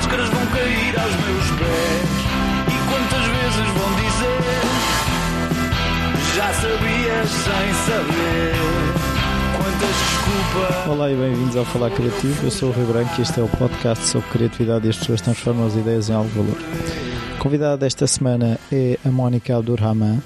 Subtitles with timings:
[0.00, 2.08] máscaras vão cair aos meus pés.
[2.68, 4.40] E quantas vezes vão dizer:
[6.36, 8.54] Já sabias sem saber.
[10.88, 12.46] Olá e bem-vindos ao Falar Criativo.
[12.46, 15.20] Eu sou o Rui Branco e este é o podcast sobre criatividade e as pessoas
[15.20, 16.56] transformam as ideias em algo de valor.
[17.38, 20.22] Convidada desta semana é a Mónica Abdurrahman.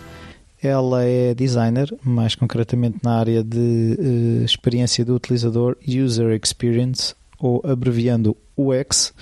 [0.62, 7.60] Ela é designer, mais concretamente na área de uh, experiência do utilizador User Experience, ou
[7.64, 9.12] abreviando UX,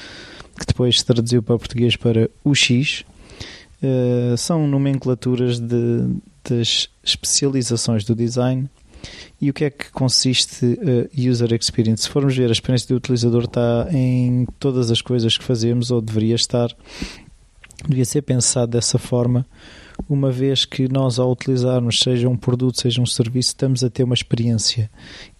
[0.63, 3.05] que depois se traduziu para português para UX.
[3.83, 6.15] Uh, são nomenclaturas de,
[6.49, 8.71] das especializações do design
[9.41, 12.05] e o que é que consiste uh, User Experience?
[12.05, 16.01] Se formos ver, a experiência do utilizador está em todas as coisas que fazemos ou
[16.01, 16.71] deveria estar,
[17.89, 19.45] devia ser pensado dessa forma,
[20.09, 24.05] uma vez que nós, ao utilizarmos, seja um produto, seja um serviço, estamos a ter
[24.05, 24.91] uma experiência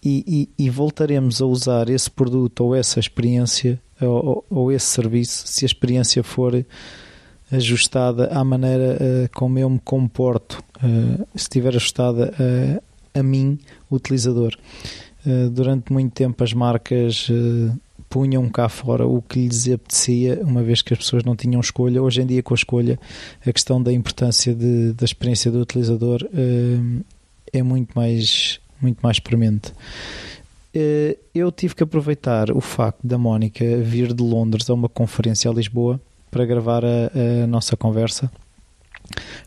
[0.03, 5.43] e, e, e voltaremos a usar esse produto ou essa experiência ou, ou, esse serviço
[5.47, 6.53] se a experiência for
[7.51, 12.33] ajustada à maneira uh, como eu me comporto, uh, se estiver ajustada
[13.13, 13.59] a, a mim,
[13.91, 14.55] utilizador.
[15.25, 17.29] Uh, durante muito tempo as marcas
[18.09, 22.01] punham cá fora o que lhes apetecia, uma vez que as pessoas não tinham escolha.
[22.01, 22.99] Hoje em dia, com a escolha,
[23.45, 26.19] a questão da importância de, da experiência do utilizador
[27.51, 29.73] é muito mais, muito mais premente.
[30.75, 35.49] Uh, eu tive que aproveitar o facto da Mónica vir de Londres a uma conferência
[35.49, 38.31] a Lisboa para gravar a, a nossa conversa.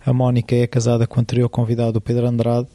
[0.05, 2.68] A Mónica é casada com o anterior convidado, o Pedro Andrade,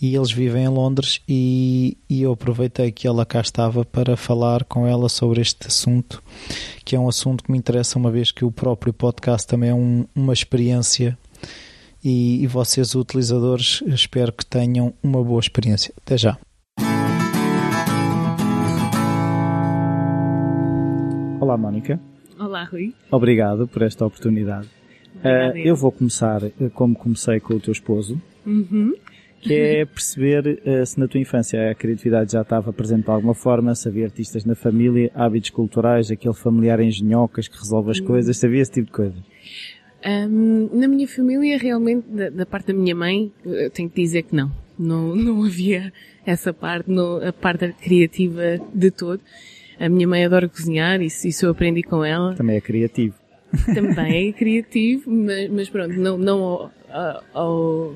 [0.00, 4.64] e eles vivem em Londres e, e, eu aproveitei que ela cá estava para falar
[4.64, 6.22] com ela sobre este assunto,
[6.84, 9.74] que é um assunto que me interessa uma vez que o próprio podcast também é
[9.74, 11.16] um, uma experiência
[12.02, 15.94] e, e vocês, utilizadores, espero que tenham uma boa experiência.
[16.04, 16.36] Até já.
[21.52, 22.00] Olá, Mónica.
[22.40, 22.94] Olá, Rui.
[23.10, 24.66] Obrigado por esta oportunidade.
[25.16, 28.18] Uh, eu vou começar eh, como comecei com o teu esposo.
[28.46, 28.94] Uhum
[29.42, 33.34] que é perceber uh, se na tua infância a criatividade já estava presente de alguma
[33.34, 38.36] forma, se havia artistas na família, hábitos culturais, aquele familiar engenhocas que resolve as coisas,
[38.36, 39.16] sabia esse tipo de coisa?
[40.06, 44.22] Um, na minha família, realmente, da, da, parte da minha mãe, eu tenho que dizer
[44.22, 44.50] que não.
[44.78, 45.92] Não, não havia
[46.24, 49.20] essa parte, não, a parte criativa de todo.
[49.82, 52.34] A minha mãe adora cozinhar, isso, isso eu aprendi com ela.
[52.36, 53.16] Também é criativo.
[53.74, 57.94] Também é criativo, mas, mas pronto, não, não ao, ao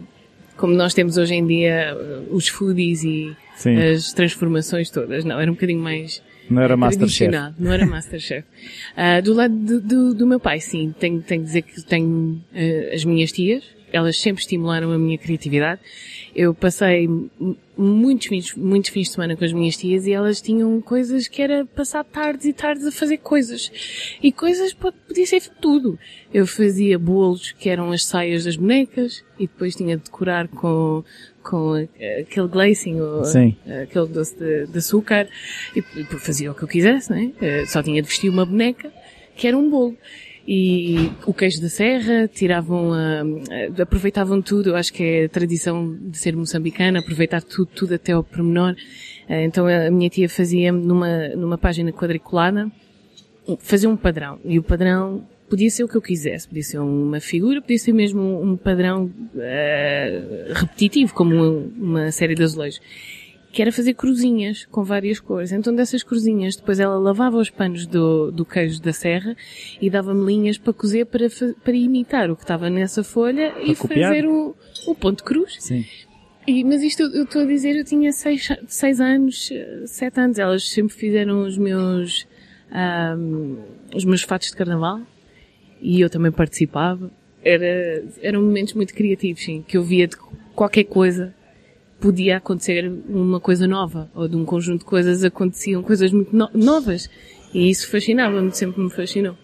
[0.56, 1.96] como nós temos hoje em dia
[2.28, 3.76] os foodies e Sim.
[3.76, 5.24] as transformações todas.
[5.24, 6.20] Não, era um bocadinho mais
[6.50, 7.30] não era Masterchef.
[7.56, 8.46] Não era Masterchef.
[8.96, 12.40] uh, do lado do, do, do, meu pai, sim, tenho, tenho que dizer que tenho
[12.52, 13.64] uh, as minhas tias.
[13.92, 15.80] Elas sempre estimularam a minha criatividade.
[16.36, 17.08] Eu passei
[17.78, 21.40] muitos fins, muitos fins de semana com as minhas tias e elas tinham coisas que
[21.40, 23.72] era passar tardes e tardes a fazer coisas.
[24.22, 25.98] E coisas podia ser tudo.
[26.34, 31.02] Eu fazia bolos que eram as saias das bonecas e depois tinha de decorar com,
[31.42, 31.72] com
[32.20, 33.56] aquele glazing ou Sim.
[33.82, 35.26] aquele doce de, de, açúcar
[35.74, 35.80] e
[36.18, 37.32] fazia o que eu quisesse, né?
[37.66, 38.92] Só tinha de vestir uma boneca
[39.34, 39.96] que era um bolo
[40.46, 45.96] e o queijo da serra, tiravam, uh, aproveitavam tudo, eu acho que é a tradição
[46.00, 48.72] de ser moçambicana, aproveitar tudo, tudo até ao pormenor.
[49.28, 52.70] Uh, então a minha tia fazia numa, numa página quadriculada,
[53.58, 57.20] fazia um padrão, e o padrão podia ser o que eu quisesse, podia ser uma
[57.20, 62.80] figura, podia ser mesmo um padrão uh, repetitivo, como uma série de azulejos
[63.52, 65.52] que era fazer cruzinhas com várias cores.
[65.52, 69.36] Então dessas cruzinhas, depois ela lavava os panos do, do queijo da serra
[69.80, 71.26] e dava-me linhas para cozer para,
[71.64, 74.10] para imitar o que estava nessa folha para e copiar.
[74.10, 74.54] fazer o,
[74.86, 75.56] o ponto cruz.
[75.58, 75.84] Sim.
[76.46, 79.50] E, mas isto eu estou a dizer, eu tinha seis, seis anos,
[79.86, 80.38] sete anos.
[80.38, 82.26] Elas sempre fizeram os meus,
[83.18, 83.58] um,
[83.94, 85.00] os meus fatos de carnaval
[85.80, 87.10] e eu também participava.
[87.42, 90.16] Era, eram momentos muito criativos, sim, que eu via de
[90.54, 91.34] qualquer coisa
[92.00, 96.48] podia acontecer uma coisa nova, ou de um conjunto de coisas aconteciam coisas muito no
[96.54, 97.08] novas.
[97.54, 99.36] E isso fascinava-me, sempre me fascinou.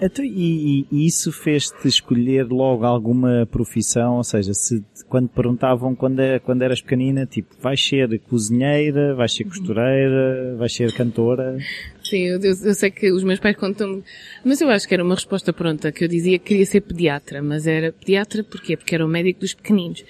[0.00, 4.16] Então, e, e, isso fez-te escolher logo alguma profissão?
[4.16, 9.32] Ou seja, se quando perguntavam quando, é, quando eras pequenina, tipo, vais ser cozinheira, vais
[9.32, 11.58] ser costureira, vais ser cantora?
[12.02, 14.02] Sim, eu, eu, eu sei que os meus pais contam
[14.44, 17.42] mas eu acho que era uma resposta pronta, que eu dizia que queria ser pediatra,
[17.42, 18.76] mas era pediatra porquê?
[18.76, 20.04] Porque era o médico dos pequeninos.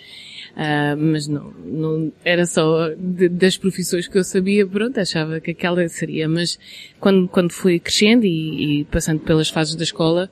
[0.53, 5.53] Uh, mas não, não era só de, das profissões que eu sabia, pronto, achava que
[5.53, 6.29] aquela seria.
[6.29, 6.59] Mas
[6.99, 10.31] quando, quando fui crescendo e, e passando pelas fases da escola,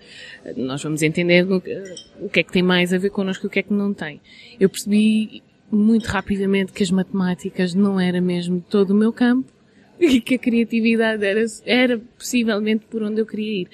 [0.57, 3.61] nós vamos entender o que é que tem mais a ver connosco e o que
[3.61, 4.21] é que não tem.
[4.59, 9.53] Eu percebi muito rapidamente que as matemáticas não era mesmo todo o meu campo,
[10.01, 13.69] e que a criatividade era, era possivelmente por onde eu queria ir.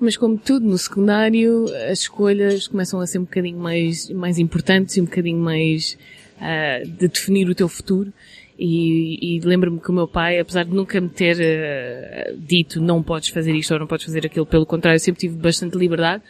[0.00, 4.96] Mas como tudo no secundário, as escolhas começam a ser um bocadinho mais, mais importantes
[4.96, 5.98] e um bocadinho mais
[6.36, 8.12] uh, de definir o teu futuro.
[8.56, 13.02] E, e lembro-me que o meu pai, apesar de nunca me ter uh, dito não
[13.02, 16.22] podes fazer isto ou não podes fazer aquilo, pelo contrário, sempre tive bastante liberdade.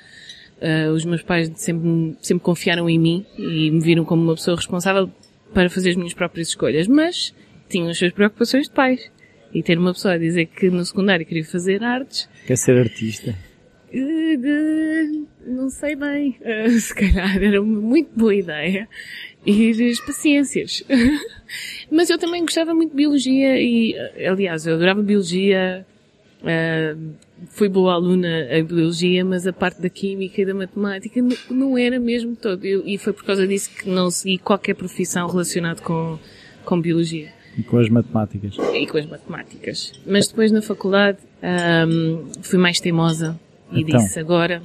[0.60, 4.56] Uh, os meus pais sempre, sempre confiaram em mim e me viram como uma pessoa
[4.56, 5.10] responsável
[5.54, 6.86] para fazer as minhas próprias escolhas.
[6.86, 7.34] Mas
[7.68, 9.10] tinham as suas preocupações de pais.
[9.52, 12.28] E ter uma pessoa a dizer que no secundário queria fazer artes.
[12.46, 13.34] Quer ser artista?
[15.46, 16.36] Não sei bem.
[16.40, 18.88] Uh, se calhar era uma muito boa ideia
[19.46, 20.84] ir para ciências.
[21.90, 23.94] Mas eu também gostava muito de biologia e,
[24.26, 25.86] aliás, eu adorava biologia.
[26.42, 27.14] Uh,
[27.48, 31.20] fui boa aluna em biologia, mas a parte da química e da matemática
[31.50, 32.64] não era mesmo todo.
[32.64, 36.16] Eu, e foi por causa disso que não segui qualquer profissão relacionada com,
[36.64, 37.32] com biologia.
[37.56, 38.56] E com as matemáticas.
[38.72, 39.92] E com as matemáticas.
[40.06, 41.18] Mas depois na faculdade
[41.88, 43.38] um, fui mais teimosa
[43.70, 44.62] e então, disse agora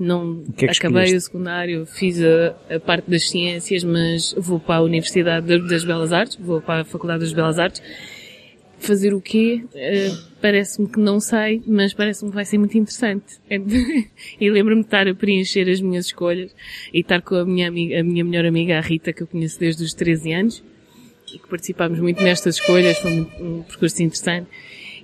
[0.00, 1.16] não que é que acabei escolheste?
[1.16, 6.10] o secundário, fiz a, a, parte das ciências, mas vou para a Universidade das Belas
[6.10, 7.82] Artes, vou para a Faculdade das Belas Artes.
[8.78, 9.62] Fazer o quê?
[9.74, 13.38] Uh, parece-me que não sei, mas parece-me que vai ser muito interessante.
[14.40, 16.50] e lembro-me de estar a preencher as minhas escolhas
[16.94, 19.60] e estar com a minha amiga, a minha melhor amiga, a Rita, que eu conheço
[19.60, 20.64] desde os 13 anos,
[21.34, 24.48] e que participámos muito nestas escolhas, foi um, um percurso interessante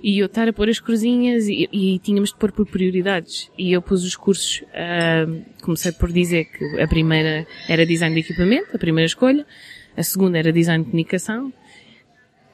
[0.01, 3.49] e eu estar a pôr as cruzinhas e, e, tínhamos de pôr por prioridades.
[3.57, 8.21] E eu pus os cursos, uh, comecei por dizer que a primeira era design de
[8.21, 9.45] equipamento, a primeira escolha,
[9.95, 11.51] a segunda era design de comunicação,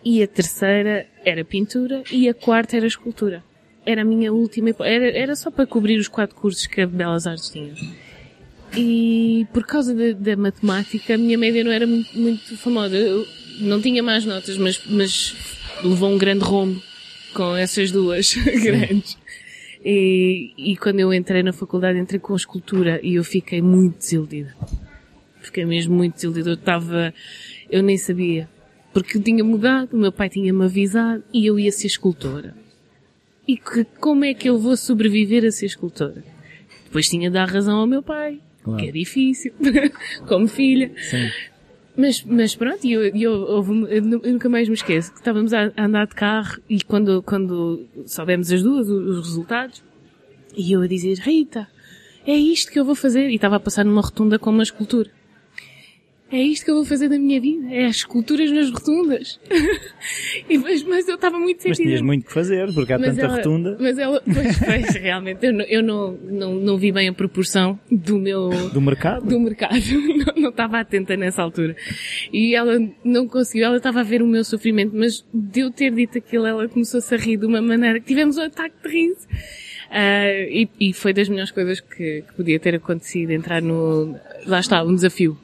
[0.03, 3.43] e a terceira era pintura, e a quarta era escultura.
[3.85, 7.27] Era a minha última, era, era só para cobrir os quatro cursos que a Belas
[7.27, 7.73] Artes tinha.
[8.75, 12.95] E por causa da, da matemática, a minha média não era muito, muito famosa.
[12.95, 13.25] Eu
[13.59, 15.35] não tinha mais notas, mas, mas
[15.83, 16.81] levou um grande rombo
[17.33, 18.33] com essas duas
[18.63, 19.17] grandes.
[19.83, 24.55] E, e quando eu entrei na faculdade, entrei com escultura e eu fiquei muito desiludida.
[25.41, 26.51] Fiquei mesmo muito desiludida.
[26.51, 27.13] Eu estava,
[27.69, 28.49] eu nem sabia.
[28.93, 32.55] Porque eu tinha mudado, o meu pai tinha-me avisado e eu ia ser escultora.
[33.45, 36.23] E que, como é que eu vou sobreviver a ser escultora?
[36.85, 38.79] Depois tinha de dar razão ao meu pai, claro.
[38.79, 39.51] que é difícil,
[40.27, 40.91] como filha.
[40.95, 41.29] Sim.
[41.95, 46.07] Mas, mas pronto, eu, eu, eu, eu, nunca mais me esqueço que estávamos a, andar
[46.07, 49.83] de carro e quando, quando soubemos as duas os resultados,
[50.55, 51.67] e eu a dizer, Rita,
[52.25, 53.29] é isto que eu vou fazer.
[53.29, 55.09] E estava a passar numa rotunda com uma escultura
[56.33, 59.39] é isto que eu vou fazer da minha vida, é as esculturas nas rotundas.
[60.49, 61.83] e, mas, mas eu estava muito sentida.
[61.83, 63.77] Mas tinhas muito que fazer, porque há mas tanta ela, rotunda.
[63.79, 67.79] Mas ela, pois, pois realmente, eu, não, eu não, não, não vi bem a proporção
[67.91, 68.49] do meu...
[68.73, 69.27] Do mercado?
[69.27, 69.73] Do mercado.
[70.23, 71.75] Não, não estava atenta nessa altura.
[72.31, 75.91] E ela não conseguiu, ela estava a ver o meu sofrimento, mas de eu ter
[75.91, 79.27] dito aquilo, ela começou-se a rir de uma maneira que tivemos um ataque de riso.
[79.89, 84.59] Uh, e, e, foi das melhores coisas que, que podia ter acontecido, entrar no, lá
[84.59, 85.37] está, um desafio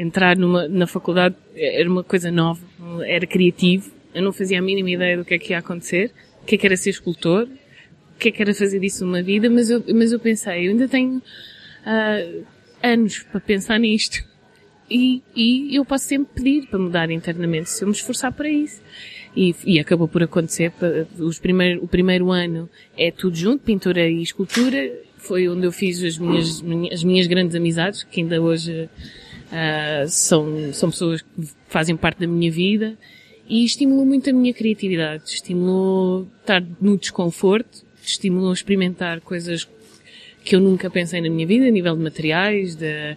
[0.00, 2.60] entrar numa, na faculdade era uma coisa nova,
[3.04, 6.10] era criativo, eu não fazia a mínima ideia do que é que ia acontecer,
[6.42, 7.48] o que é que era ser escultor,
[8.14, 10.70] o que é que era fazer disso uma vida, mas eu, mas eu pensei, eu
[10.70, 12.44] ainda tenho uh,
[12.82, 14.24] anos para pensar nisto.
[14.88, 18.80] E, e eu posso sempre pedir para mudar internamente se eu me esforçar para isso.
[19.36, 20.72] E, e acabou por acontecer.
[21.18, 24.90] Os primeiro, o primeiro ano é tudo junto, pintura e escultura.
[25.18, 28.88] Foi onde eu fiz as minhas, as minhas grandes amizades, que ainda hoje
[29.56, 31.28] Uh, são, são pessoas que
[31.66, 32.98] fazem parte da minha vida
[33.48, 39.66] e estimulou muito a minha criatividade, estimulou estar no desconforto, estimulou experimentar coisas
[40.44, 43.16] que eu nunca pensei na minha vida, a nível de materiais, de,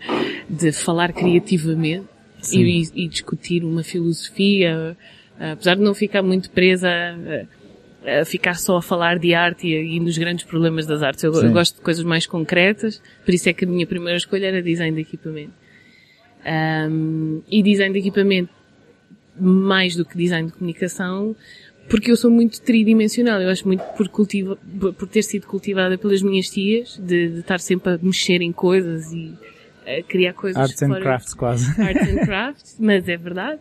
[0.50, 2.08] de falar criativamente
[2.53, 4.98] e, e, discutir uma filosofia,
[5.38, 9.98] apesar de não ficar muito presa a, a, ficar só a falar de arte e,
[9.98, 11.22] e nos grandes problemas das artes.
[11.24, 14.48] Eu, eu, gosto de coisas mais concretas, por isso é que a minha primeira escolha
[14.48, 15.53] era design de equipamento.
[16.46, 18.50] Um, e design de equipamento
[19.39, 21.36] mais do que design de comunicação,
[21.89, 23.41] porque eu sou muito tridimensional.
[23.41, 27.60] Eu acho muito por cultiva, por ter sido cultivada pelas minhas tias, de, de estar
[27.60, 29.34] sempre a mexer em coisas e
[29.86, 30.62] a criar coisas.
[30.62, 31.65] Arts and crafts, quase.
[31.81, 33.60] Arts and crafts, mas é verdade.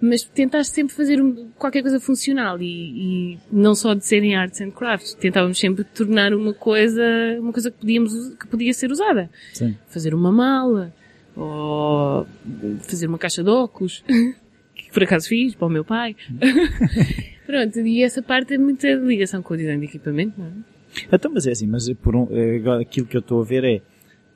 [0.00, 1.20] Mas tentar sempre fazer
[1.56, 5.14] qualquer coisa funcional e, e, não só de serem arts and crafts.
[5.14, 7.02] Tentávamos sempre tornar uma coisa,
[7.38, 9.30] uma coisa que podíamos, que podia ser usada.
[9.52, 9.76] Sim.
[9.86, 10.92] Fazer uma mala,
[11.38, 12.26] ou
[12.80, 14.02] fazer uma caixa de óculos,
[14.74, 16.16] que por acaso fiz para o meu pai.
[17.46, 20.50] Pronto, e essa parte é muita ligação com o design de equipamento, não é?
[21.12, 23.80] Então, mas é assim, mas por um, é, aquilo que eu estou a ver é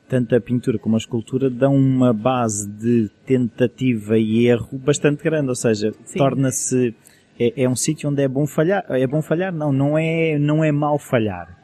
[0.08, 5.48] tanto a pintura como a escultura dão uma base de tentativa e erro bastante grande,
[5.48, 6.94] ou seja, torna-se
[7.40, 8.84] é, é um sítio onde é bom falhar.
[8.90, 9.52] É bom falhar?
[9.52, 11.58] Não, não é, não é mal falhar.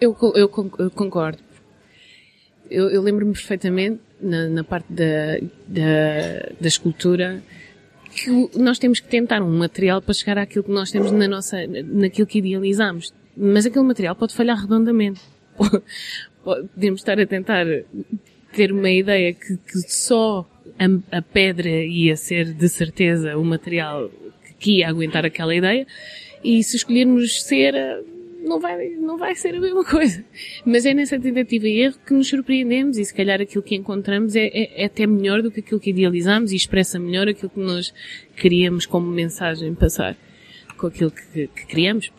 [0.00, 1.38] Eu, co- eu con- eu concordo.
[2.70, 7.42] Eu, eu lembro-me perfeitamente, na, na parte da, da, da escultura,
[8.14, 11.58] que nós temos que tentar um material para chegar àquilo que nós temos na nossa,
[11.66, 13.12] naquilo que idealizamos.
[13.36, 15.20] Mas aquele material pode falhar redondamente.
[16.42, 17.66] Podemos estar a tentar
[18.52, 20.48] ter uma ideia que, que só
[20.78, 24.10] a, a pedra ia ser de certeza o material
[24.58, 25.86] que ia aguentar aquela ideia
[26.42, 28.02] e se escolhermos cera
[28.42, 30.24] não vai, não vai ser a mesma coisa.
[30.64, 34.36] Mas é nessa tentativa e erro que nos surpreendemos e se calhar aquilo que encontramos
[34.36, 37.60] é, é, é até melhor do que aquilo que idealizamos e expressa melhor aquilo que
[37.60, 37.92] nós
[38.36, 40.16] queríamos como mensagem passar
[40.76, 42.10] com aquilo que, que criamos.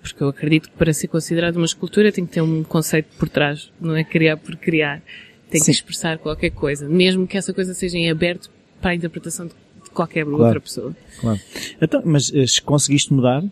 [0.00, 3.28] Porque eu acredito que para ser considerado uma escultura tem que ter um conceito por
[3.28, 5.00] trás, não é criar por criar.
[5.48, 5.66] Tem Sim.
[5.66, 8.50] que expressar qualquer coisa, mesmo que essa coisa seja em aberto
[8.80, 9.54] para a interpretação de
[9.92, 10.42] qualquer Claro.
[10.44, 10.96] outra pessoa.
[11.20, 11.38] Claro.
[11.80, 13.44] Então, mas eh, conseguiste mudar?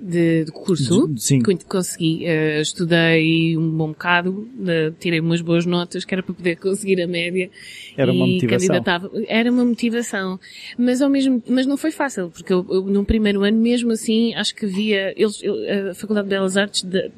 [0.00, 1.06] De, de curso.
[1.08, 1.40] De- sim.
[1.68, 2.24] Consegui.
[2.24, 7.00] eh, estudei um bom bocado, eh, tirei umas boas notas, que era para poder conseguir
[7.02, 7.50] a média.
[7.96, 8.58] Era uma e motivação.
[8.68, 9.10] candidatava.
[9.28, 10.40] Era uma motivação.
[10.78, 14.34] Mas ao mesmo, mas não foi fácil, porque eu, eu num primeiro ano, mesmo assim,
[14.34, 17.10] acho que havia, eles, eu- a Faculdade de Belas Artes de-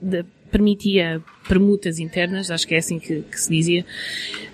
[0.00, 3.86] de- permitia permutas internas, acho que é assim que, que se dizia,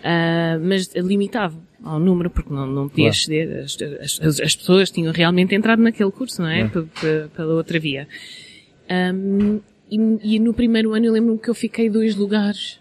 [0.04, 3.16] ah, mas limitava ao número, porque não, não podia Claro.
[3.16, 3.64] exceder.
[3.64, 6.68] As, as, as pessoas tinham realmente entrado naquele curso, não é?
[6.68, 8.06] P- Pela outra via.
[8.88, 12.80] Ahm, e, e no primeiro ano eu lembro-me que eu fiquei dois lugares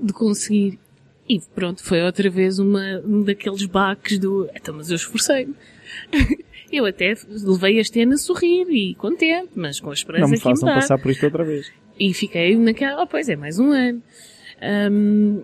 [0.00, 0.78] de conseguir.
[1.28, 5.54] E pronto, foi outra vez uma, um daqueles baques do, então, mas eu esforcei-me.
[6.72, 10.36] eu até levei este ano a sorrir e contente, mas com a esperança Não me
[10.36, 11.70] que façam passar por isto outra vez.
[12.00, 14.02] E fiquei naquela, oh, pois é, mais um ano.
[14.62, 15.40] Ahm,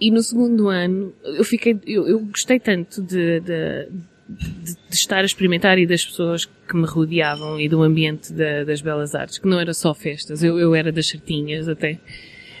[0.00, 3.88] e no segundo ano, eu fiquei, eu, eu gostei tanto de, de,
[4.28, 8.64] de- de estar a experimentar e das pessoas que me rodeavam e do ambiente da-
[8.64, 11.98] das belas artes, que não era só festas, eu, eu era das certinhas até.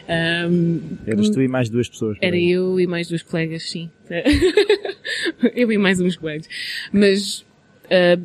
[0.08, 2.18] Ahm, Eras tu e mais duas pessoas.
[2.20, 2.50] era aí.
[2.50, 3.88] eu e mais duas colegas, sim.
[5.54, 6.48] eu e mais uns colegas.
[6.92, 7.44] Mas
[7.90, 8.18] ah,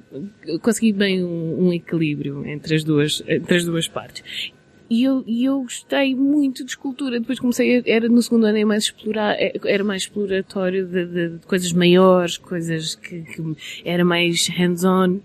[0.62, 4.52] consegui bem um, um equilíbrio entre as duas, entre as duas partes.
[4.90, 7.20] E eu, e eu gostei muito de escultura.
[7.20, 11.06] Depois comecei, a, era no segundo ano, é mais explorar, é- era mais exploratório de,
[11.06, 13.42] de- de coisas maiores, coisas que, que
[13.84, 15.20] era mais hands-on.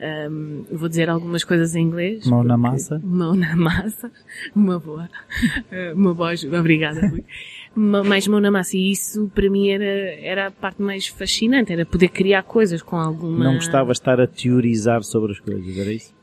[0.00, 2.24] Um, vou dizer algumas coisas em inglês.
[2.26, 3.00] Mão na massa.
[3.02, 4.12] Mão na massa.
[4.54, 5.08] Uma boa.
[5.72, 6.60] Eh, Uma boa ajuda.
[6.60, 7.24] Obrigada, Rui.
[7.74, 8.76] Mais mão na massa.
[8.76, 11.72] E isso, para mim, era, era a parte mais fascinante.
[11.72, 13.44] Era poder criar coisas com alguma...
[13.44, 16.14] Não gostavas de estar a teorizar sobre as coisas, era isso?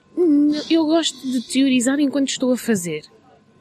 [0.70, 3.04] Eu gosto de teorizar enquanto estou a fazer.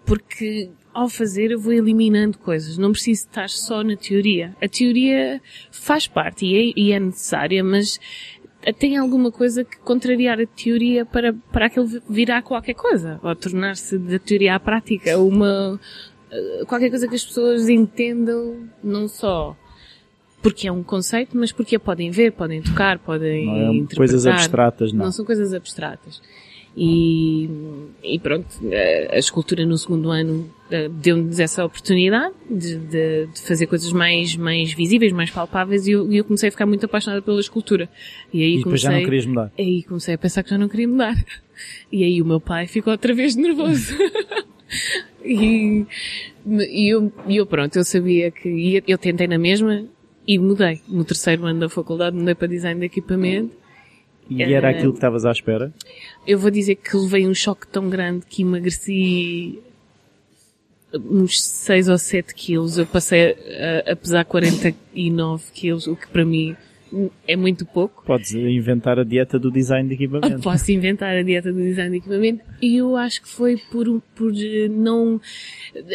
[0.05, 2.79] Porque ao fazer eu vou eliminando coisas.
[2.79, 4.55] Não preciso estar só na teoria.
[4.63, 7.99] A teoria faz parte e é, e é necessária, mas
[8.79, 13.19] tem alguma coisa que contrariar a teoria para, para aquilo virar qualquer coisa.
[13.23, 15.79] Ou tornar-se da teoria à prática uma,
[16.31, 19.57] eh, qualquer coisa que as pessoas entendam, não só
[20.45, 23.97] porque é um conceito, mas porque a podem ver, podem tocar, podem Não é interpretar.
[23.97, 25.07] coisas abstratas, não.
[25.07, 26.21] Não são coisas abstratas.
[26.77, 27.49] E,
[28.03, 33.41] e pronto, eh, a escultura no segundo ano eh, deu-nos essa oportunidade de, de- de
[33.47, 37.23] fazer coisas mais, mais visíveis, mais palpáveis e eu, eu comecei a ficar muito apaixonada
[37.23, 37.89] pela escultura.
[38.33, 39.53] E aí E depois comecei, já não querias mudar.
[39.57, 41.15] aí comecei a pensar que já não queria mudar.
[41.93, 43.95] E aí o meu pai ficou outra vez nervoso.
[45.25, 45.87] e,
[46.45, 49.85] e eu, eu pronto, eu sabia que eu tentei na mesma
[50.27, 50.81] e mudei.
[50.89, 53.55] No terceiro ano da faculdade mudei para design de equipamento.
[54.29, 55.73] E era Eh, aquilo que estavas à espera?
[56.27, 59.59] Eu vou dizer que levei um choque tão grande que emagreci
[60.95, 62.79] uns 6 ou 7 quilos.
[62.79, 63.37] Eu passei
[63.87, 66.57] a, a pesar 49 quilos, o que para mim
[67.27, 68.05] é muito pouco.
[68.05, 70.41] Podes inventar a dieta do design de equipamento.
[70.43, 74.33] Posso inventar a dieta do design de equipamento e eu acho que foi por, por
[74.37, 75.21] eh, não,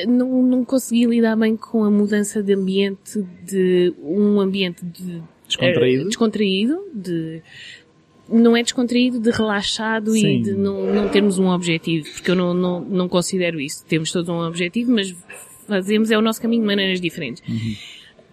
[0.08, 6.04] não, não conseguir lidar bem com a mudança de ambiente, de um ambiente de, Descontraído?
[6.04, 7.42] eh, descontraído, de,
[8.28, 10.40] não é descontraído, de relaxado Sim.
[10.40, 13.86] e de não, não termos um objetivo, porque eu não, não, não considero isso.
[13.86, 15.16] Temos todos um objetivo, mas
[15.68, 17.44] fazemos é o nosso caminho de maneiras diferentes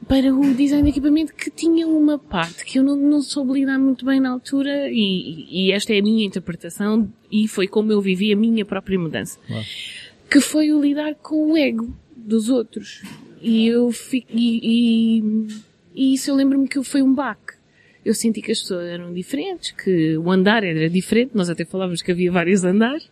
[0.09, 3.79] para o design de equipamento que tinha uma parte que eu não, não soube lidar
[3.79, 8.01] muito bem na altura e, e esta é a minha interpretação e foi como eu
[8.01, 9.39] vivi a minha própria mudança.
[10.31, 13.03] Que foi o lidar com o ego dos outros.
[13.41, 15.23] E eu fico, e, e,
[15.95, 17.55] e isso eu lembro-me que foi um baque.
[18.05, 22.03] Eu senti que as pessoas eram diferentes, que o andar era diferente, nós até falávamos
[22.03, 23.11] que havia vários andares.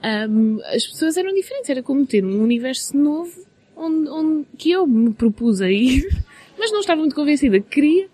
[0.00, 3.51] Ahm, as pessoas eram diferentes, era como ter um universo novo
[3.82, 6.06] onde, onde- que eu me propus a ir,
[6.58, 8.08] mas não estava muito convencida que queria.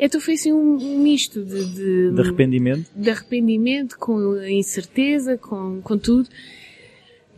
[0.00, 2.88] Então foi assim um, um misto de, de, De arrependimento?
[2.94, 6.28] de arrependimento, com a incerteza, com, com tudo,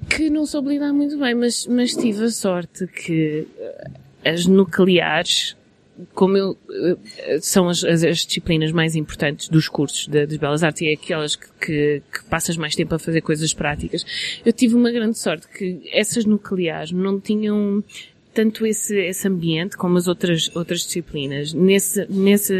[0.08, 3.90] que não soube lidar muito bem, mas, mas tive a sorte que eh,
[4.30, 5.56] as nucleares,
[6.14, 10.62] como eu, eh, são as, as, as disciplinas mais importantes dos cursos de, das Belas
[10.62, 14.04] Artes e é aquelas que, que, que passas mais tempo a fazer coisas práticas.
[14.44, 17.82] Eu tive uma grande sorte que essas nucleares não tinham
[18.32, 21.52] tanto esse, esse ambiente como as outras, outras disciplinas.
[21.52, 22.54] Nesse, nesse,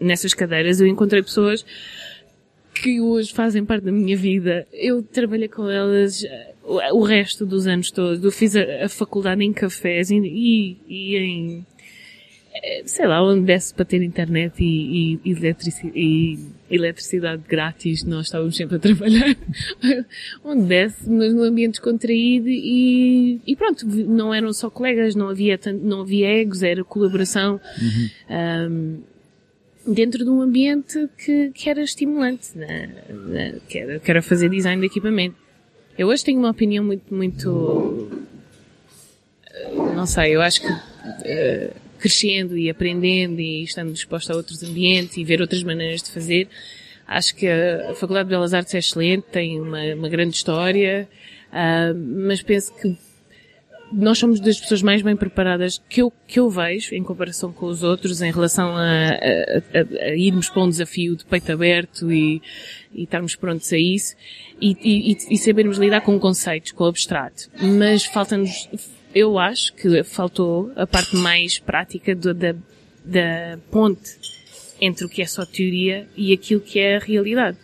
[0.00, 1.64] nessas cadeiras eu encontrei pessoas
[2.74, 4.66] que hoje fazem parte da minha vida.
[4.72, 6.54] Eu trabalhei com elas eh,
[6.92, 8.22] o, resto dos anos todos.
[8.22, 11.66] Eu fiz a, a faculdade em cafés e, e, e em,
[12.84, 16.38] sei lá, onde desse para ter internet e, e, eletrici e
[16.70, 19.36] eletricidade grátis, nós estávamos sempre a trabalhar.
[20.44, 25.58] onde desse, mas num ambiente descontraído e, e pronto, não eram só colegas, não havia,
[25.58, 27.60] tanto, não havia egos, era colaboração.
[28.30, 29.00] Um,
[29.86, 32.90] dentro de um ambiente que, que era estimulante, né?
[33.08, 33.54] né?
[33.68, 35.36] que, era, que era fazer design de equipamento.
[35.96, 38.08] Eu hoje tenho uma opinião muito, muito,
[39.50, 44.62] eh, não sei, eu acho que uh, crescendo e aprendendo e estando disposta a outros
[44.62, 46.48] ambientes e ver outras maneiras de fazer,
[47.06, 51.08] acho que a Faculdade de Belas Artes é excelente, tem uma, uma grande história,
[51.48, 52.96] uh, mas penso que
[53.92, 57.66] nós somos das pessoas mais bem preparadas que eu, que eu vejo em comparação com
[57.66, 62.12] os outros em relação a, a, a, a irmos para um desafio de peito aberto
[62.12, 62.42] e,
[62.92, 64.14] e estarmos prontos a isso
[64.60, 67.48] e, e, e sabermos lidar com conceitos, com o abstrato.
[67.60, 68.68] Mas falta-nos,
[69.16, 72.52] eu acho que faltou a parte mais prática do, da,
[73.02, 74.10] da ponte
[74.78, 77.56] entre o que é só teoria e aquilo que é a realidade.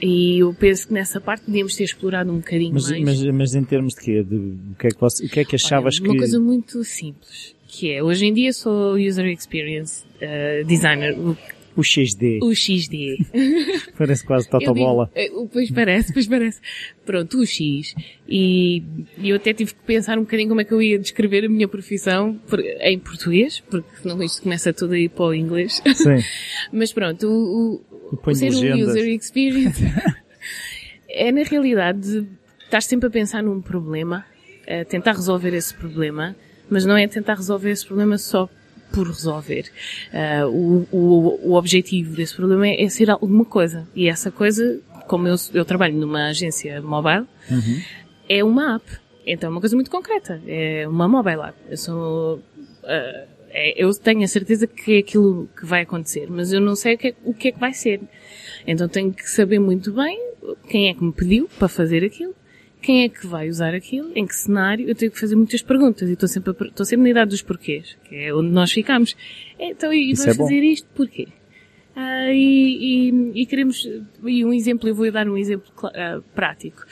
[0.00, 3.02] E eu penso que nessa parte podíamos ter explorado um bocadinho Mas, mais.
[3.02, 4.22] mas, mas em termos de quê?
[4.22, 6.18] De, o, que é que você, o que é que achavas Olha, uma que...
[6.20, 11.36] coisa muito simples, que é, hoje em dia sou User Experience uh, Designer, o,
[11.76, 12.40] O XD.
[12.42, 13.16] o XD.
[13.96, 15.10] Parece quase Totobola.
[15.14, 16.60] digo, eh, Pois parece, pois parece.
[17.04, 17.94] Pronto, o X.
[18.28, 18.82] E,
[19.18, 21.48] e eu até tive que pensar um bocadinho como é que eu ia descrever a
[21.48, 22.38] minha profissão
[22.80, 25.80] em português, porque senão isto começa tudo a ir para o inglês.
[25.94, 26.16] Sim.
[26.72, 27.82] Mas pronto, o,
[28.12, 28.88] o, o ser um legendas.
[28.88, 29.82] user experience
[31.08, 32.26] é na realidade
[32.64, 34.24] estar sempre a pensar num problema,
[34.66, 36.34] a tentar resolver esse problema,
[36.70, 38.48] mas não é tentar resolver esse problema só
[38.92, 39.64] por resolver.
[40.12, 43.86] Ah, o, o, o objetivo desse problema é, é ser alguma coisa.
[43.94, 47.26] E essa coisa, como eu, eu trabalho numa agência mobile,
[48.28, 48.84] é uma app.
[49.26, 50.40] Então é uma coisa muito concreta.
[50.46, 51.54] É uma mobile app.
[51.70, 52.42] Eu sou,
[53.50, 56.94] é- eu tenho a certeza que é aquilo que vai acontecer, mas eu não sei
[56.94, 58.00] o que, é, o que é que vai ser.
[58.66, 60.18] Então tenho que saber muito bem
[60.68, 62.34] quem é que me pediu para fazer aquilo,
[62.82, 66.08] quem é que vai usar aquilo, em que cenário, eu tenho que fazer muitas perguntas
[66.08, 69.16] e estou sempre, estou sempre na idade dos porquês, que é onde nós ficamos.
[69.58, 71.28] Então, e Isso vamos é fazer isto porquê?
[71.94, 73.88] Ah, e, e- e queremos,
[74.24, 76.84] e um exemplo, eu vou dar um exemplo ah, prático.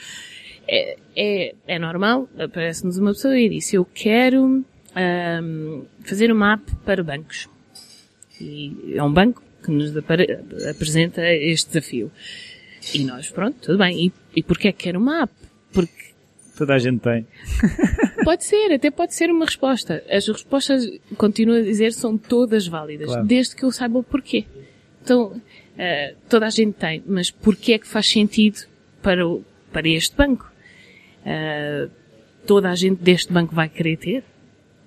[0.67, 4.63] É, é, é normal, aparece-nos uma pessoa e disse, eu quero
[4.95, 7.49] ahm, fazer uma app para bancos.
[8.39, 9.91] E é um banco que nos
[10.69, 12.11] apresenta este desafio.
[12.93, 14.05] E nós, pronto, tudo bem.
[14.07, 15.33] E, e porquê é que quer uma app?
[15.73, 16.11] Porque
[16.57, 17.25] Toda a gente tem.
[18.23, 20.03] Pode ser, até pode ser uma resposta.
[20.07, 20.85] As respostas,
[21.17, 23.25] continuo a dizer, são todas válidas, Claro.
[23.25, 24.45] desde que eu saiba o porquê.
[25.01, 25.41] Então,
[25.75, 28.59] eh, toda a gente tem, mas porquê é que faz sentido
[29.01, 30.51] para, o- para este banco?
[31.25, 31.87] Eh,
[32.45, 34.23] toda a gente deste banco vai querer ter?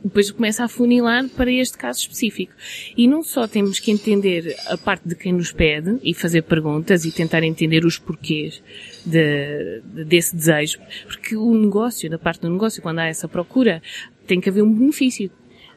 [0.05, 2.53] Depois começa a funilar para este caso específico.
[2.95, 7.07] E não só temos que entender a parte de quem nos pede e fazer perguntas
[7.07, 8.63] e tentar entender os porquês
[9.05, 13.83] de- de- desse desejo, porque o negócio, da parte do negócio, quando há essa procura,
[14.27, 15.31] tem que haver um benefício.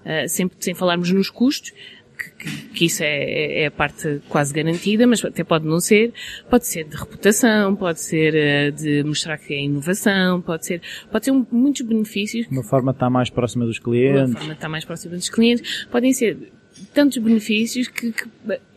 [0.06, 1.74] Ah, sempre sem falarmos nos custos,
[2.17, 2.30] que,
[2.73, 6.13] que- isso é, é a parte quase garantida, mas até pode não ser.
[6.49, 11.25] Pode ser de reputação, pode ser eh, de mostrar que é inovação, pode ser, pode
[11.25, 14.34] ser um- muitos benefícios Uma forma está mais próxima dos de uma clientes.
[14.34, 16.51] forma que está mais próxima dos clientes, podem ser
[16.93, 18.23] tantos benefícios que, que,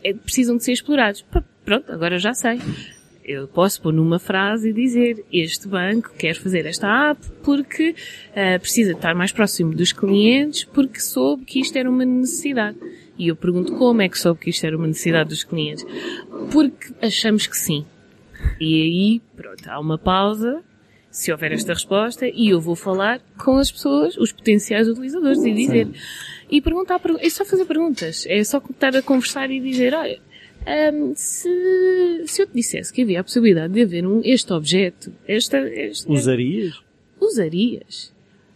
[0.03, 1.25] eh, precisam de ser explorados.
[1.63, 2.59] Pronto, agora já sei.
[3.23, 7.93] Eu posso pôr numa frase e dizer este banco quer fazer esta app porque
[8.35, 12.75] eh, precisa estar mais próximo dos clientes porque soube que isto era uma necessidade.
[13.21, 15.85] E eu pergunto como é que soube que isto era uma necessidade dos clientes?
[16.51, 17.85] Porque achamos que sim.
[18.59, 20.63] E aí, pronto, há uma pausa,
[21.11, 25.51] se houver esta resposta, e eu vou falar com as pessoas, os potenciais utilizadores, e
[25.53, 25.87] dizer.
[26.49, 28.25] E perguntar, pergu- é só fazer perguntas.
[28.27, 30.19] É só estar a conversar e dizer, olha,
[30.91, 35.13] hum, se, se eu te dissesse que havia a possibilidade de haver um, este objeto,
[35.27, 36.73] esta, este, Usarias?
[37.19, 38.11] usarias?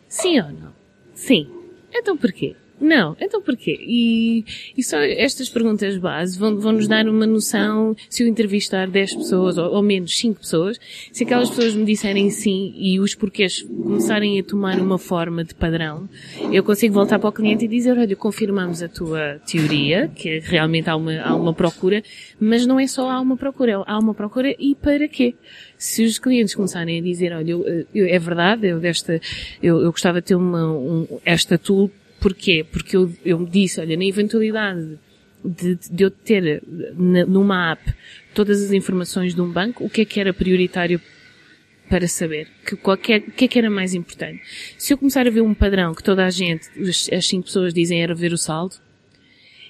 [0.09, 0.73] Sim ou não?
[1.13, 1.47] Sim.
[1.93, 2.55] Então porquê?
[2.79, 3.77] Não, então porquê?
[3.81, 4.43] E,
[4.77, 9.15] e só estas perguntas base vão, vão nos dar uma noção, se eu entrevistar 10
[9.15, 10.79] pessoas, ou, ou menos 5 pessoas,
[11.11, 15.55] se aquelas pessoas me disserem sim e os porquês começarem a tomar uma forma de
[15.55, 16.09] padrão,
[16.51, 20.89] eu consigo voltar para o cliente e dizer, olha, confirmamos a tua teoria, que realmente
[20.89, 22.03] há uma, há uma procura,
[22.39, 25.33] mas não é só há uma procura, há uma procura e para quê?
[25.77, 29.21] Se os clientes começarem a dizer, olha, eu, eu, é verdade, eu desta,
[29.63, 31.89] eu, eu gostava de ter uma, um, esta tool
[32.25, 32.65] Porquê?
[32.71, 34.97] Porque eu, eu disse, olha, na eventualidade
[35.43, 36.63] de, de eu ter
[36.97, 37.93] numa app
[38.33, 40.99] todas as informações de um banco, o que é que era prioritário
[41.87, 42.47] para saber?
[42.65, 44.41] Que qualquer, o que é que era mais importante?
[44.75, 46.67] Se eu começar a ver um padrão que toda a gente,
[47.13, 48.73] as cinco pessoas dizem era ver o saldo,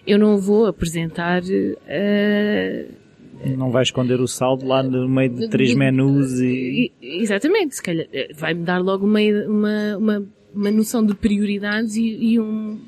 [0.07, 2.93] eu não vou apresentar uh,
[3.57, 6.89] não vai esconder o saldo lá no meio de três menus e...
[7.01, 12.33] Exatamente, se calhar eh, vai-me dar logo uma, uma, uma uma noção de prioridades e,
[12.33, 12.79] e, um,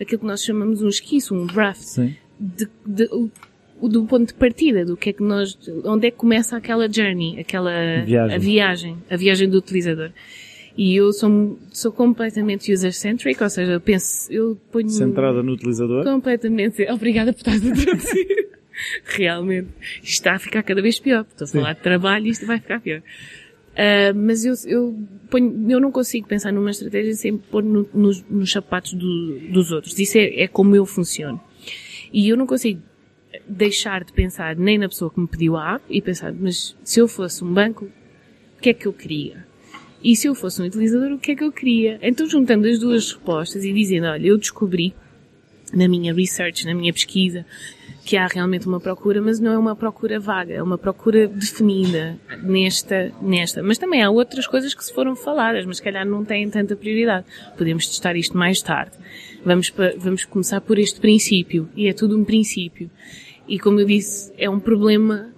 [0.00, 1.82] aquilo que nós chamamos um esquiço, um draft.
[1.82, 2.16] Sim.
[2.38, 3.08] De, de,
[3.82, 7.38] do ponto de partida, do que é que nós, onde é que começa aquela journey,
[7.38, 8.34] aquela viagem.
[8.34, 10.10] a viagem, a viagem do utilizador.
[10.76, 14.90] E eu sou, sou completamente user-centric, ou seja, eu penso, eu ponho...
[14.90, 16.04] Centrada no utilizador?
[16.04, 16.86] Completamente.
[16.90, 18.48] Obrigada por estar a traduzir.
[19.04, 19.68] Realmente.
[20.02, 21.24] Isto está a ficar cada vez pior.
[21.30, 23.02] Estou a falar de trabalho e isto vai ficar pior.
[23.76, 24.98] Uh, mas eu, eu,
[25.30, 29.70] ponho, eu não consigo pensar numa estratégia sem pôr no, nos, nos, sapatos do, dos
[29.70, 29.98] outros.
[29.98, 31.38] Isso é, é como eu funciono.
[32.10, 32.80] E eu não consigo
[33.46, 37.06] deixar de pensar nem na pessoa que me pediu a e pensar, mas se eu
[37.06, 37.84] fosse um banco,
[38.56, 39.46] o que é que eu queria?
[40.02, 41.98] E se eu fosse um utilizador, o que é que eu queria?
[42.00, 44.94] Então juntando as duas respostas e dizendo, olha, eu descobri
[45.72, 47.44] na minha research, na minha pesquisa,
[48.06, 52.16] que há realmente uma procura, mas não é uma procura vaga, é uma procura definida
[52.40, 53.64] nesta, nesta.
[53.64, 56.76] Mas também há outras coisas que se foram faladas, mas se calhar não têm tanta
[56.76, 57.26] prioridade.
[57.58, 58.92] Podemos testar isto mais tarde.
[59.44, 62.88] Vamos, vamos começar por este princípio, e é tudo um princípio.
[63.48, 65.32] E como eu disse, é um problema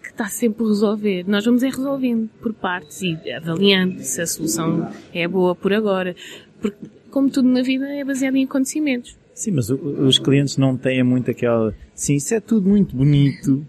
[0.00, 1.24] que está sempre a resolver.
[1.26, 6.14] Nós vamos é resolvendo por partes e avaliando se a solução é boa por agora.
[6.60, 9.20] Porque, como tudo na vida, é baseado em acontecimentos.
[9.34, 11.74] Sim, mas os clientes não têm muito aquela.
[11.94, 13.66] Sim, isso é tudo muito bonito.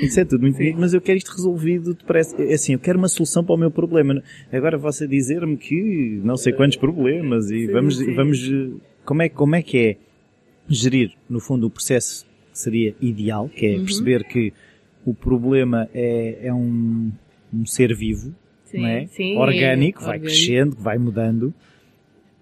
[0.00, 0.64] Isso é tudo muito Sim.
[0.64, 2.40] bonito, mas eu quero isto resolvido depressa.
[2.42, 4.22] É assim, eu quero uma solução para o meu problema.
[4.50, 8.50] Agora você dizer-me que não sei quantos problemas e Sim, vamos, vamos,
[9.04, 9.96] como é, como é que é
[10.68, 13.84] gerir, no fundo, o processo que seria ideal, que é uhum.
[13.84, 14.52] perceber que
[15.04, 17.10] o problema é, é um,
[17.52, 18.34] um ser vivo,
[18.64, 19.08] sim, não é?
[19.36, 21.54] Orgânico, vai crescendo, vai mudando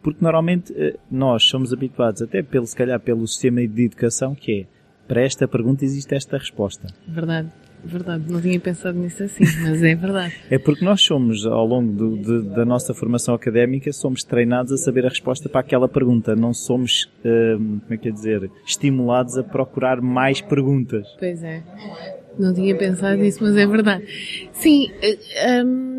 [0.03, 4.61] porque normalmente eh, nós somos habituados, até pelo, se calhar pelo sistema de educação, que
[4.61, 4.67] é,
[5.07, 6.89] para esta pergunta existe esta resposta.
[7.07, 7.49] Verdade.
[7.85, 10.35] Verdade, não tinha pensado nisso assim, mas é verdade.
[10.51, 14.77] é porque nós somos, ao longo do, de, da nossa formação académica, somos treinados a
[14.77, 16.35] saber a resposta para aquela pergunta.
[16.35, 21.07] Não somos, hum, como é que é dizer, estimulados a procurar mais perguntas.
[21.19, 21.63] Pois é.
[22.39, 24.05] Não tinha pensado nisso, mas é verdade.
[24.53, 24.89] Sim,
[25.65, 25.98] um,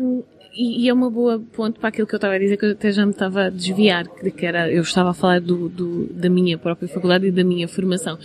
[0.52, 2.72] e, e, é uma boa ponto para aquilo que eu estava a dizer, que eu
[2.72, 6.06] até já me estava a desviar, que, que era, eu estava a falar do, do,
[6.12, 8.18] da minha própria faculdade e da minha formação.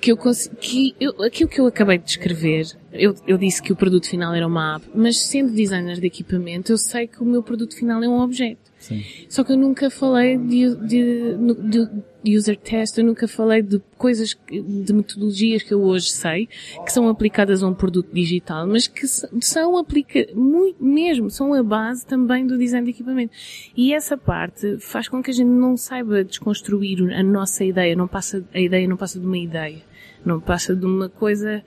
[0.00, 0.18] Que eu
[0.60, 4.34] que eu, aquilo que eu acabei de descrever, eu, eu disse que o produto final
[4.34, 8.02] era uma app, mas sendo designer de equipamento, eu sei que o meu produto final
[8.02, 8.72] é um objeto.
[8.78, 9.04] Sim.
[9.28, 11.36] Só que eu nunca falei de, de,
[11.70, 11.88] de,
[12.26, 16.48] user test, eu nunca falei de coisas, de metodologias que eu hoje sei,
[16.84, 21.62] que são aplicadas a um produto digital, mas que são aplica, muito mesmo, são a
[21.62, 23.32] base também do design de equipamento.
[23.76, 28.08] E essa parte faz com que a gente não saiba desconstruir a nossa ideia, não
[28.08, 29.82] passa, a ideia não passa de uma ideia,
[30.24, 31.62] não passa de uma coisa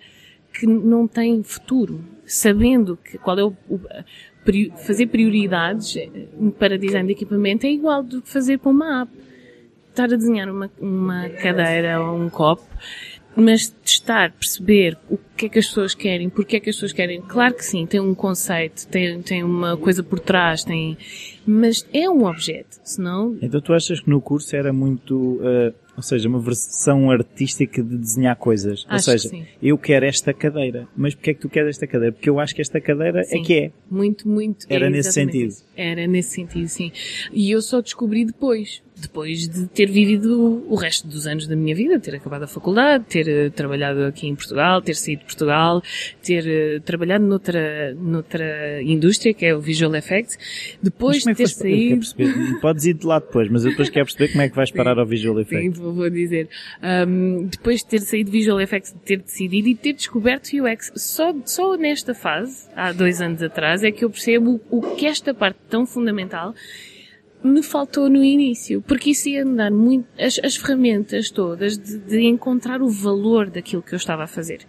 [0.54, 3.80] que não tem futuro, sabendo que qual é o, o
[4.86, 6.10] fazer prioridades eh,
[6.60, 9.25] para design de equipamento é igual do que fazer para uma app.
[9.96, 12.68] Estar a desenhar uma, uma cadeira ou um copo,
[13.34, 16.92] mas testar, perceber o que é que as pessoas querem, porque é que as pessoas
[16.92, 17.22] querem.
[17.22, 20.98] Claro que sim, tem um conceito, tem, tem uma coisa por trás, tem,
[21.48, 23.38] mas é um objeto, senão...
[23.42, 27.98] Então tu achas que no curso era muito, uh, ou seja, uma versão artística de
[27.98, 28.86] desenhar coisas?
[28.90, 32.12] Acho ou seja, eu quero esta cadeira, mas porque é que tu queres esta cadeira?
[32.12, 33.72] Porque eu acho que esta cadeira é sim, é que é.
[33.90, 34.66] Muito, muito.
[34.70, 35.54] Era é nesse sentido.
[35.76, 36.92] Era nesse sentido, sim.
[37.32, 41.76] E eu só descobri depois depois de ter vivido o resto dos anos da minha
[41.76, 45.84] vida, ter acabado a faculdade, ter uh, trabalhado aqui em Portugal, ter saído de Portugal,
[46.24, 50.38] ter uh, trabalhado noutra, noutra indústria, que é o Visual Effects,
[50.82, 52.06] depois de ter saído...
[52.62, 54.98] Podes ir de lá depois, mas eu depois quero perceber como é que vais parar
[54.98, 55.78] ao Visual Effects.
[55.78, 56.48] Sim, vou, dizer.
[56.82, 61.36] Um, depois de ter saído Visual Effects, de ter decidido e ter descoberto UX, só,
[61.46, 65.60] só nesta fase, há dois anos atrás, é que eu percebo o que esta parte
[65.70, 66.54] tão fundamental
[67.46, 71.98] me faltou no início, porque isso ia me dar muito, as, as ferramentas todas de,
[72.00, 74.60] de encontrar o valor daquilo que eu estava a fazer,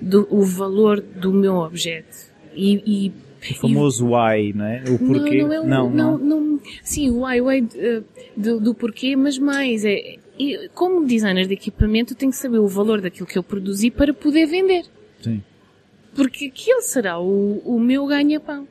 [0.00, 2.16] do, o valor do meu objeto.
[2.54, 3.12] E, e
[3.50, 4.82] O famoso why, não é?
[4.90, 5.42] O porquê.
[5.42, 8.02] não, não, é o- não, não, não- sim, o why, why eh,
[8.36, 12.58] do, do porquê, mas mais é, e como designer de equipamento, eu tenho que saber
[12.58, 14.84] o valor daquilo que eu produzi para poder vender.
[15.22, 15.42] Sim.
[16.14, 18.66] Porque aquilo será o, o meu ganha-pão.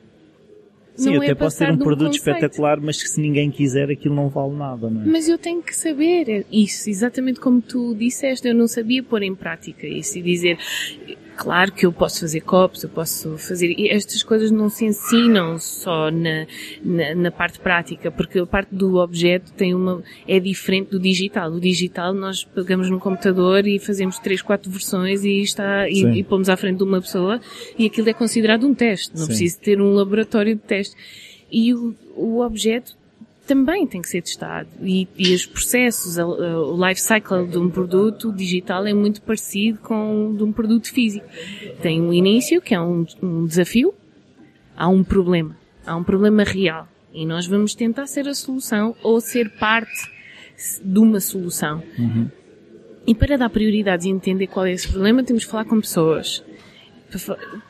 [0.98, 2.26] Sim, Não até é posso ter um um produto conceito.
[2.28, 5.04] espetacular, mas que se ninguém quiser aquilo não vale nada, não é?
[5.06, 9.34] Mas eu tenho que saber isso, exatamente como tu disseste, eu não sabia pôr em
[9.34, 10.58] prática isso e dizer,
[11.38, 15.56] claro que eu posso fazer copos, eu posso fazer, e estas coisas não se ensinam
[15.56, 16.46] só na,
[16.84, 21.52] na, na parte prática, porque a parte do objeto tem uma, é diferente do digital.
[21.52, 26.24] O digital nós pegamos no computador e fazemos três, quatro versões e está, e, e
[26.24, 27.40] pomos à frente de uma pessoa
[27.78, 29.26] e aquilo é considerado um teste, não Sim.
[29.28, 30.96] precisa ter um laboratório de teste.
[31.50, 32.97] E o, o objeto
[33.48, 34.68] também tem que ser testado.
[34.82, 39.20] E, e os processos, a- a- o life cycle de um produto digital é muito
[39.22, 41.26] parecido com o de um produto físico.
[41.82, 43.92] Tem um início, que é um, um desafio,
[44.76, 45.56] há um problema.
[45.86, 46.86] Há um problema real.
[47.12, 50.08] E nós vamos tentar ser a solução ou ser parte
[50.84, 51.82] de uma solução.
[53.06, 56.44] E para dar prioridades e entender qual é esse problema, temos que falar com pessoas.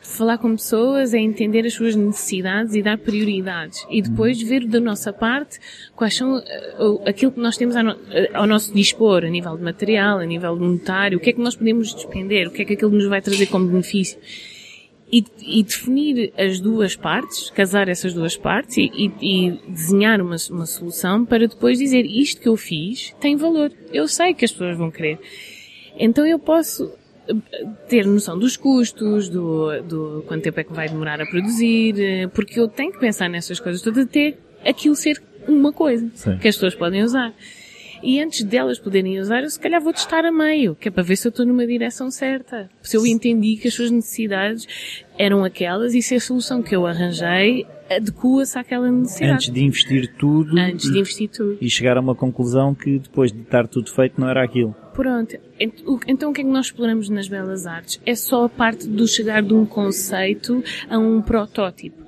[0.03, 3.87] Falar com pessoas é entender as suas necessidades e dar prioridades.
[3.88, 5.61] E depois ver da nossa parte
[5.94, 6.74] quais são eh,
[7.07, 11.18] aquilo que nós temos eh, ao nosso dispor, a nível de material, a nível monetário,
[11.18, 13.46] o que é que nós podemos despender, o que é que aquilo nos vai trazer
[13.46, 14.18] como benefício.
[15.11, 20.66] E, e definir as duas partes, casar essas duas partes e, e- desenhar uma, uma
[20.66, 23.72] solução para depois dizer isto que eu fiz tem valor.
[23.90, 25.18] Eu sei que as pessoas vão querer.
[25.98, 26.92] Então eu posso
[27.88, 32.27] ter noção dos custos, do, do quanto tempo é que vai demorar a produzir, eh,
[32.29, 36.38] porque eu tenho que pensar nessas coisas todas até aquilo ser uma coisa Sim.
[36.38, 37.33] que as pessoas podem usar.
[38.03, 41.03] E antes delas poderem usar, eu se calhar vou testar a meio, que é para
[41.03, 42.71] ver se eu estou numa direção certa.
[42.81, 46.87] Se eu entendi que as suas necessidades eram aquelas e se a solução que eu
[46.87, 49.35] arranjei adequa-se àquela necessidade.
[49.35, 51.59] Antes de investir tudo Antes de investir tudo.
[51.61, 54.77] e chegar a uma conclusão que depois de estar tudo feito não era aquilo.
[54.99, 55.37] Pronto.
[56.09, 58.01] Então o que é que nós exploramos nas belas artes?
[58.05, 62.03] É só a parte do chegar de um conceito a um protótipo.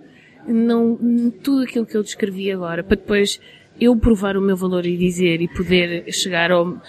[0.48, 0.96] Não,
[1.40, 3.40] tudo aquilo que eu descrevi agora, para depois
[3.81, 6.83] eu provar o meu valor e dizer e poder chegar ao,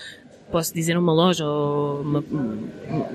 [0.52, 2.24] posso dizer uma loja ou uma,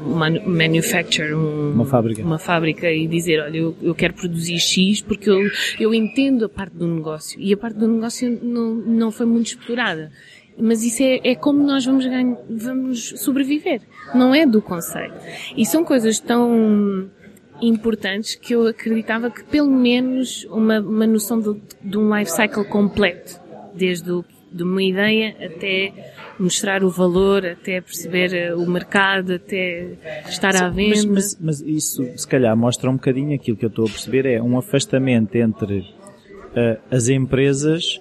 [0.07, 2.23] uma manufacturer, um- Uma fábrica.
[2.23, 5.41] uma fábrica e dizer, olha, eu, eu quero produzir X porque eu,
[5.81, 9.49] eu entendo a parte do negócio e a parte do negócio não, não foi muito
[9.49, 10.13] explorada.
[10.59, 13.83] Mas isso é, é como nós vamos ganhar, vamos sobreviver.
[14.15, 15.15] Não é do conceito.
[15.57, 17.11] E são coisas tão
[17.61, 22.65] importantes que eu acreditava que pelo menos uma, uma noção de, de um life cycle
[22.65, 23.41] completo.
[23.75, 25.93] Desde o, de uma ideia até
[26.39, 29.97] mostrar o valor, até perceber eh, o mercado, até
[30.29, 30.97] estar à venda.
[30.97, 34.27] Mas, mas, mas isso, se calhar, mostra um bocadinho aquilo que eu estou a perceber,
[34.27, 35.85] é um afastamento entre
[36.55, 38.01] ah, as empresas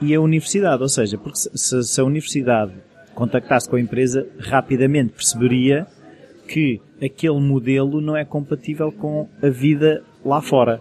[0.00, 0.82] e a universidade.
[0.82, 2.72] Ou seja, porque se- se, a universidade
[3.14, 5.86] contactasse com a empresa, rapidamente perceberia
[6.46, 10.80] que aquele modelo não é compatível com a vida lá fora.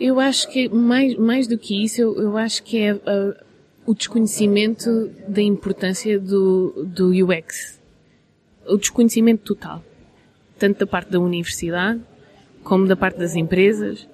[0.00, 3.34] Eu acho que mais, mais do que isso, eu, eu acho que é ah,
[3.86, 7.78] o desconhecimento da importância do, do UX.
[8.66, 9.82] O desconhecimento total.
[10.58, 12.00] Tanto da parte da universidade,
[12.62, 14.06] como da parte das empresas,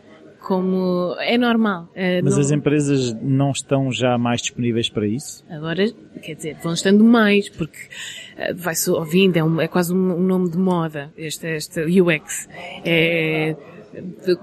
[0.46, 1.88] como é normal.
[1.94, 5.44] eh, Mas não- as empresas não estão já mais disponíveis para isso?
[5.50, 5.84] Agora,
[6.22, 7.78] quer dizer, vão estando mais, porque
[8.36, 12.48] eh, vai-se ouvindo, é, um- é quase um, um nome de moda, este, este UX.
[12.84, 13.56] É,
[14.24, 14.38] de-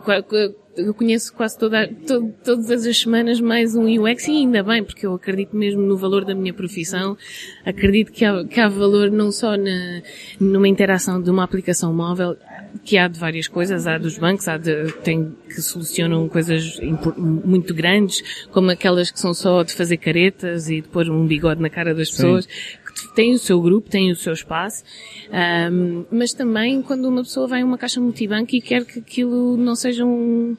[0.75, 5.05] eu conheço quase toda, to- todas as semanas mais um UX e ainda bem, porque
[5.05, 7.15] eu acredito mesmo no valor da minha profissão,
[7.63, 10.01] acredito que há, que há valor não só na,
[10.39, 12.35] numa interação de uma aplicação móvel,
[12.83, 16.79] que há de várias coisas, há dos bancos, há de, tem, que solucionam coisas
[17.17, 21.61] muito grandes, como aquelas que são só de fazer caretas e de pôr um bigode
[21.61, 24.83] na cara das pessoas, que têm o seu grupo, têm o seu espaço,
[25.31, 29.57] Ahm, mas também quando uma pessoa vai a uma caixa multibanco e quer que aquilo
[29.57, 30.55] não seja um-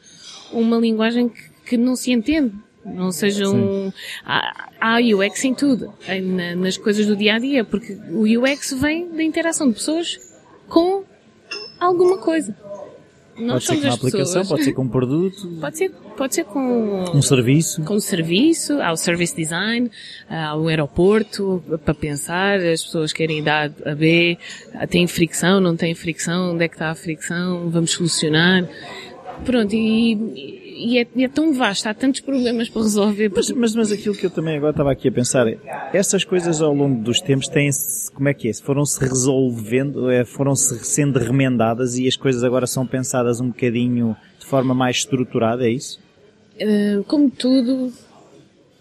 [0.52, 2.52] uma linguagem que, que não se entende.
[2.84, 3.90] Não seja um,
[4.26, 8.72] há, há UX em tudo, em- nas coisas do dia a dia, porque o UX
[8.80, 10.18] vem da interação de pessoas
[10.68, 11.02] com
[11.80, 12.54] alguma coisa.
[13.34, 14.48] pode ser com uma as aplicação, pessoas.
[14.48, 17.82] pode ser com um produto, Pode ser, pode ser com um serviço.
[17.82, 19.90] com o serviço, há o service design,
[20.28, 24.38] há o aeroporto para pensar, as pessoas querem ir da A a B,
[24.88, 28.68] tem fricção, não tem fricção, onde é que está a fricção, vamos solucionar.
[29.44, 33.30] Pronto, e e é, e é tão vasto, há tantos problemas para resolver.
[33.34, 35.56] Mas, mas, mas aquilo que eu também agora estava aqui a pensar, é,
[35.92, 38.52] essas coisas ao longo dos tempos têm-se, como é que é?
[38.52, 44.46] Foram-se resolvendo, é, foram-se sendo remendadas e as coisas agora são pensadas um bocadinho de
[44.46, 46.00] forma mais estruturada, é isso?
[46.56, 47.92] Uh, como tudo,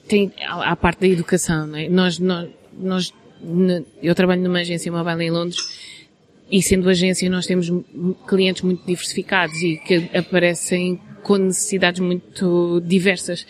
[0.07, 1.87] tem a, a parte da educação, não é?
[1.89, 3.13] Nós, nós, nós,
[4.01, 5.57] eu trabalho numa agência mobile em Londres
[6.51, 7.71] e sendo agência nós temos
[8.27, 13.41] clientes muito diversificados e que aparecem com necessidades muito diversas.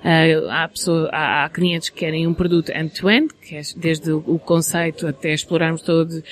[0.00, 4.12] Uh, há, pessoa, há, há, clientes que querem um produto end-to-end, -end, que é desde
[4.12, 6.22] o conceito até explorarmos todo,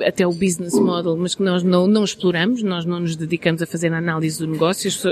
[0.00, 3.66] até o business model, mas que nós não, não exploramos, nós não nos dedicamos a
[3.66, 4.88] fazer a análise do negócio.
[4.88, 5.04] Os,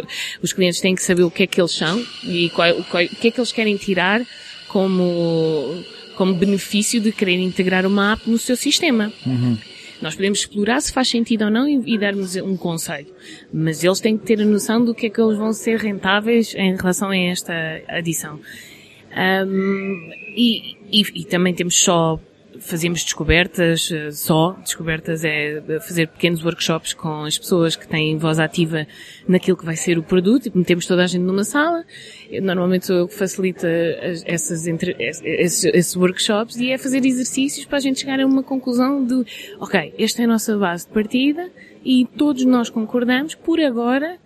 [0.43, 3.09] os clientes têm que saber o que é que eles são e qual, qual, o
[3.09, 4.23] que é que eles querem tirar
[4.69, 5.85] como,
[6.17, 9.13] como benefício de querer integrar uma app no seu sistema.
[9.27, 9.59] Uhum.
[10.01, 13.09] Nós podemos explorar se faz sentido ou não e, e darmos um conselho.
[13.53, 16.55] Mas eles têm que ter a noção do que é que eles vão ser rentáveis
[16.55, 17.53] em relação a esta
[17.89, 18.41] adição.
[19.11, 22.21] Um, e, e, e, também temos só
[22.61, 28.39] fazemos descobertas, eh, só descobertas é fazer pequenos workshops com as pessoas que têm voz
[28.39, 28.87] ativa
[29.27, 31.85] naquilo que vai ser o produto e metemos toda a gente numa sala.
[32.41, 33.69] Normalmente sou eu que facilita
[34.27, 38.43] essas, entre, esses, esses workshops e é fazer exercícios para a gente chegar a uma
[38.43, 39.25] conclusão de,
[39.59, 41.51] ok, esta é a nossa base de partida
[41.85, 44.19] e todos nós concordamos, por agora,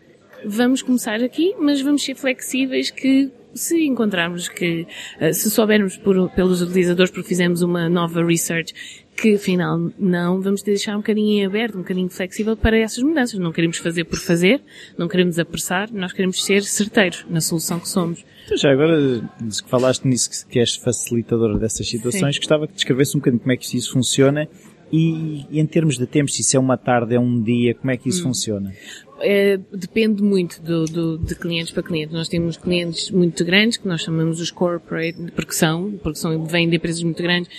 [0.45, 4.87] vamos começar aqui, mas vamos ser flexíveis que se encontrarmos que,
[5.21, 8.75] eh, se soubermos por, pelos utilizadores porque fizemos uma nova research
[9.16, 13.38] que afinal não, vamos deixar um bocadinho aberto, um bocadinho flexível para essas mudanças.
[13.38, 14.61] Não queremos fazer por fazer,
[14.98, 18.24] não queremos apressar, nós queremos ser certeiros na solução que somos.
[18.44, 19.22] Então já agora,
[19.66, 22.40] falaste nisso que és facilitadora dessas situações, Sim.
[22.40, 24.48] gostava que descrevesse um bocadinho como é que isso funciona
[24.96, 27.90] e, e, em termos de tempo, se isso é uma tarde, é um dia, como
[27.90, 28.28] é que isso hum.
[28.28, 28.72] funciona?
[29.20, 32.14] É, depende muito do, do, de clientes para clientes.
[32.14, 36.68] Nós temos clientes muito grandes, que nós chamamos os corporate, porque são, porque são, vêm
[36.68, 37.50] de empresas muito grandes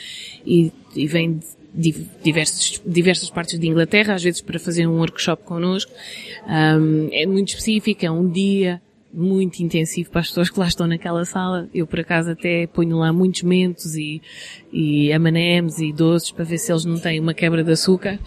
[0.46, 1.40] e, e vêm
[1.74, 5.92] de diversos, diversas partes de Inglaterra, às vezes para fazer um workshop connosco.
[6.48, 8.82] Um, é muito específico, é um dia
[9.16, 11.70] muito intensivo para as pessoas que lá estão naquela sala.
[11.74, 14.22] Eu, por acaso, até ponho lá muitos mentos e,
[14.72, 18.20] e M&M's e doces para ver se eles não têm uma quebra de açúcar.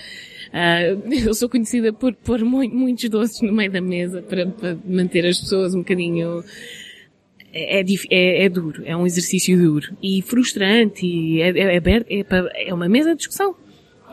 [0.49, 5.27] Uh, eu sou conhecida por pôr muitos doces no meio da mesa para, para manter
[5.27, 6.43] as pessoas um bocadinho
[7.53, 12.69] é, é, é, é, duro, é um exercício duro e frustrante e é, é, é,
[12.69, 13.55] é uma mesa de discussão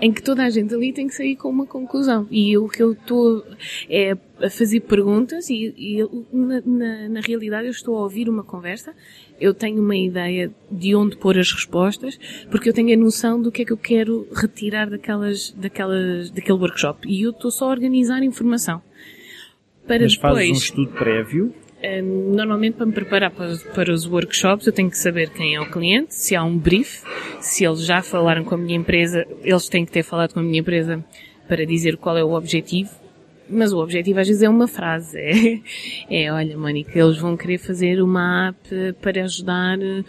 [0.02, 2.28] em que toda a gente ali tem que sair com uma conclusão.
[2.30, 3.46] E o que eu estou
[3.90, 8.44] é a fazer perguntas e, e na, na, na, realidade eu estou a ouvir uma
[8.44, 8.94] conversa,
[9.40, 12.20] eu tenho uma ideia de onde pôr as respostas,
[12.52, 16.58] porque eu tenho a noção do que é que eu quero retirar daquelas, daquelas, daquele
[16.58, 17.08] workshop.
[17.08, 18.82] E eu estou só a organizar informação.
[19.88, 21.54] Para Mas depois, fazes um estudo prévio
[21.84, 25.70] Normalmente, para me preparar para, para, os workshops, eu tenho que saber quem é o
[25.70, 27.04] cliente, se há um brief,
[27.40, 30.44] se eles já falaram com a minha empresa, eles têm que ter falado com a
[30.44, 31.04] minha empresa
[31.48, 32.90] para dizer qual é o objetivo.
[33.48, 35.20] Mas o objetivo às vezes é uma frase.
[36.10, 40.06] É, é olha, Mónica, eles vão querer fazer uma app para ajudar uh,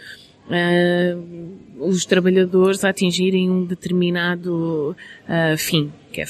[1.79, 4.95] os trabalhadores a atingirem um determinado
[5.27, 6.25] uh, fim, que é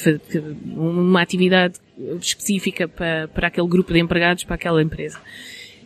[0.66, 1.80] uma atividade
[2.22, 5.20] específica para, para aquele grupo de empregados, para aquela empresa.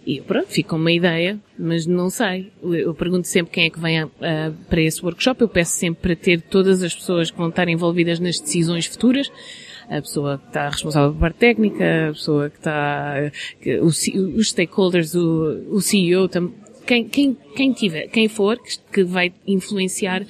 [0.05, 2.51] E pronto, fica uma ideia, mas não sei.
[2.63, 5.41] Eu pergunto sempre quem é que vem a, a, para esse workshop.
[5.41, 9.31] Eu peço sempre para ter todas as pessoas que vão estar envolvidas nas decisões futuras.
[9.87, 14.49] A pessoa que está responsável pela parte técnica, a pessoa que está, que, o, os
[14.49, 16.27] stakeholders, o, o CEO,
[16.87, 20.25] quem, quem, quem tiver, quem for, que, que vai influenciar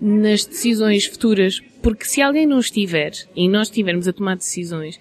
[0.00, 1.60] nas decisões futuras.
[1.82, 4.98] Porque se alguém não estiver e nós estivermos a tomar decisões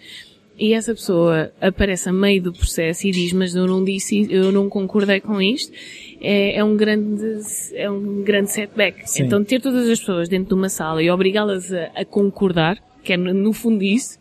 [0.60, 4.52] e essa pessoa aparece a meio do processo e diz, mas eu não disse, eu
[4.52, 5.72] não concordei com isto,
[6.20, 7.42] é, é um grande,
[7.74, 9.08] é um grande setback.
[9.08, 9.24] Sim.
[9.24, 13.14] Então ter todas as pessoas dentro de uma sala e obrigá-las a, a concordar, que
[13.14, 14.20] é no fundo isso.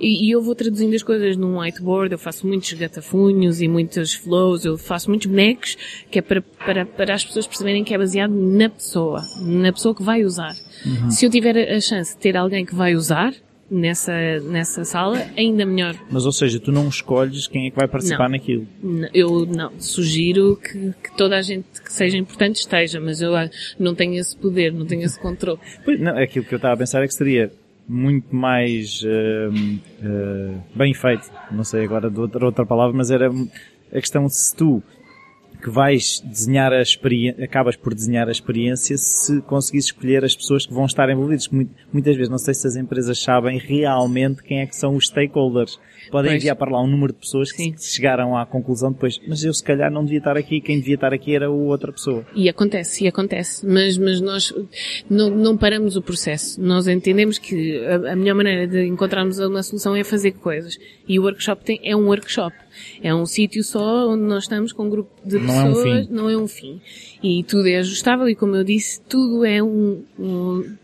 [0.00, 4.14] E, e, eu vou traduzindo as coisas num whiteboard, eu faço muitos gatafunhos e muitos
[4.14, 5.76] flows, eu faço muitos bonecos,
[6.10, 9.94] que é para, para, para as pessoas perceberem que é baseado na pessoa, na pessoa
[9.94, 10.54] que vai usar.
[10.86, 11.10] Uhum.
[11.10, 13.34] Se eu tiver a chance de ter alguém que vai usar,
[13.70, 15.94] nessa, nessa sala, ainda melhor.
[16.10, 18.32] Mas, ou seja, tu não escolhes quem é que vai participar não.
[18.32, 18.66] naquilo?
[19.14, 19.72] Eu não.
[19.78, 23.32] Sugiro que, que, toda a gente que seja importante esteja, mas eu
[23.78, 25.58] não tenho esse poder, não tenho esse controle.
[25.84, 27.50] Pois, não, aquilo que eu estava a pensar é que seria
[27.92, 29.52] muito mais uh,
[30.04, 31.30] uh, bem feito.
[31.50, 34.82] Não sei agora de outra, outra palavra, mas era a questão se tu
[35.62, 40.66] que vais desenhar a experiência, acabas por desenhar a experiência se conseguires escolher as pessoas
[40.66, 41.48] que vão estar envolvidas.
[41.48, 45.78] Muitas vezes, não sei se as empresas sabem realmente quem é que são os stakeholders.
[46.10, 46.42] Podem Pois.
[46.42, 47.74] enviar para lá um número de pessoas que Sim.
[47.78, 51.12] chegaram à conclusão depois, mas eu se calhar não devia estar aqui, quem devia estar
[51.12, 52.26] aqui era o outra pessoa.
[52.34, 53.66] E acontece, e acontece.
[53.66, 54.52] Mas, mas nós
[55.08, 56.60] não, não paramos o processo.
[56.60, 60.78] Nós entendemos que a, a melhor maneira de encontrarmos uma solução é fazer coisas.
[61.08, 62.56] E o workshop tem, é um workshop.
[63.02, 66.08] É um sítio só onde nós estamos com um grupo de Não é um pessoas.
[66.08, 66.80] Não é um fim.
[67.22, 70.76] E tudo é ajustável e como eu disse, tudo é um, um,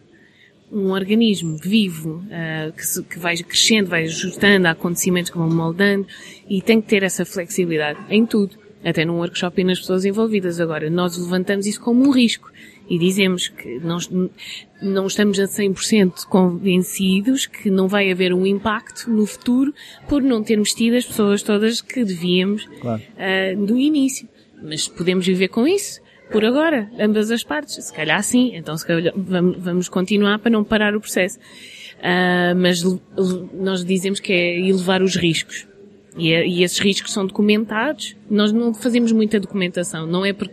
[0.71, 5.49] um organismo vivo, ah, que, se- que vai crescendo, vai ajustando a acontecimentos que vão
[5.51, 6.07] moldando
[6.49, 10.61] e tem que ter essa flexibilidade em tudo, até num workshop e nas pessoas envolvidas.
[10.61, 12.51] Agora, nós levantamos isso como um risco
[12.89, 14.09] e dizemos que nós
[14.81, 19.75] não estamos a 100% convencidos que não vai haver um impacto no futuro
[20.09, 23.03] por não termos tido as pessoas todas que devíamos Claro.
[23.17, 24.29] ah, do início.
[24.63, 26.01] Mas podemos viver com isso
[26.31, 27.83] por agora, ambas as partes.
[27.85, 31.39] Se calhar sim, então se calhar vamos, continuar para não parar o processo.
[32.03, 32.83] Ah, mas
[33.53, 35.67] nós dizemos que é elevar os riscos.
[36.17, 38.17] E, é- e esses riscos são documentados.
[38.31, 40.07] Nós não fazemos muita documentação.
[40.07, 40.49] Não é por,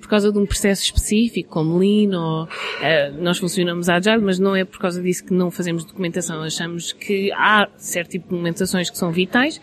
[0.00, 2.48] por causa de um processo específico, como Lean ou
[2.80, 6.42] ah, nós funcionamos Agile, mas não é por causa disso que não fazemos documentação.
[6.42, 9.60] Achamos que há certo tipo de documentações que são vitais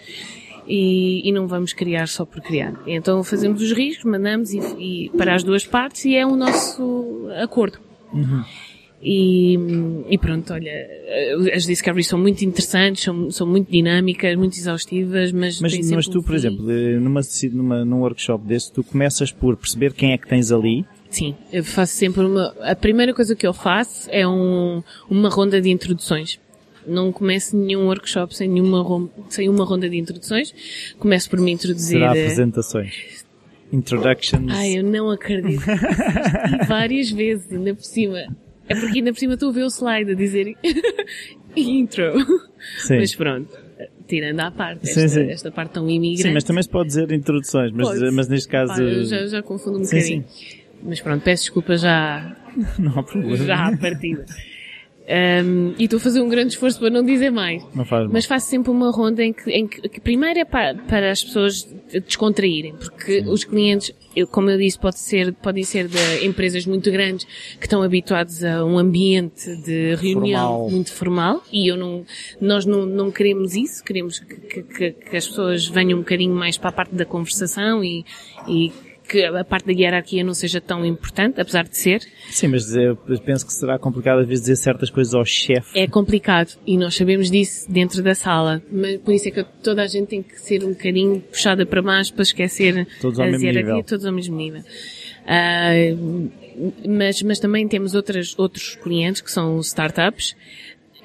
[0.70, 2.74] e, e não vamos criar só por criar.
[2.86, 7.28] Então fazemos os riscos, mandamos e, e para as duas partes e é o nosso
[7.42, 7.80] acordo.
[9.02, 9.58] E,
[10.10, 10.72] e pronto, olha,
[11.54, 16.20] as discoveries são muito interessantes, são, são muito dinâmicas, muito exaustivas, mas, Mas, mas tu,
[16.20, 17.22] um por exemplo, eh, numa,
[17.54, 21.64] numa, num workshop desse, tu começas por perceber quem é que tens ali, Sim, eu
[21.64, 22.54] faço sempre uma.
[22.62, 26.40] A primeira coisa que eu faço é um, uma ronda de introduções.
[26.90, 30.54] Não começo nenhum workshop sem nenhuma sem uma ronda de introduções.
[30.98, 32.00] Começo por me introduzir.
[32.00, 33.26] será eh, apresentações.
[33.72, 34.52] Introductions.
[34.52, 35.62] Ai, eu não acredito.
[36.62, 38.20] E várias vezes, ainda por cima.
[38.68, 40.56] É porque ainda por cima estou a ver o slide a dizer
[41.56, 42.14] intro.
[42.80, 42.98] Sim.
[42.98, 43.50] Mas pronto,
[44.08, 45.30] tirando à parte, Sim, esta, sim.
[45.32, 46.24] esta parte tão imigrante.
[46.24, 48.12] Sim, mas também se pode dizer introduções, mas, Pode.
[48.12, 50.26] mas neste caso Pá, eu já, já confundo um Sim, bocadinho.
[50.84, 52.36] Mas pronto, peço desculpa já,
[52.80, 53.38] não há problema.
[53.38, 54.26] já à partida.
[55.12, 57.64] Um, e estou a fazer um grande esforço para não dizer mais.
[57.74, 58.14] Não faz mal.
[58.14, 61.24] Mas faço sempre uma ronda em que, em que, que primeiro é para, para as
[61.24, 61.68] pessoas
[62.06, 63.92] descontraírem, porque os clientes,
[64.30, 67.26] como eu disse, pode ser, podem ser de empresas muito grandes
[67.60, 70.70] que estão habituados a um ambiente de reunião Formal.
[70.70, 72.06] muito formal e eu não,
[72.40, 76.36] nós não, não queremos isso, queremos que, que- que, que as pessoas venham um bocadinho
[76.36, 78.06] mais para a parte da conversação e,
[78.48, 78.72] e
[79.10, 82.02] que a parte da hierarquia não seja tão importante, apesar de ser.
[82.30, 82.96] Sim, mas eu
[83.26, 85.78] penso que será complicado às vezes dizer certas coisas ao chefe.
[85.78, 89.82] É complicado e nós sabemos disso dentro da sala, mas por isso é que toda
[89.82, 93.56] a gente tem que ser um bocadinho puxada para baixo para esquecer Todos ao hierarquias,
[93.66, 93.84] nível.
[93.84, 94.62] todos ao mesmo nível.
[95.28, 95.72] Ah,
[96.88, 100.36] mas, mas também temos outras, outros clientes que são startups,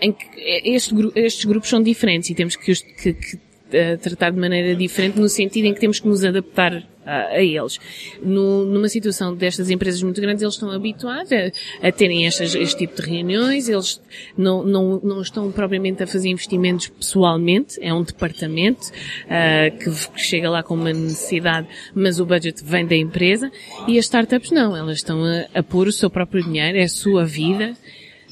[0.00, 0.26] em que
[0.64, 3.38] este estes grupos são diferentes e temos que, que- que,
[3.72, 7.42] eh, tratar de maneira diferente no sentido em que temos que nos adaptar a, a
[7.42, 7.78] eles.
[8.22, 12.78] No- numa situação destas empresas muito grandes, eles estão habituados a, a terem estas, este
[12.86, 14.00] tipo de reuniões, eles
[14.36, 18.90] não, não, não estão propriamente a fazer investimentos pessoalmente, é um departamento
[19.28, 23.50] ah, que, que chega lá com uma necessidade, mas o budget vem da empresa,
[23.86, 26.88] e as startups não, elas estão a, a pôr o seu próprio dinheiro, é a
[26.88, 27.74] sua vida,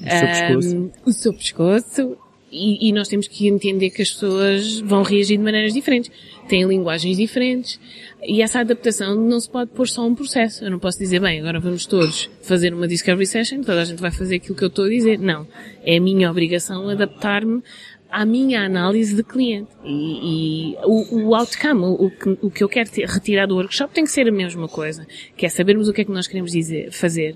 [0.00, 0.76] O seu pescoço.
[0.76, 2.16] Ahm, o seu pescoço.
[2.52, 6.10] E, e nós temos que entender que as pessoas vão reagir de maneiras diferentes.
[6.46, 7.80] Têm linguagens diferentes.
[8.22, 10.62] E essa adaptação não se pode pôr só um processo.
[10.62, 14.00] Eu não posso dizer, bem, agora vamos todos fazer uma discovery session, toda a gente
[14.00, 15.18] vai fazer aquilo que eu estou a dizer.
[15.18, 15.48] Não.
[15.82, 17.62] É a minha obrigação adaptar-me
[18.10, 19.70] à minha análise de cliente.
[19.82, 23.56] E, e o, o outcome, o, o que, o que eu quero ter, retirar do
[23.56, 25.06] workshop tem que ser a mesma coisa.
[25.38, 27.34] Que é sabermos o que é que nós queremos dizer, fazer.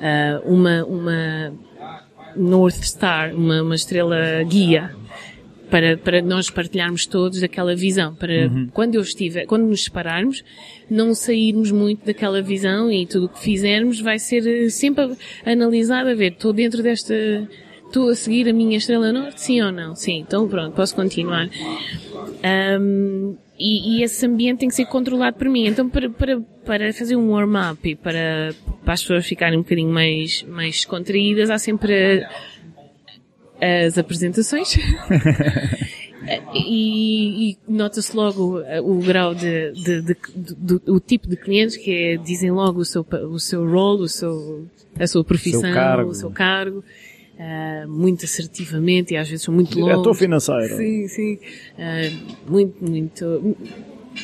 [0.00, 1.54] Ah, uma, uma
[2.36, 4.94] North Star, uma, uma estrela guia
[5.70, 10.44] para, para nós partilharmos todos aquela visão, para quando eu estiver, quando nos separarmos,
[10.88, 16.08] não sairmos muito daquela visão e tudo o que fizermos vai ser eh, sempre analisado
[16.08, 17.14] a ver, estou dentro desta,
[17.84, 19.96] estou a seguir a minha estrela norte, sim ou não?
[19.96, 21.48] Sim, então pronto, posso continuar.
[22.42, 25.66] Ahm, e, e esse ambiente tem que ser controlado por mim.
[25.66, 28.54] Então, para, para, para fazer um warm-up e para,
[28.84, 32.24] para as pessoas ficarem um bocadinho mais, mais descontraídas, há sempre
[33.62, 34.74] a- as apresentações.
[36.54, 41.36] e, e nota-se logo uh, o grau de, de, de- do, do- o tipo de
[41.36, 44.66] clientes que é, dizem logo o seu, o seu role, o seu,
[44.98, 46.10] a sua profissão, cargo.
[46.10, 46.82] o seu cargo,
[47.38, 50.18] uh, muito assertivamente e às vezes são muito Diretor longos.
[50.18, 50.76] financeiro.
[50.76, 51.38] Sim, sim.
[51.78, 52.10] Ah,
[52.48, 53.56] muito, muito.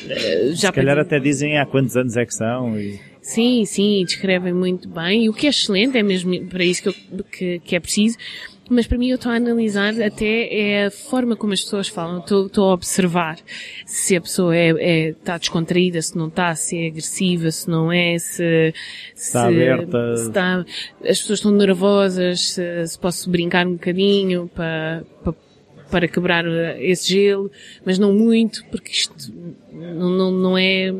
[0.09, 2.79] Eh, já Se calhar até dizem há quantos anos é que são.
[2.79, 2.99] E...
[3.21, 5.25] Sim, sim, descrevem muito bem.
[5.25, 8.17] E o que é excelente, é mesmo para isso que, eu- que, que é preciso.
[8.69, 12.19] Mas para mim eu estou a analisar até é a forma como as pessoas falam.
[12.19, 13.37] Estou, estou a observar
[13.85, 17.91] se a pessoa é, é, está descontraída, se não está, se é agressiva, se não
[17.91, 18.73] é, se,
[19.13, 20.15] Está aberta.
[20.15, 20.65] se está,
[21.01, 25.33] as pessoas estão nervosas, se, se posso brincar um bocadinho para, para,
[25.93, 27.51] para quebrar eh, esse gelo,
[27.85, 29.13] mas não muito, porque isto
[29.71, 30.91] não, não, não é,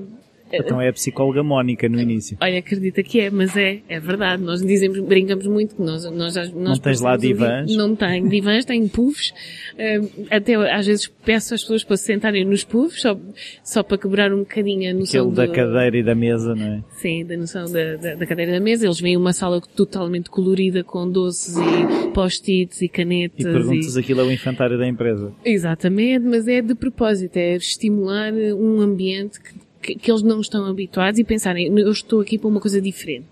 [0.54, 2.38] Então é a psicóloga Mónica no início.
[2.42, 4.42] Olha, acredita que é, mas é, é verdade.
[4.44, 7.76] Nós dizemos, brincamos muito que nós, nós, nós Não tens lá um divãs?
[7.76, 9.34] Não tenho divãs, tenho puffs.
[9.78, 13.20] Eh, até às vezes peço às pessoas para se sentarem nos puffs, só,
[13.64, 16.66] só para quebrar um bocadinho a noção Aquele da do- cadeira e da mesa, não
[16.66, 16.84] é?
[16.92, 18.86] Sim, da noção da, da, da cadeira da mesa.
[18.86, 24.00] Eles vêm uma sala totalmente colorida com doces e post-its e E canetas perguntas se
[24.00, 25.34] aquilo é o infantário da empresa.
[25.44, 29.54] Exatamente, mas é de propósito, é estimular um ambiente que,
[29.84, 33.28] que, que eles não estão habituados e pensarem, eu estou aqui para uma coisa diferente.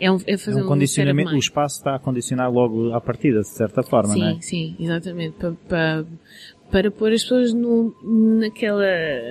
[0.00, 3.40] É, um, é É fazer um condicionamento, o espaço está a condicionar logo à partida,
[3.40, 4.40] de certa forma, sim, não é?
[4.40, 5.36] sim, exatamente.
[5.36, 6.06] Para, para,
[6.70, 7.94] para pôr as pessoas no,
[8.40, 8.84] naquela,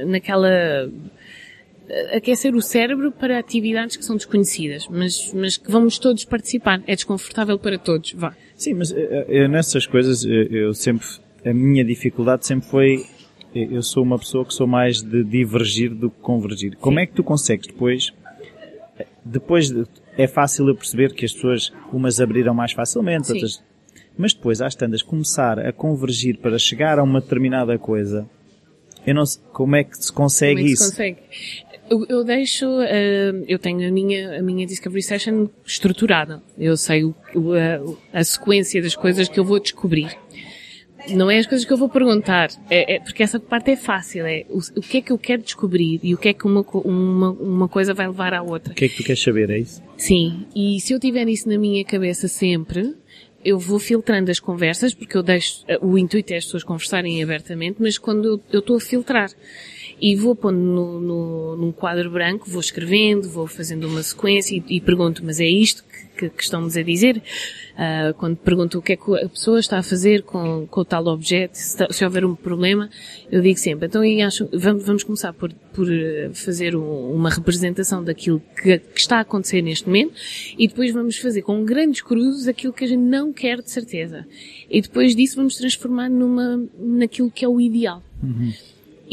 [0.05, 0.89] naquela,
[2.15, 6.81] aquecer o cérebro para atividades que são desconhecidas, mas, mas que vamos todos participar.
[6.87, 8.33] É desconfortável para todos, vá.
[8.55, 11.05] Sim, mas eh, eh, nessas coisas eh, eu sempre,
[11.45, 13.05] a minha dificuldade sempre foi, eh,
[13.53, 16.75] eu sou uma pessoa que sou mais de divergir do que convergir.
[16.77, 18.11] Como é que tu consegues depois,
[19.23, 19.85] depois de-
[20.17, 23.33] é fácil eu perceber que as pessoas, umas abriram mais facilmente, Sim.
[23.33, 23.63] outras,
[24.17, 28.27] mas depois às tantas começar a convergir para chegar a uma determinada coisa,
[29.05, 30.91] eu não sei, como é que se consegue Como é que se isso?
[30.91, 31.17] consegue?
[31.89, 36.41] Eu, eu deixo, eh, eu tenho a minha, a minha Discovery Session estruturada.
[36.57, 37.51] Eu sei o, o-
[38.13, 40.17] a, a sequência das coisas que eu vou descobrir.
[41.09, 44.25] Não é as coisas que eu vou perguntar, é, é- porque essa parte é fácil,
[44.25, 46.61] é o, o que é que eu quero descobrir e o que é que uma,
[46.85, 48.71] uma, uma coisa vai levar à outra.
[48.71, 49.81] O que é que tu queres saber, é isso?
[49.97, 52.93] Sim, e se eu tiver isso na minha cabeça sempre,
[53.43, 57.77] eu vou filtrando as conversas, porque eu deixo, o intuito é as pessoas conversarem abertamente,
[57.81, 59.29] mas quando eu- eu estou a filtrar
[60.01, 64.77] e vou pondo no, no, num quadro branco, vou escrevendo, vou fazendo uma sequência e,
[64.77, 65.83] e pergunto, mas é isto
[66.17, 67.21] que, que, estão-nos a dizer?
[67.75, 71.07] Ah, quando pergunto o que é que a pessoa está a fazer com, com tal
[71.07, 72.89] objeto, se, está- se houver um problema,
[73.31, 78.03] eu digo sempre, então acho, vamos, vamos começar por, por eh, fazer um- uma representação
[78.03, 80.13] daquilo que, que está a acontecer neste momento
[80.57, 84.25] e depois vamos fazer com grandes cruzes aquilo que a gente não quer de certeza.
[84.69, 88.03] E depois disso vamos transformar numa, naquilo que é o ideal.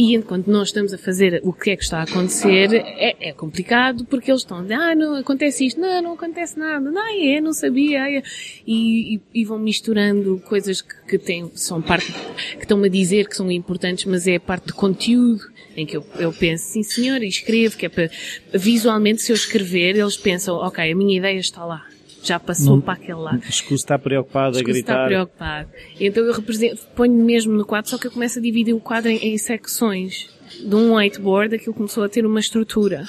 [0.02, 3.32] E enquanto nós estamos a fazer o que é que está a acontecer, é, é
[3.34, 7.06] complicado porque eles estão a dizer, ah, não, acontece isto, não, não acontece nada, não,
[7.06, 8.22] é, não sabia, é."
[8.66, 12.10] e, e, e vão misturando coisas que, que têm, são parte,
[12.56, 15.42] que estão-me a dizer que são importantes, mas é parte de conteúdo,
[15.76, 18.10] em que eu, eu penso, sim senhor, e escrevo, que é para,
[18.54, 21.84] visualmente se eu escrever, eles pensam, ok, a minha ideia está lá.
[22.22, 23.42] Já passou Não- para aquele lado.
[23.48, 25.06] Escuso está preocupado a Escuso está gritar.
[25.08, 25.68] preocupado.
[25.98, 29.10] Então eu represento, ponho mesmo no quadro, só que eu começo a dividir o quadro
[29.10, 30.28] em, em secções.
[30.62, 33.04] De um whiteboard, aquilo começou a ter uma estrutura.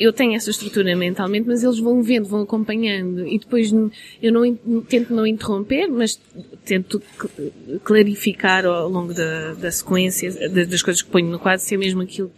[0.00, 3.26] Eu tenho essa estrutura mentalmente, mas eles vão vendo, vão acompanhando.
[3.28, 3.70] E depois
[4.22, 6.18] eu não, tento não interromper, mas
[6.64, 11.60] tento cl- clarificar ao longo da, da sequência, da- das coisas que ponho no quadro,
[11.60, 12.32] se é mesmo aquilo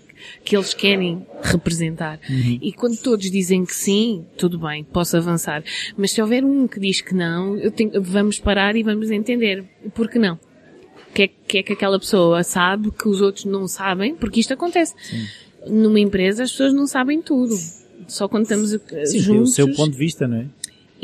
[0.44, 2.18] que eles querem representar.
[2.28, 5.62] E quando todos dizem que sim, tudo bem, posso avançar.
[5.96, 9.64] Mas se houver um que diz que não, eu tenho- vamos parar e vamos entender.
[9.94, 10.34] Por que não?
[10.34, 14.14] O que é, que é que aquela pessoa sabe que os outros não sabem?
[14.16, 14.94] Porque isto acontece.
[15.66, 17.54] Numa empresa as pessoas não sabem tudo.
[18.08, 19.54] Só quando estamos Sim, tem o juntos.
[19.54, 20.46] seu ponto de vista, não é?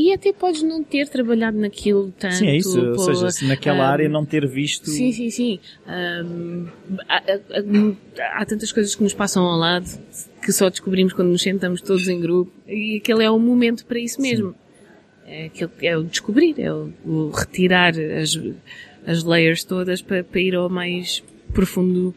[0.02, 2.36] E até podes não ter trabalhado naquilo tanto.
[2.36, 2.80] Sim, é isso.
[2.80, 4.88] Ou seja, se naquela ah, área não ter visto.
[4.88, 5.60] Sim, sim, sim.
[5.86, 6.68] Ahm,
[7.06, 9.86] há, há- há tantas coisas que nos passam ao lado
[10.42, 13.98] que só descobrimos quando nos sentamos todos em grupo e aquele é o momento para
[13.98, 14.54] isso mesmo.
[15.26, 17.92] É, aquele, é o descobrir, é o, o retirar
[18.22, 18.40] as,
[19.06, 21.22] as layers todas para, para ir ao mais
[21.52, 22.14] profundo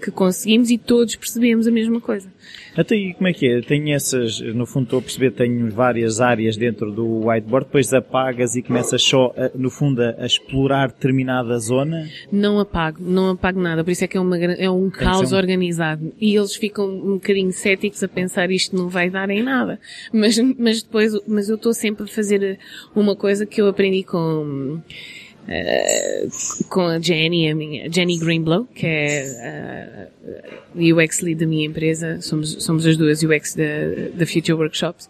[0.00, 2.28] que conseguimos e todos percebemos a mesma coisa.
[2.76, 3.60] Até aí, como é que é?
[3.62, 8.54] Tenho essas, no fundo estou a perceber, tenho várias áreas dentro do whiteboard, depois apagas
[8.56, 12.08] e começas só, a- no fundo, a, explorar determinada zona.
[12.30, 15.36] Não apago, não apago nada, por isso é que é, uma, é um caos um-
[15.36, 16.12] organizado.
[16.20, 19.78] E eles ficam um bocadinho céticos a pensar isto não vai dar em nada.
[20.12, 22.58] Mas, mas depois, mas eu estou sempre a fazer
[22.94, 24.80] uma coisa que eu aprendi com,
[25.46, 26.26] eh,
[26.68, 30.10] com a Jenny, a minha, Jenny Greenblow, que é
[30.74, 33.64] a UX lead da minha empresa, somos, somos as duas UX da,
[34.14, 35.08] da Future Workshops,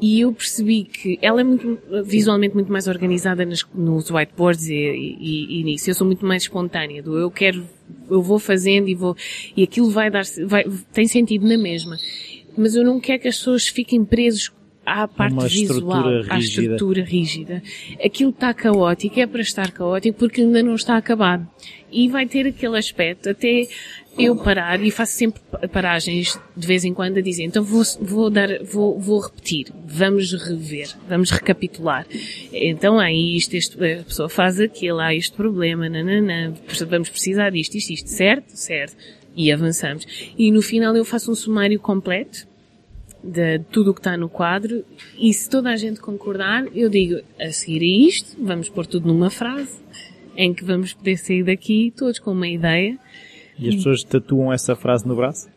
[0.00, 4.74] e eu percebi que ela é muito, visualmente muito mais organizada nas, nos whiteboards e,
[4.74, 5.88] e, e, nisso.
[5.88, 7.64] Eu sou muito mais espontânea, do eu quero,
[8.10, 9.16] eu vou fazendo e vou,
[9.56, 11.96] e aquilo vai dar, vai, tem sentido na mesma.
[12.56, 14.52] Mas eu não quero que as pessoas fiquem presos
[14.84, 17.62] à parte Uma visual, estrutura à estrutura rígida.
[18.04, 21.46] Aquilo está caótico, é para estar caótico porque ainda não está acabado.
[21.90, 23.68] E vai ter aquele aspecto até
[24.18, 25.40] eu parar e faço sempre
[25.72, 30.32] paragens de vez em quando a dizer, então vou, vou dar, vou, vou repetir, vamos
[30.32, 32.06] rever, vamos recapitular.
[32.52, 36.54] Então há isto, este, a pessoa faz aquilo, há este problema, nananã,
[36.88, 38.50] vamos precisar disto, isto, isto, certo?
[38.50, 38.96] Certo.
[39.36, 40.06] E avançamos.
[40.38, 42.46] E no final eu faço um sumário completo
[43.24, 44.84] de tudo o que está no quadro
[45.18, 49.08] e se toda a gente concordar, eu digo a seguir a isto, vamos pôr tudo
[49.08, 49.82] numa frase
[50.36, 52.98] em que vamos poder sair daqui todos com uma ideia.
[53.58, 55.48] E as pessoas tatuam essa frase no braço?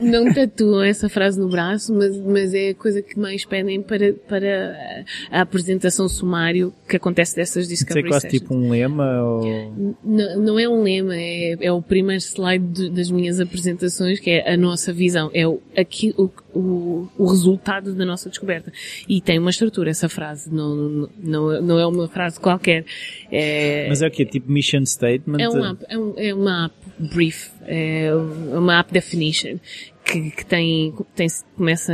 [0.00, 4.12] Não tatuam essa frase no braço, mas, mas é a coisa que mais pedem para,
[4.12, 8.42] para a apresentação sumário que acontece dessas Isso é Discovery quase Sessions.
[8.42, 9.44] tipo um lema ou...
[9.44, 14.30] N- não é um lema, é, é o primeiro slide de- das minhas apresentações, que
[14.30, 18.72] é a nossa visão, é o, aqui, o, o, o resultado da nossa descoberta.
[19.08, 22.84] E tem uma estrutura essa frase, não, não, não é uma frase qualquer.
[23.30, 24.24] É, Mas é o quê?
[24.24, 25.38] Tipo mission statement?
[25.40, 26.74] é, um app, é, um, é uma app
[27.08, 29.58] brief, é uma app definition,
[30.04, 31.26] que, que tem, tem,
[31.56, 31.92] começa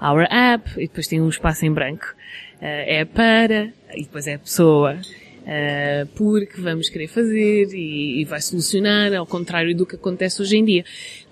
[0.00, 2.06] our app, e depois tem um espaço em branco.
[2.60, 4.98] Eh, é para, e depois é a pessoa,
[5.46, 10.56] eh, porque vamos querer fazer e, e vai solucionar, ao contrário do que acontece hoje
[10.56, 10.84] em dia.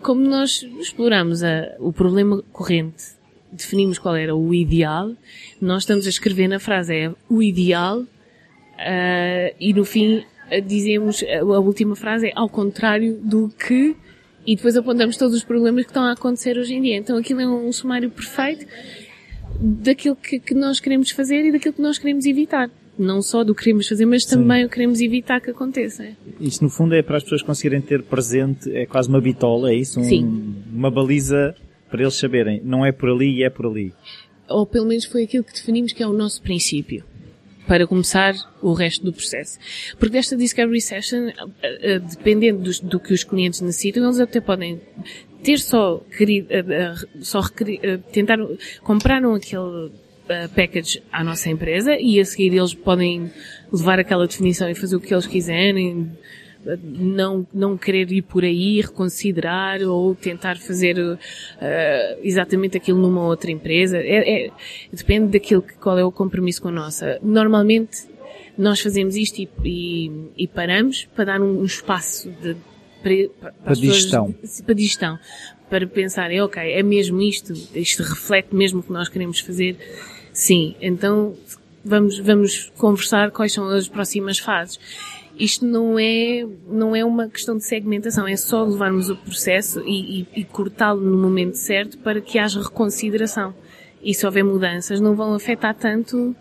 [0.03, 3.05] Como nós exploramos a- o problema corrente,
[3.53, 5.13] definimos qual era o ideal,
[5.61, 8.05] nós estamos a escrever na frase, é o ideal,
[8.79, 10.25] ah, e no fim
[10.59, 13.95] dizemos, a última frase é ao contrário do que,
[14.47, 16.97] e depois apontamos todos os problemas que estão a acontecer hoje em dia.
[16.97, 18.67] Então aquilo é um sumário perfeito
[19.61, 22.71] daquilo que, que nós queremos fazer e daquilo que nós queremos evitar.
[22.99, 26.07] Não só do que queremos fazer, mas também o que queremos evitar que aconteça.
[26.39, 29.75] Isto no fundo é para as pessoas conseguirem ter presente, é quase uma bitola, é
[29.75, 30.01] isso?
[30.01, 30.55] Um- Sim.
[30.71, 31.55] Uma baliza
[31.91, 33.95] para eles saberem, não é por ali e é por ali.
[34.49, 37.05] Ou pelo menos foi aquilo que definimos que é o nosso princípio.
[37.71, 39.57] Para começar o resto do processo.
[39.97, 44.41] Porque desta Discovery Session, eh, eh, dependendo dos- do, que os clientes necessitam, eles até
[44.41, 44.81] podem
[45.45, 48.39] ter só querido, eh, só requeri- eh, tentar,
[48.83, 49.93] compraram aquele
[50.55, 53.31] package à nossa empresa e a seguir eles podem
[53.73, 56.11] levar aquela definição e fazer o que eles quiserem,
[56.83, 60.97] não, não querer ir por aí, reconsiderar ou tentar fazer
[61.61, 63.97] eh, exatamente aquilo numa outra empresa.
[63.99, 64.51] É, é-
[64.93, 67.19] depende daquilo que, qual é o compromisso com a nossa.
[67.23, 67.99] Normalmente
[68.59, 72.57] nós fazemos isto e, e- e paramos para dar um, um espaço de,
[73.03, 74.35] para, para, Para as pessoas- digestão.
[74.67, 75.19] para digestão.
[75.71, 79.77] Para pensarem, ok, é mesmo isto, isto reflete mesmo o que nós queremos fazer.
[80.33, 81.35] Sim, então
[81.85, 84.79] vamos, vamos conversar quais são as próximas fases.
[85.43, 90.20] Isto não é, não é uma questão de segmentação, é só levarmos o processo e,
[90.20, 93.55] e- e cortá-lo no momento certo para que haja reconsideração.
[94.03, 96.34] E se houver mudanças, não vão afetar tanto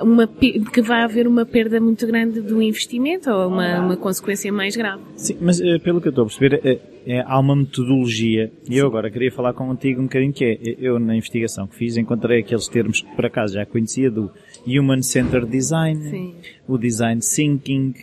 [0.00, 4.74] uma, que vai haver uma perda muito grande do investimento ou uma, uma consequência mais
[4.76, 5.02] grave.
[5.16, 8.76] Sim, mas eh, pelo que eu estou a perceber, eh, eh, há uma metodologia, e
[8.78, 12.40] eu agora queria falar contigo um bocadinho que é, eu na investigação que fiz encontrei
[12.40, 14.30] aqueles termos que por acaso já conhecia do
[14.66, 16.34] Human Centered Design, Sim.
[16.66, 17.94] o Design Thinking,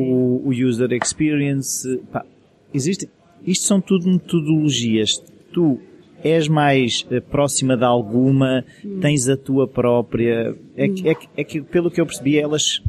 [0.00, 2.24] o, o User Experience, pá,
[2.72, 3.08] existe,
[3.46, 5.22] isto são tudo metodologias,
[5.52, 5.78] tu
[6.22, 8.64] és mais eh, próxima de alguma,
[9.00, 12.82] tens a tua própria, é, que- é, que- é que pelo que eu percebi elas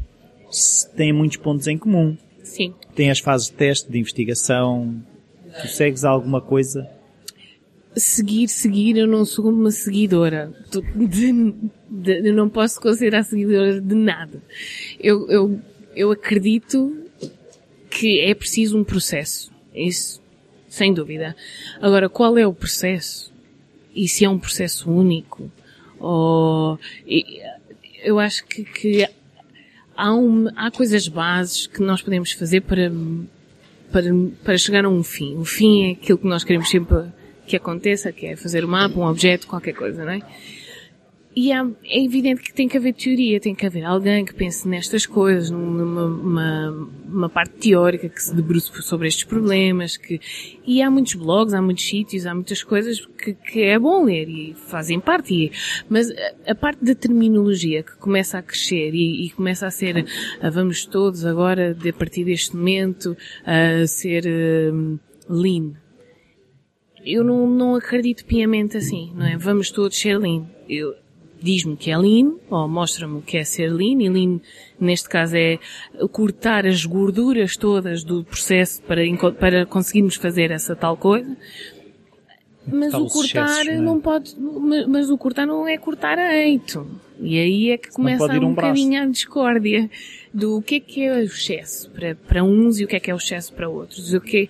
[0.98, 2.74] têm muitos pontos em comum Sim.
[2.94, 4.96] tem as fases de teste, de investigação.
[5.62, 6.88] Tu segues alguma coisa?
[7.96, 10.54] seguir, seguir, eu não sou uma seguidora.
[10.72, 11.54] De-
[11.90, 14.42] de- eu não posso considerar seguidora de nada.
[15.00, 15.60] Eu, eu,
[15.96, 17.06] eu acredito
[17.90, 19.52] que é preciso um processo.
[19.74, 20.22] Isso,
[20.68, 21.36] sem dúvida.
[21.82, 23.32] Agora, qual é o processo?
[23.94, 25.52] E se é um processo único?
[26.00, 26.80] Ou,
[28.04, 29.08] eu acho que, que
[29.96, 32.92] há, um, há coisas bases que nós podemos fazer para,
[33.92, 34.10] para,
[34.44, 35.36] para chegar a um fim.
[35.38, 37.06] O fim é aquilo que nós queremos sempre
[37.46, 40.22] que aconteça, que é fazer um mapa, um objeto, qualquer coisa, não é?
[41.34, 44.68] E há, é evidente que tem que haver teoria, tem que haver alguém que pense
[44.68, 50.20] nestas coisas, numa uma, uma parte teórica que se debruce sobre estes problemas, que,
[50.66, 54.28] e há muitos blogs, há muitos sítios, há muitas coisas que, que é bom ler
[54.28, 55.52] e fazem parte, e,
[55.88, 60.06] mas a, a, parte da terminologia que começa a crescer e, e começa a ser,
[60.42, 63.16] a, vamos todos agora, de, a partir deste momento,
[63.46, 64.26] a ser
[64.74, 65.74] um, lean.
[67.06, 69.38] Eu não, não acredito piamente assim, não é?
[69.38, 70.46] Vamos todos ser lean.
[70.70, 70.94] Eu,
[71.42, 74.40] diz-me que é lean, ou mostra-me o que é ser lean, e lean,
[74.80, 75.60] neste caso, é
[76.12, 79.02] cortar as gorduras todas do processo para,
[79.40, 81.36] para conseguirmos fazer essa tal coisa.
[82.66, 83.78] Mas o cortar não, é?
[83.78, 84.36] não, pode,
[84.88, 86.88] mas o cortar não é cortar a eito.
[87.20, 89.90] E aí é que começa um, um bocadinho a discórdia
[90.32, 93.10] do que é que é o excesso para, para uns e o que é que
[93.10, 94.14] é o excesso para outros.
[94.14, 94.44] O que,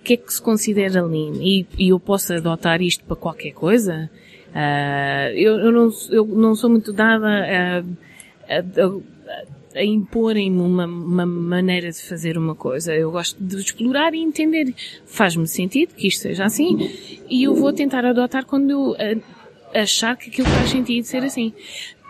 [0.00, 1.34] o que é que se considera lean?
[1.40, 4.10] E, e eu posso adotar isto para qualquer coisa?
[4.52, 10.84] Uh, eu, eu, não, eu não sou muito dada a, a, a, a imporem-me uma,
[10.84, 12.94] uma maneira de fazer uma coisa.
[12.94, 14.74] Eu gosto de explorar e entender.
[15.06, 16.90] Faz-me sentido que isto seja assim
[17.28, 18.96] e eu vou tentar adotar quando eu
[19.74, 21.52] achar que aquilo faz sentido ser assim.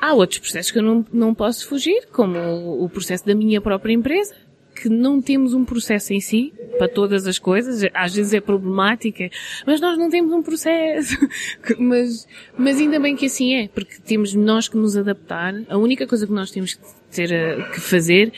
[0.00, 3.60] Há outros processos que eu não, não posso fugir, como o, o processo da minha
[3.60, 4.34] própria empresa
[4.82, 7.88] que não temos um processo em si para todas as coisas.
[7.94, 9.30] Às vezes é problemática,
[9.64, 11.16] mas nós não temos um processo.
[11.78, 12.26] mas,
[12.58, 15.54] mas ainda bem que assim é, porque temos nós que nos adaptar.
[15.68, 17.30] A única coisa que nós temos que ter
[17.70, 18.32] que fazer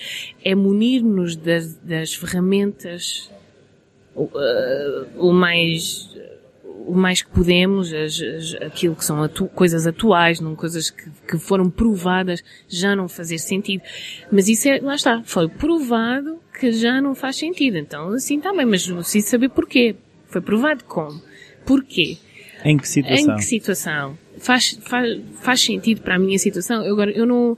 [0.44, 3.30] é munir-nos das, das ferramentas
[4.14, 4.28] uh,
[5.16, 6.14] o mais
[6.86, 11.10] o mais que podemos, as, as, aquilo que são atu coisas atuais, não coisas que,
[11.28, 13.82] que, foram provadas, já não fazer sentido.
[14.30, 17.78] Mas isso é, lá está, foi provado que já não faz sentido.
[17.78, 19.96] Então, assim está bem, mas preciso saber porquê.
[20.26, 21.20] Foi provado como?
[21.64, 22.18] Porquê?
[22.64, 23.34] Em que situação?
[23.34, 24.18] Em que situação?
[24.38, 26.82] Faz, faz, faz sentido para a minha situação?
[26.82, 27.56] Eu agora, eu não,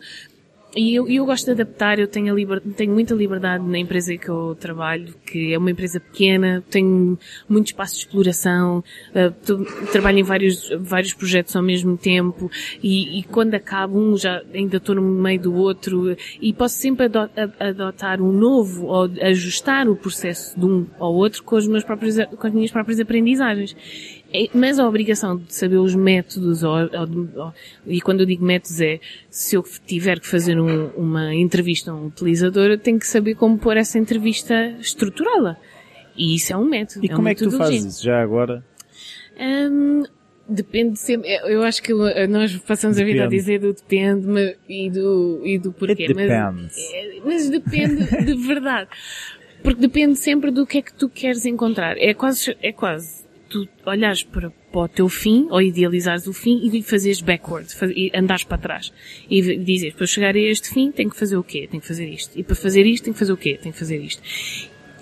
[0.76, 4.28] e eu, eu gosto de adaptar, eu tenho, liber, tenho muita liberdade na empresa que
[4.28, 7.18] eu trabalho, que é uma empresa pequena, tenho
[7.48, 12.50] muito espaço de exploração, uh, trabalho em vários, vários projetos ao mesmo tempo
[12.82, 17.06] e, e quando acabo um já ainda estou no meio do outro e posso sempre
[17.58, 22.16] adotar um novo ou ajustar o processo de um ao outro com, os meus próprios,
[22.36, 23.74] com as minhas próprias aprendizagens.
[24.32, 27.54] É, mas a obrigação de saber os métodos, ou, ou, ou,
[27.86, 28.98] e quando eu digo métodos é,
[29.30, 33.34] se eu tiver que fazer um, uma entrevista a um utilizador, eu tenho que saber
[33.34, 35.56] como pôr essa entrevista estruturada.
[36.16, 37.04] E isso é um método.
[37.04, 38.64] E é como é que tu fazes isso já agora?
[39.38, 40.02] Um,
[40.48, 41.92] depende sempre, eu acho que
[42.28, 43.20] nós passamos depende.
[43.20, 46.12] a vida a dizer do depende e do, e do porquê.
[46.14, 48.88] Mas, é, mas depende de verdade.
[49.62, 51.96] Porque depende sempre do que é que tu queres encontrar.
[51.98, 53.25] É quase, é quase
[53.64, 57.90] tu olhares para, para o teu fim, ou idealizares o fim, e fazeres backward, faz,
[57.94, 58.92] e andares para trás.
[59.30, 61.66] E dizes, para chegar a este fim, tenho que fazer o quê?
[61.70, 62.38] Tenho que fazer isto.
[62.38, 63.58] E para fazer isto, tenho que fazer o quê?
[63.60, 64.22] Tenho que fazer isto.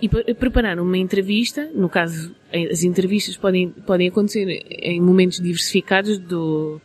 [0.02, 2.34] E para preparar uma entrevista, no caso,
[2.70, 6.80] as entrevistas podem, podem acontecer em momentos diversificados do,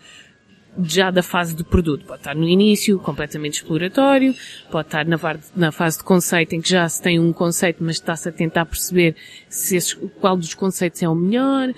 [0.84, 2.06] já da fase do produto.
[2.06, 4.34] Pode estar no início, completamente exploratório,
[4.72, 5.18] pode estar na,
[5.56, 8.66] na fase de conceito, em que já se tem um conceito, mas está-se a tentar
[8.66, 9.16] perceber
[9.48, 11.70] se esse, qual dos conceitos é o melhor.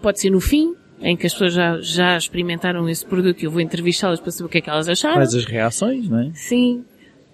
[0.00, 3.50] Pode ser no fim, em que as pessoas já, já experimentaram esse produto e eu
[3.50, 5.16] vou entrevistá-las para saber o que é que elas acharam.
[5.16, 6.30] Faz as reações, não é?
[6.34, 6.84] Sim.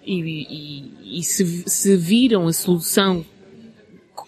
[0.05, 3.25] E, e, e se, se viram a solução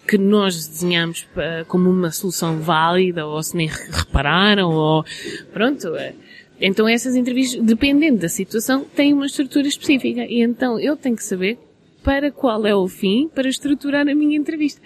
[0.07, 1.27] que nós desenhamos
[1.67, 5.05] como uma solução válida, ou se nem repararam, ou
[5.51, 5.95] pronto.
[5.95, 6.13] É.
[6.59, 10.25] Então essas entrevistas, dependendo da situação, têm uma estrutura específica.
[10.25, 11.59] E então eu tenho que saber
[12.03, 14.81] para qual é o fim para estruturar a minha entrevista.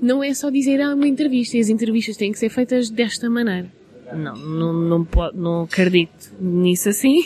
[0.00, 3.28] Não é só dizer, ah, uma entrevista, e as entrevistas têm que ser feitas desta
[3.28, 3.70] maneira.
[4.12, 7.22] Não, não, não, pode, não acredito nisso assim.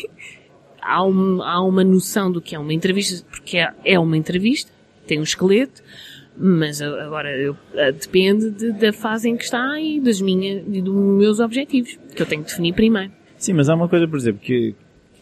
[0.80, 4.70] Há, um, há uma noção do que é uma entrevista, porque é, é uma entrevista,
[5.06, 5.82] tem um esqueleto,
[6.36, 7.56] mas agora eu,
[7.98, 12.22] depende de, da fase em que está e das minhas, e dos meus objetivos, que
[12.22, 13.12] eu tenho que definir primeiro.
[13.38, 14.74] Sim, mas há uma coisa, por exemplo, que,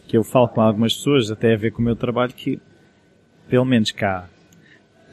[0.07, 2.59] que eu falo com algumas pessoas, até a ver com o meu trabalho, que,
[3.49, 4.27] pelo menos cá,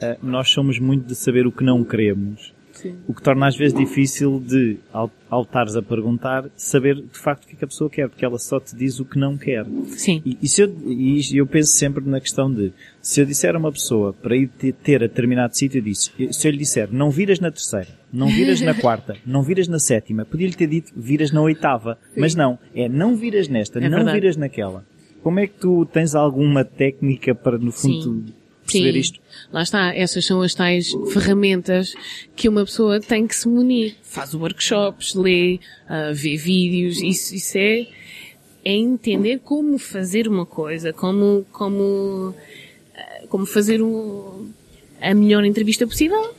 [0.01, 2.97] eh, nós somos muito de saber o que não queremos Sim.
[3.07, 7.45] O que torna às vezes difícil de, ao, ao estares a perguntar, saber de facto
[7.45, 9.37] o que, é que a pessoa quer, porque ela só te diz o que não
[9.37, 9.65] quer.
[9.87, 10.21] Sim.
[10.25, 13.57] E, e, se eu, e eu penso sempre na questão de, se eu disser a
[13.57, 14.49] uma pessoa para ir
[14.83, 18.27] ter a determinado sítio, eu disse, se eu lhe disser, não viras na terceira, não
[18.27, 21.97] viras na quarta, não viras na sétima, podia-lhe ter dito, viras na oitava.
[22.13, 22.19] Sim.
[22.19, 24.19] Mas não, é não viras nesta, é não verdade.
[24.19, 24.85] viras naquela.
[25.21, 28.25] Como é que tu tens alguma técnica para, no fundo,
[28.63, 28.99] perceber Sim.
[28.99, 29.19] isto.
[29.51, 31.93] Lá está, essas são as tais ferramentas
[32.35, 33.95] que uma pessoa tem que se munir.
[34.01, 35.59] Faz workshops, lê,
[35.89, 37.87] uh, vê vídeos, isso, isso é,
[38.65, 42.33] é entender como fazer uma coisa, como, como,
[42.95, 44.49] eh, como fazer um,
[45.01, 46.33] a melhor entrevista possível.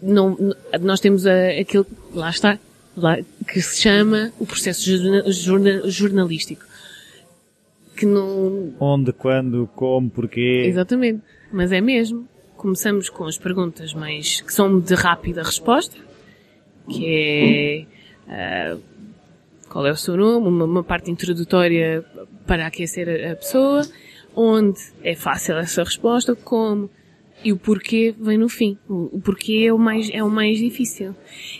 [0.00, 0.36] Não,
[0.80, 2.58] nós temos a, aquilo, lá está,
[2.96, 6.64] lá, que se chama o processo jorna- jorna- jornalístico.
[7.98, 10.62] Que não, Onde, quando, como, porquê.
[10.66, 11.20] Exatamente.
[11.52, 12.28] Mas é mesmo.
[12.56, 15.96] Começamos com as perguntas mais, que são de rápida resposta,
[16.88, 17.86] que
[18.28, 18.76] é, ah,
[19.68, 22.04] qual é o seu nome, uma, uma parte introdutória
[22.46, 23.82] para aquecer a, a pessoa,
[24.34, 26.88] onde é fácil essa resposta, como,
[27.44, 28.78] e o porquê vem no fim.
[28.88, 31.14] O, o porquê é o mais, é o mais difícil.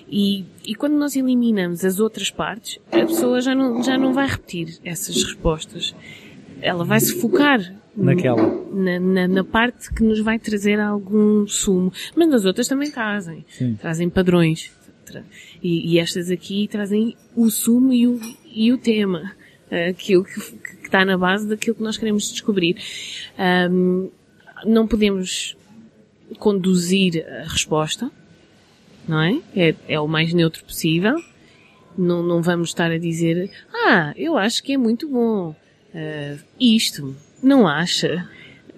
[0.08, 4.26] E, e quando nós eliminamos as outras partes, a pessoa já não, já não vai
[4.26, 5.94] repetir essas respostas.
[6.60, 7.60] Ela vai se focar
[7.96, 8.42] Naquela.
[8.72, 11.92] na, na, na parte que nos vai trazer algum sumo.
[12.16, 13.44] Mas nas outras também trazem.
[13.48, 13.74] Sim.
[13.80, 14.72] Trazem padrões.
[15.04, 15.22] Tra-
[15.62, 18.20] E, e estas aqui trazem o sumo e o,
[18.52, 19.32] e o tema.
[19.70, 22.76] eh, Aquilo que, que está na base daquilo que nós queremos descobrir.
[23.38, 24.08] Ahm,
[24.66, 25.56] não podemos
[26.38, 28.10] conduzir a resposta,
[29.06, 29.40] não é?
[29.56, 31.14] É, é o mais neutro possível.
[31.96, 35.54] Não, não vamos estar a dizer, ah, eu acho que é muito bom.
[35.94, 38.28] Ah, isto, não acha?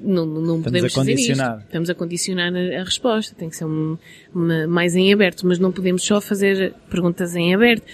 [0.03, 1.65] Não, não podemos a fazer isto.
[1.67, 3.35] Estamos a condicionar a, a resposta.
[3.35, 3.99] Tem que ser um,
[4.35, 7.85] uma- mais em aberto, mas não podemos só fazer perguntas em aberto.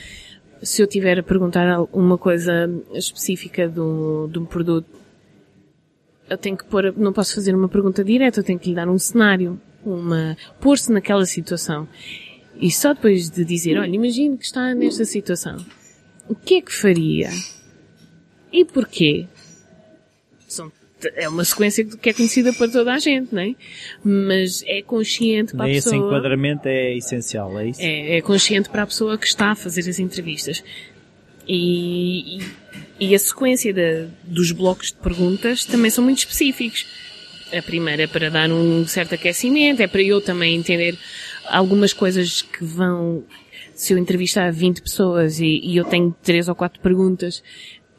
[0.62, 4.88] Se eu tiver a perguntar uma coisa específica do, de um produto,
[6.30, 8.88] eu tenho que pôr, não posso fazer uma pergunta direta, eu tenho que lhe dar
[8.88, 11.88] um cenário, uma, pôr-se naquela situação.
[12.58, 15.56] E só depois de dizer, olha, imagine que está nesta situação.
[16.28, 17.30] O que é que faria?
[18.52, 19.26] E porquê?
[20.48, 20.70] São,
[21.14, 23.54] é uma sequência que é conhecida para toda a gente, não é?
[24.04, 26.06] Mas é consciente para a Esse pessoa.
[26.06, 27.80] enquadramento é essencial, é isso?
[27.82, 30.62] É, é consciente para a pessoa que está a fazer as entrevistas.
[31.48, 32.42] E, e,
[33.00, 36.86] e a sequência da- dos blocos de perguntas também são muito específicos.
[37.56, 40.98] A primeira é para dar um certo aquecimento, é para eu também entender
[41.46, 43.22] algumas coisas que vão,
[43.74, 47.42] se eu entrevistar 20 pessoas e, e eu tenho três ou quatro perguntas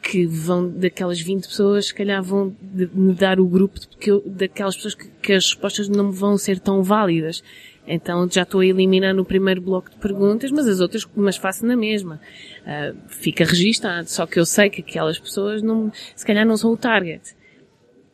[0.02, 2.54] que vão, daquelas 20 pessoas, se calhar vão
[2.94, 6.38] me dar o grupo de- que eu- daquelas pessoas que, que as respostas não vão
[6.38, 7.42] ser tão válidas.
[7.86, 11.64] Então já estou a eliminar no primeiro bloco de perguntas, mas as outras, mas faço
[11.66, 12.20] na mesma.
[12.66, 16.70] Ah, fica registado, só que eu sei que aquelas pessoas não, se calhar não são
[16.72, 17.34] o target.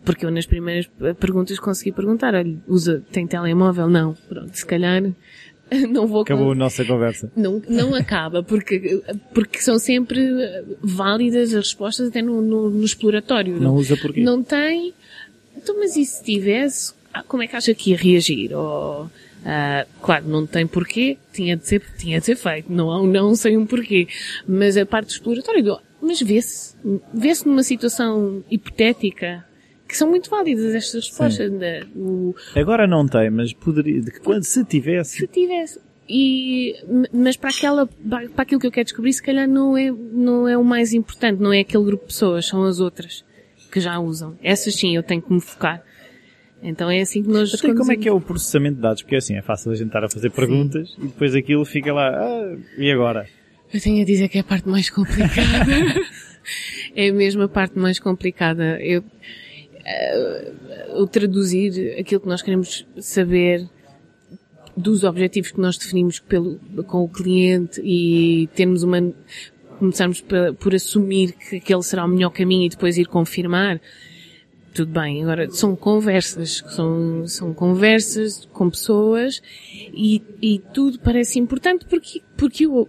[0.05, 0.87] Porque eu nas primeiras
[1.19, 3.89] perguntas consegui perguntar, olha, usa, tem telemóvel?
[3.89, 4.15] Não.
[4.29, 5.03] Pronto, se calhar
[5.91, 7.31] não vou Acabou a nossa conversa.
[7.37, 9.03] não, não acaba, porque,
[9.33, 10.21] porque são sempre
[10.83, 13.61] válidas as respostas até no, no, no exploratório.
[13.61, 14.21] Não usa porquê?
[14.23, 14.93] Não tem.
[15.57, 18.53] Então, mas e se tivesse, ah, como é que acha que ia reagir?
[18.55, 19.11] Ou,
[19.45, 22.71] ah, claro, não tem porquê, tinha de ser, tinha de ser feito.
[22.73, 24.07] Não há um não sem um porquê.
[24.47, 26.75] Mas a parte do exploratório, do- mas vê-se,
[27.15, 29.45] vê-se numa situação hipotética
[29.87, 31.51] que são muito válidas estas respostas.
[31.53, 31.85] né?
[31.95, 35.81] O, Agora não tem, mas poderia, de que quando se tivesse, se tivesse.
[36.09, 36.75] E,
[37.13, 40.57] mas para aquela, para aquilo que eu quero descobrir, se calhar não é, não é
[40.57, 43.25] o mais importante, não é aquele grupo de pessoas, são as outras
[43.73, 44.37] que já usam.
[44.43, 45.83] Essas sim eu tenho que me focar.
[46.63, 49.03] Então é assim que nós Até como é que é o processamento de dados?
[49.03, 52.09] Porque assim, é fácil a gente estar a fazer perguntas e depois aquilo fica lá,
[52.09, 53.27] ah, e agora?
[53.73, 55.67] Eu tenho a dizer que é a parte mais complicada.
[56.95, 58.81] é mesmo a parte mais complicada.
[58.81, 59.03] Eu,
[59.85, 60.53] eh,
[60.97, 63.69] o traduzir aquilo que nós queremos saber
[64.77, 69.13] dos objetivos que nós definimos pelo, com o cliente e termos uma,
[69.79, 73.81] começarmos por, por assumir que aquele será o melhor caminho e depois ir confirmar.
[74.73, 79.41] Tudo bem, agora são conversas, são, são conversas com pessoas
[79.73, 82.89] e, e tudo parece importante porque, porque eu,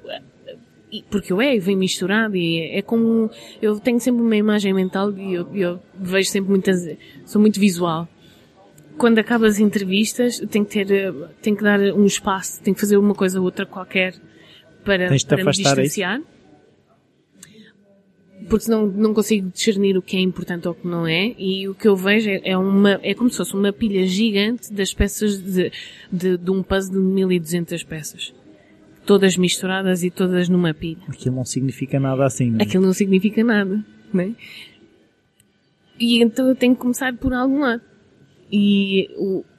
[1.10, 3.30] porque eu é, vem misturado e é, é como,
[3.62, 8.08] eu tenho sempre uma imagem mental e eu, eu vejo sempre muitas, sou muito visual.
[8.98, 12.98] Quando acabo as entrevistas, tenho que ter, tenho que dar um espaço, tenho que fazer
[12.98, 14.16] uma coisa ou outra qualquer
[14.86, 16.22] para, para me é distanciar.
[18.48, 21.68] Porque senão não consigo discernir o que é importante ou o que não é, e
[21.68, 24.94] o que eu vejo é, é uma, é como se fosse uma pilha gigante das
[24.94, 25.72] peças de,
[26.12, 28.34] de, de um puzzle de 1200 peças.
[29.06, 31.04] Todas misturadas e todas numa pilha.
[31.08, 32.64] Aquilo não significa nada assim, não é?
[32.64, 33.84] Aquilo não significa nada,
[34.14, 34.36] né?
[36.00, 37.82] E então eu tenho que começar por algum lado.
[38.52, 39.10] E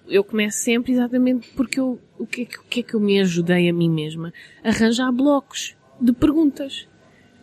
[0.08, 3.00] eu começo sempre exatamente porque eu, o que, é que, o que é que eu
[3.00, 4.32] me ajudei a mim mesma?
[4.62, 6.86] Arranjar blocos de perguntas,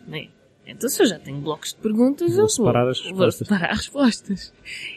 [0.06, 0.28] né?
[0.66, 3.48] Então se eu já tenho blocos de perguntas, Vou eu separar vou, as vou respostas.
[3.48, 4.52] separar as respostas.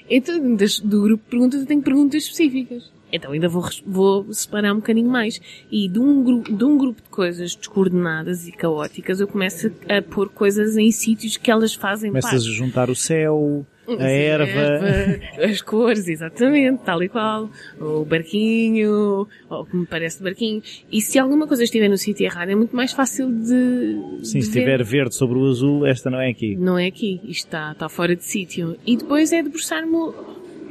[0.10, 0.56] Então
[0.86, 2.92] do grupo de perguntas eu tenho perguntas específicas.
[3.12, 5.40] Então ainda vou, vou separar um bocadinho mais.
[5.72, 10.02] E de um, gru- de um grupo de coisas descoordenadas e caóticas, eu começo a
[10.02, 12.50] pôr coisas em sítios que elas fazem Começas parte.
[12.50, 15.20] a juntar o céu, a Sim, erva.
[15.46, 17.50] as cores, exatamente, tal e qual.
[17.80, 20.62] O barquinho, ou como parece de barquinho.
[20.92, 24.26] E se alguma coisa estiver no sítio errado, é muito mais fácil de.
[24.26, 24.60] Sim, de se ver.
[24.60, 26.56] tiver verde sobre o azul, esta não é aqui.
[26.58, 28.76] Não é aqui, isto está, está fora de sítio.
[28.86, 29.96] E depois é debruçar-me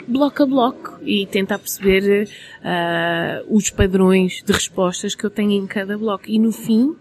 [0.07, 2.29] bloco a bloco e tentar perceber
[2.63, 6.25] ah, os padrões de respostas que eu tenho em cada bloco.
[6.29, 6.95] E no fim,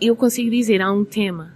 [0.00, 1.52] eu consigo dizer, há um tema.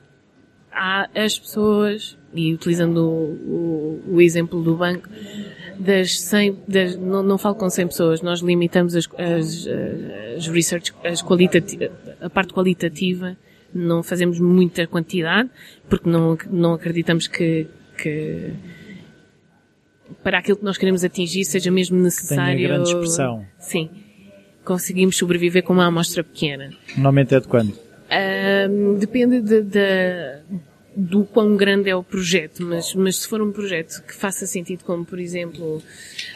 [0.71, 5.09] Há as pessoas, e utilizando o, o- o exemplo do banco,
[5.79, 9.67] das 100, das, não, não falo com 100 pessoas, nós limitamos as, as,
[10.37, 13.37] as research, as qualitati- a parte qualitativa,
[13.75, 15.49] não fazemos muita quantidade,
[15.89, 17.67] porque não, não acreditamos que,
[17.97, 18.53] que
[20.23, 22.61] para aquilo que nós queremos atingir seja mesmo necessário.
[22.69, 23.45] grande expressão.
[23.59, 23.91] Sim.
[24.65, 26.71] Conseguimos sobreviver com uma amostra pequena.
[26.97, 27.73] Normalmente é de quando?
[28.99, 30.39] Depende de, de-
[30.97, 34.83] do quão grande é o projeto, mas, mas se for um projeto que faça sentido,
[34.83, 35.83] como por exemplo,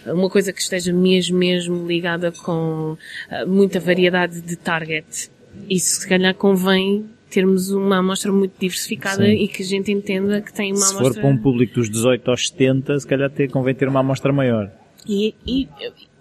[0.07, 2.97] uma coisa que esteja mesmo, mesmo ligada com
[3.31, 5.31] ah, muita variedade de target,
[5.69, 9.33] isso se calhar convém termos uma amostra muito diversificada Sim.
[9.33, 11.23] e que a gente entenda que tem uma Se for amostra...
[11.23, 14.71] para um público dos 18 aos 70, se calhar ter, convém ter uma amostra maior.
[15.07, 15.69] E, e,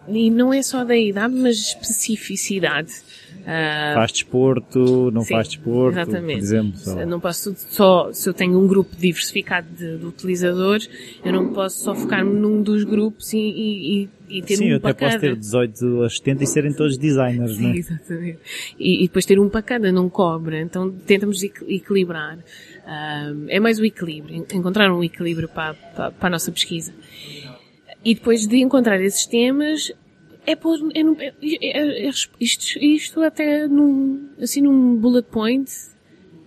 [0.07, 2.93] e não é só da idade, mas especificidade.
[3.45, 6.33] Ah, Faz desporto, não Sim, faz desporto, exatamente.
[6.37, 6.77] por exemplo.
[6.77, 7.05] só.
[7.05, 10.89] Não posso só, se eu tenho um grupo diversificado de, de utilizadores,
[11.23, 14.77] eu não posso só focar-me num dos grupos e, e, e, ter Sim, um eu
[14.77, 15.19] até posso cada.
[15.19, 17.77] ter 18 aos 70 e serem todos designers, Sim, não é?
[17.77, 18.39] exatamente.
[18.77, 20.59] E, e depois ter um para cada, não cobra.
[20.61, 22.37] Então tentamos equi- equilibrar.
[22.85, 26.93] Ah, é mais o equilíbrio, en- encontrar um equilíbrio para, para, para a nossa pesquisa.
[28.03, 29.91] E depois de encontrar esses temas,
[30.45, 35.69] é pôr, é, num- é- é- é- isto, isto até num, assim num bullet point,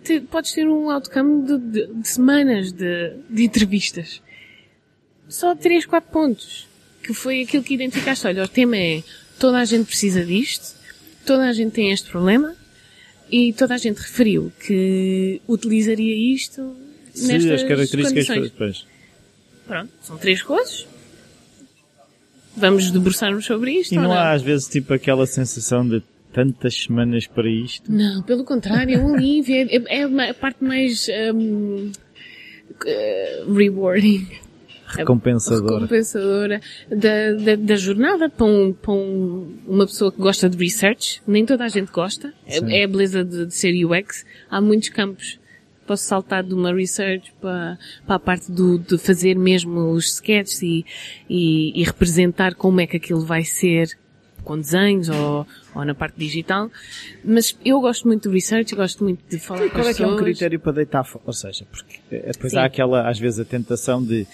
[0.04, 4.20] te- podes ter um outcome de, de- de semanas de, de entrevistas.
[5.28, 6.66] Só 3, 4 pontos.
[7.02, 8.26] Que foi aquilo que identificaste.
[8.26, 9.02] Olha, o tema é
[9.38, 10.76] toda a gente precisa disto,
[11.26, 12.54] toda a gente tem este problema
[13.30, 16.76] e toda a gente referiu que utilizaria isto
[17.12, 18.50] Se nestas as características condições.
[18.52, 18.86] depois.
[19.66, 20.86] Pronto, são três coisas.
[22.56, 23.94] Vamos debruçar-nos sobre isto.
[23.94, 27.90] E ou não há às vezes tipo aquela sensação de tantas semanas para isto?
[27.90, 29.54] Não, pelo contrário, é um alívio.
[29.54, 31.90] É, é uma- a parte mais hum,
[32.86, 34.26] eh, rewarding,
[34.86, 35.74] Recompensadora.
[35.74, 41.22] recompensadora da, da, da jornada para, um, para um- uma pessoa que gosta de research.
[41.26, 42.32] Nem toda a gente gosta.
[42.46, 44.24] É, é a beleza de, de ser UX.
[44.50, 45.38] Há muitos campos.
[45.86, 50.62] Posso saltar de uma research para, para a parte do, de fazer mesmo os sketches
[50.62, 50.84] e,
[51.28, 53.90] e, e representar como é que aquilo vai ser
[54.44, 56.70] com desenhos ou, ou na parte digital.
[57.24, 59.96] Mas eu gosto muito de research, gosto muito de falar E com qual é as
[59.96, 60.24] que é um pessoas.
[60.30, 61.24] critério para deitar fora?
[61.26, 62.58] Ou seja, porque eh, depois Sim.
[62.58, 64.26] há aquela, às vezes, a tentação de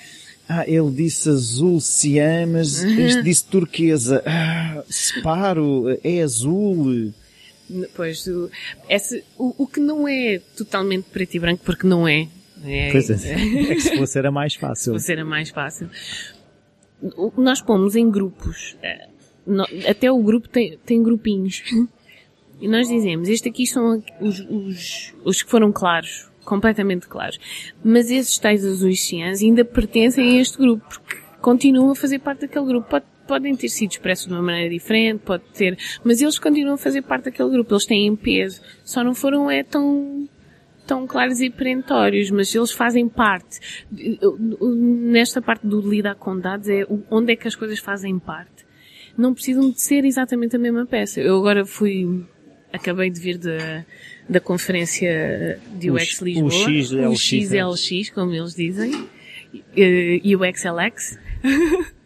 [0.49, 4.23] ah, ele disse azul cian, mas este disse turquesa.
[4.25, 7.13] Ah, separo, é azul.
[7.95, 8.51] Pois, o,
[8.89, 12.29] esse, o, o que não é totalmente preto e branco, porque não é.
[12.65, 13.33] é Pois é,
[13.71, 14.93] é que se fosse era mais fácil.
[14.93, 15.89] Para ser a mais fácil.
[17.37, 18.77] Nós pomos em grupos.
[18.83, 19.07] eh,
[19.89, 21.63] Até o grupo tem, tem grupinhos.
[22.61, 26.29] E nós dizemos, este aqui são os, os, os que foram claros.
[26.45, 27.39] Completamente claros.
[27.85, 32.41] Mas esses tais azuis ciãs ainda pertencem a este grupo, porque continuam a fazer parte
[32.41, 32.89] daquele grupo.
[32.91, 36.79] Pode- podem ter sido expressos de uma maneira diferente, pode ter, mas eles continuam a
[36.79, 37.73] fazer parte daquele grupo.
[37.73, 38.61] Eles têm peso.
[38.85, 40.29] Só não foram é tão
[40.87, 43.61] tão claros e perentórios, mas eles fazem parte.
[45.11, 48.67] Nesta parte do lidar com dados é o- onde é que as coisas fazem parte.
[49.17, 51.21] Não precisam de ser exatamente a mesma peça.
[51.21, 52.25] Eu agora fui,
[52.73, 53.85] acabei de vir da,
[54.29, 56.47] da conferência de O UX X- Lisboa.
[56.47, 58.93] o XLX, o XLX, como eles dizem.
[59.77, 61.19] eh, UXLX.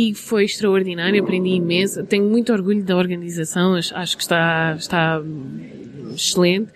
[0.00, 2.04] E foi extraordinário, aprendi imenso.
[2.04, 5.20] Tenho muito orgulho da organização, acho, que está, está
[6.14, 6.70] excelente.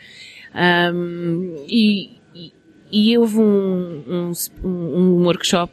[0.93, 2.53] Um, e, e,
[2.91, 4.33] e houve um,
[4.65, 5.73] um, um workshop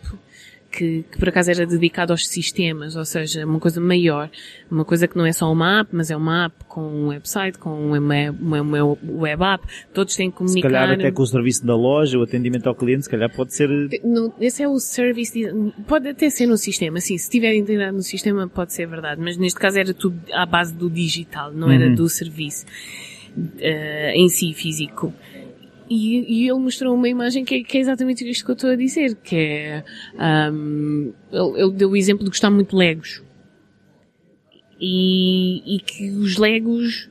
[0.71, 4.29] que, que por acaso era dedicado aos sistemas, ou seja, uma coisa maior,
[4.69, 7.57] uma coisa que não é só uma app, mas é uma app com um website,
[7.57, 7.97] com uma,
[8.31, 10.69] uma, uma web app, todos têm que Se comunicar.
[10.69, 13.67] calhar até com o serviço da loja, o atendimento ao cliente, se calhar pode ser...
[14.03, 17.97] No- esse é o service, de- pode até ser no sistema, sim, se estiver integrado
[17.97, 21.71] no sistema pode ser verdade, mas neste caso era tudo à base do digital, não
[21.71, 21.95] era Uhum.
[21.95, 22.65] do serviço
[23.59, 25.13] eh, em si físico.
[25.89, 28.69] E, e ele mostrou uma imagem que é, que é exatamente isto que eu estou
[28.69, 29.83] a dizer, que é,
[30.19, 33.23] ahm, ele, ele deu o exemplo de gostar muito de Legos.
[34.79, 37.09] e, e que os Legos,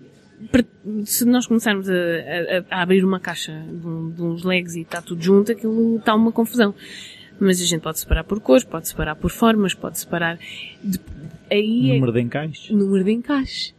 [1.05, 4.83] se nós começarmos a, a- a abrir uma caixa de, um- de uns Legos e
[4.83, 6.75] está tudo junto, aquilo está uma confusão.
[7.41, 10.39] Mas a gente pode separar por cores, pode separar por formas, pode separar.
[10.83, 11.01] de-
[11.51, 12.73] aí é Número de encaixe.
[12.73, 13.75] número de encaixe.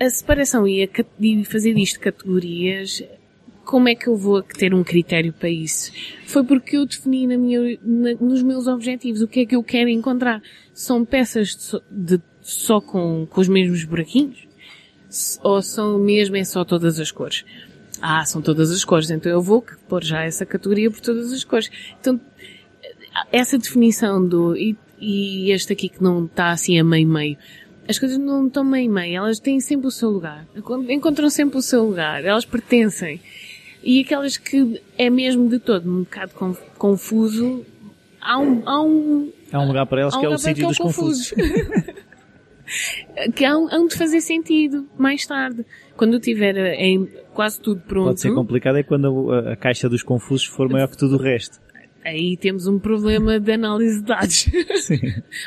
[0.00, 0.88] A, a separação e, a,
[1.20, 3.02] e fazer disto categorias,
[3.66, 5.92] como é que eu vou ter um critério para isso?
[6.24, 9.62] Foi porque eu defini na minha, na- nos meus objetivos o que é que eu
[9.62, 10.40] quero encontrar.
[10.72, 11.48] São peças
[11.90, 14.46] de, de- só com, com os mesmos buraquinhos?
[15.42, 17.44] Ou são mesmo é só todas as cores?
[18.00, 21.42] Ah, são todas as cores, então eu vou pôr já essa categoria por todas as
[21.44, 21.70] cores.
[22.00, 22.20] Então,
[23.32, 27.36] essa definição do e, e este aqui que não está assim a meio-meio.
[27.88, 30.46] As coisas não estão meio-meio, elas têm sempre o seu lugar.
[30.88, 33.20] Encontram sempre o seu lugar, elas pertencem.
[33.88, 37.64] E aquelas que é mesmo de todo um bocado conf- confuso,
[38.20, 40.54] há um, há um, Há um lugar para elas um que é o lugar para
[40.54, 41.32] sítio dos confusos.
[43.36, 45.64] que há um, há um de fazer sentido mais tarde.
[45.96, 48.06] Quando eu tiver eh, em quase tudo pronto.
[48.08, 51.18] Pode ser complicado é quando a, a caixa dos confusos for maior que tudo o
[51.22, 51.60] resto.
[52.04, 54.46] Aí temos um problema de análise de dados.
[54.82, 54.98] Sim.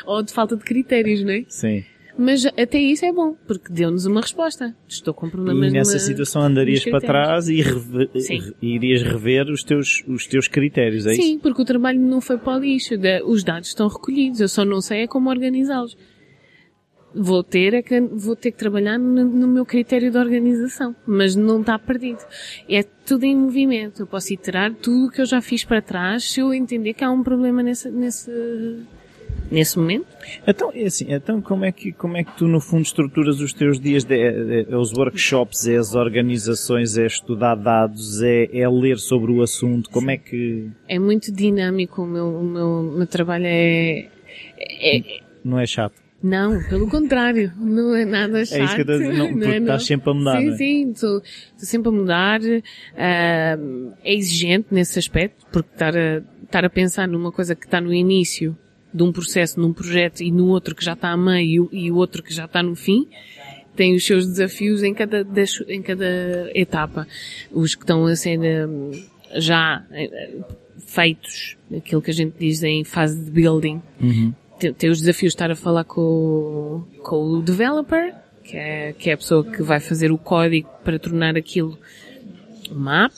[0.06, 1.44] Ou de falta de critérios, não é?
[1.46, 1.84] Sim.
[2.22, 4.76] Mas até isso é bom, porque deu-nos uma resposta.
[4.86, 8.40] Estou com problemas E nessa numa- situação andarias para trás e reve- Sim.
[8.40, 11.22] re- irias rever os teus, os teus critérios, é isso?
[11.22, 12.94] Sim, porque o trabalho não foi para o lixo.
[13.24, 14.38] Os dados estão recolhidos.
[14.40, 15.96] Eu só não sei é como organizá-los.
[17.12, 20.94] Vou ter, é que, vou ter que trabalhar no, no meu critério de organização.
[21.06, 22.20] Mas não está perdido.
[22.68, 24.02] É tudo em movimento.
[24.02, 27.02] Eu posso iterar tudo o que eu já fiz para trás se eu entender que
[27.02, 28.30] há um problema nesse, nesse,
[29.50, 30.06] nesse momento.
[30.46, 33.52] Então, é assim, então como é que, como é que tu no fundo estruturas os
[33.52, 38.68] teus dias, de, é, é os workshops, é as organizações, é estudar dados, é, é
[38.68, 42.02] ler sobre o assunto, como é que É muito dinâmico.
[42.02, 44.08] O meu, o meu, o meu trabalho é,
[44.58, 45.94] é, não é chato?
[46.22, 48.60] Não, pelo contrário, não é nada chato.
[48.60, 50.56] É isso que eu estou a dizer, não, porque estás sempre a mudar, Sim, é?
[50.56, 51.22] sim, estou,
[51.56, 52.40] sempre a mudar.
[52.96, 53.58] ah,
[54.04, 57.92] é exigente nesse aspecto, porque estar a, estar a pensar numa coisa que está no
[57.92, 58.54] início
[58.92, 61.96] de um processo, num projeto, e no outro que já está a meio e o
[61.96, 63.06] outro que já está no fim,
[63.76, 65.26] tem os seus desafios em cada,
[65.68, 67.06] em cada etapa.
[67.52, 68.38] Os que estão a ser
[68.68, 68.90] hum,
[69.36, 70.38] já eh,
[70.86, 73.80] feitos, aquilo que a gente diz em fase de building,
[74.58, 78.12] tem, tem os desafios de estar a falar com, o- com o developer,
[78.44, 81.78] que é, que é a pessoa que vai fazer o código para tornar aquilo
[82.70, 83.14] uma app,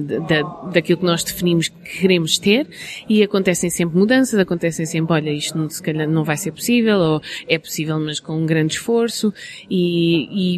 [0.00, 2.66] da, da- daquilo que nós definimos que queremos ter,
[3.08, 6.98] e acontecem sempre mudanças, acontecem sempre, olha, isto não, se calhar não vai ser possível,
[6.98, 9.32] ou é possível mas com um grande esforço,
[9.70, 10.56] e,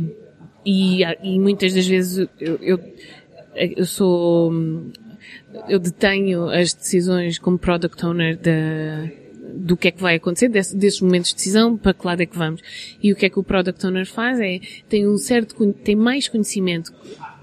[0.64, 2.80] e, e, e muitas das vezes eu, eu,
[3.76, 4.52] eu sou,
[5.68, 9.10] eu detenho as decisões como product owner da,
[9.56, 12.26] do que é que vai acontecer, desse- desses momentos de decisão, para que lado é
[12.26, 12.60] que vamos.
[13.02, 16.26] E o que é que o product owner faz é, tem um certo, tem mais
[16.28, 16.92] conhecimento,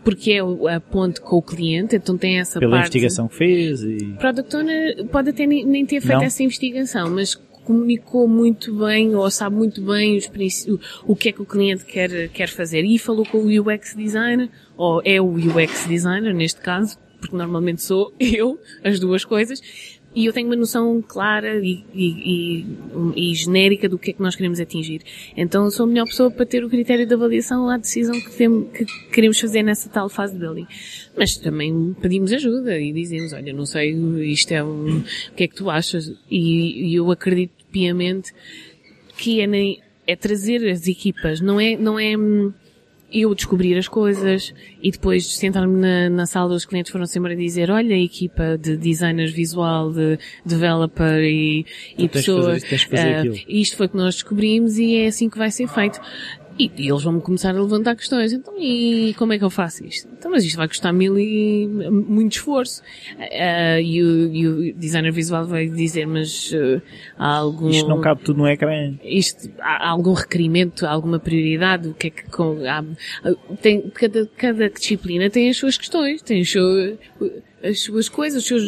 [0.03, 2.83] porque é o- a ponte com o cliente, então tem essa Pela parte.
[2.97, 4.15] investigação que fez e...
[4.19, 6.23] Product owner pode até nem, nem ter feito Não?
[6.23, 10.27] essa investigação, mas comunicou muito bem ou sabe muito bem os
[10.67, 10.79] o,
[11.11, 12.83] o que é que o cliente quer, quer fazer.
[12.83, 17.83] E falou com o UX designer, ou é o UX designer neste caso, porque normalmente
[17.83, 19.61] sou eu, as duas coisas,
[20.13, 22.65] e eu tenho uma noção clara e, e,
[23.15, 25.01] e, e genérica do que é que nós queremos atingir.
[25.37, 28.63] Então sou a melhor pessoa para ter o critério de avaliação à decisão que, tem,
[28.65, 30.67] que queremos fazer nessa tal fase de building.
[31.17, 33.91] Mas também pedimos ajuda e dizemos, olha, não sei,
[34.31, 36.13] isto é um, o que é que tu achas?
[36.29, 38.33] E, e eu acredito piamente
[39.17, 42.51] que é, nem, é trazer as equipas, não é, não é hum,
[43.11, 47.35] eu descobrir as coisas e depois sentar-me na, na sala os clientes foram sempre a
[47.35, 51.65] dizer, olha a equipa de designers visual, de developer e,
[51.97, 53.35] e pessoas, isto, fazer ah, aquilo.
[53.47, 55.99] isto foi que nós descobrimos e é assim que vai ser feito.
[56.57, 58.31] E, e eles vão começar a levantar questões.
[58.31, 60.07] Então, e como é que eu faço isto?
[60.17, 62.81] Então, mas isto vai custar mil e muito esforço.
[63.19, 66.81] Ah, e, o, e o designer visual vai dizer, mas ah,
[67.17, 67.69] há algum...
[67.69, 68.93] Isto não cabe tudo no ecrã.
[69.03, 72.83] Isto, há há algum requerimento, há alguma prioridade, o que é que com, há,
[73.61, 76.97] tem, cada, cada disciplina tem as suas questões, tem os seus,
[77.63, 78.63] as suas coisas, os seus,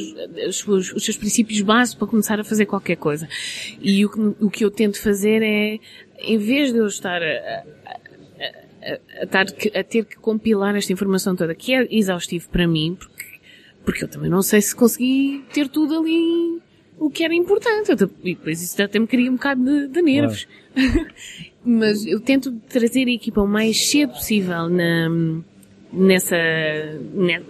[0.47, 3.27] os seus, os seus princípios básicos para começar a fazer qualquer coisa.
[3.79, 5.79] E o que, o que eu tento fazer é,
[6.23, 11.53] em vez de eu estar a, a, a, a ter que compilar esta informação toda,
[11.53, 13.25] que é exaustivo para mim, porque,
[13.85, 16.61] porque eu também não sei se consegui ter tudo ali
[16.97, 17.91] o que era importante.
[17.91, 20.47] Eu, e depois isso até me cria um bocado de, de nervos.
[21.65, 25.09] Mas eu tento trazer a equipa o mais cedo possível na,
[25.93, 26.35] nessa,
[27.13, 27.41] ne-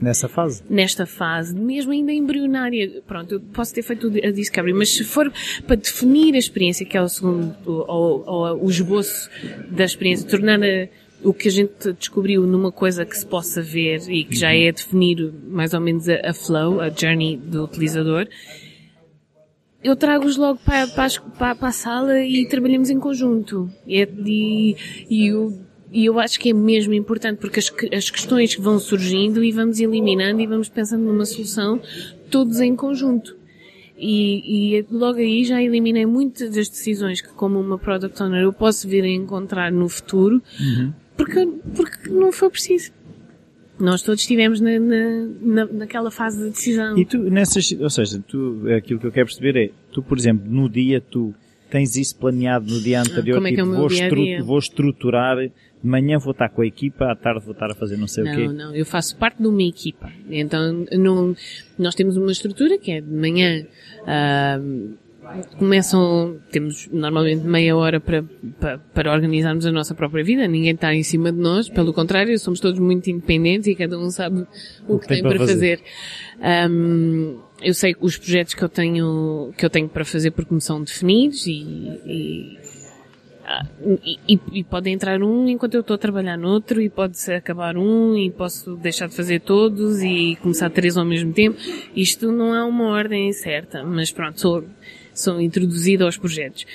[0.00, 0.62] Nessa fase.
[0.70, 5.30] nesta fase, mesmo ainda embrionária, pronto, eu posso ter feito a discovery, mas se for
[5.66, 9.28] para definir a experiência, que é o segundo, ou, ou o esboço
[9.70, 10.88] da experiência, tornar a-
[11.24, 14.72] o que a gente descobriu numa coisa que se possa ver e que já é
[14.72, 18.26] definir mais ou menos a, a flow, a journey do utilizador,
[19.84, 23.68] eu trago-os logo para, para- para a sala e trabalhamos em conjunto.
[23.86, 24.76] E, é- e,
[25.10, 25.58] e eu,
[25.92, 29.52] e eu acho que é mesmo importante porque as, as questões que vão surgindo e
[29.52, 31.80] vamos eliminando e vamos pensando numa solução
[32.30, 33.36] todos em conjunto.
[33.98, 38.52] E, e logo aí já eliminei muitas das decisões que como uma product owner eu
[38.52, 40.42] posso vir a encontrar no futuro
[41.16, 41.46] porque,
[41.76, 42.90] porque não foi preciso.
[43.78, 46.96] Nós todos estivemos na, na, na- naquela fase de decisão.
[46.98, 50.50] E tu, nessas, ou seja, tu, aquilo que eu quero perceber é, tu, por exemplo,
[50.50, 51.34] no dia, tu
[51.72, 54.42] tens isso planeado no dia anterior, como é que é o tipo, meu vou, dia-a-dia?
[54.44, 55.50] vou estruturar, de
[55.82, 58.26] manhã vou estar com a equipa, à tarde vou estar a fazer não sei o
[58.26, 58.48] Não, quê.
[58.48, 60.12] não, eu faço parte de uma equipa.
[60.30, 61.34] Então, não,
[61.78, 63.66] nós temos uma estrutura que é de manhã,
[64.06, 64.60] ah,
[65.58, 68.24] começam, temos normalmente meia hora para,
[68.58, 72.38] para, para organizarmos a nossa própria vida, ninguém está em cima de nós, pelo contrário,
[72.38, 74.46] somos todos muito independentes e cada um sabe
[74.88, 75.80] o, que, tem, para fazer.
[76.40, 80.60] Ahm, eu sei os projetos que eu tenho, que eu tenho para fazer porque me
[80.60, 81.52] são definidos e,
[82.04, 82.58] e
[83.44, 83.66] ah,
[84.04, 87.76] e, e- e pode entrar um enquanto eu estou a trabalhar noutro e pode-se acabar
[87.76, 91.58] um e posso deixar de fazer todos e começar três ao mesmo tempo.
[91.94, 94.64] Isto não é uma ordem certa, mas pronto, sou,
[95.14, 96.66] sou introduzida aos projetos.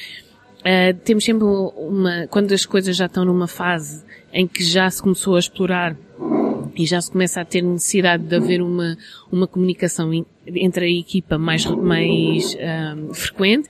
[0.64, 4.04] Ah, temos sempre uma, quando as coisas já estão numa fase
[4.34, 5.96] em que já se começou a explorar
[6.76, 8.98] e já se começa a ter necessidade de haver uma,
[9.32, 10.12] uma comunicação
[10.46, 13.68] entre a equipa mais, mais ahm, frequente,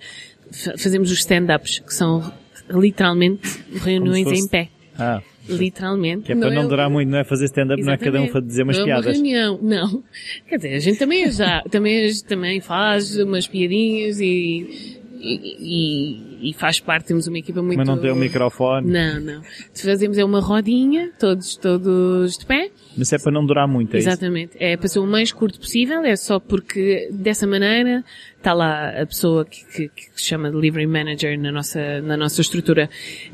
[0.51, 2.33] fa- fazemos os stand-ups, que são
[2.69, 3.47] literalmente
[3.83, 4.69] reuniões em pé.
[4.97, 6.23] Ah, Literalmente.
[6.25, 8.27] que é para não, é- durar muito, não é fazer stand-up, não é cada um
[8.41, 9.13] dizer umas não É uma piadas.
[9.15, 10.03] reunião, não.
[10.47, 16.53] Quer dizer, a gente também já, também, também faz umas piadinhas e, e, e- e
[16.53, 17.77] faz parte, temos uma equipa muito...
[17.77, 18.89] Mas não tem o microfone.
[18.91, 19.41] Não, não.
[19.73, 22.71] Fazemos é uma rodinha, todos, todos de pé.
[22.97, 24.09] Mas é para não durar muito, é isso?
[24.09, 24.57] Exatamente.
[24.59, 28.03] É para ser o mais curto possível, é só porque dessa maneira
[28.37, 32.41] está lá a pessoa que, que- que se chama Delivery Manager na nossa, na nossa
[32.41, 32.89] estrutura,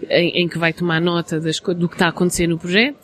[0.09, 2.97] em, em que vai tomar nota das, do que está a acontecer no projeto.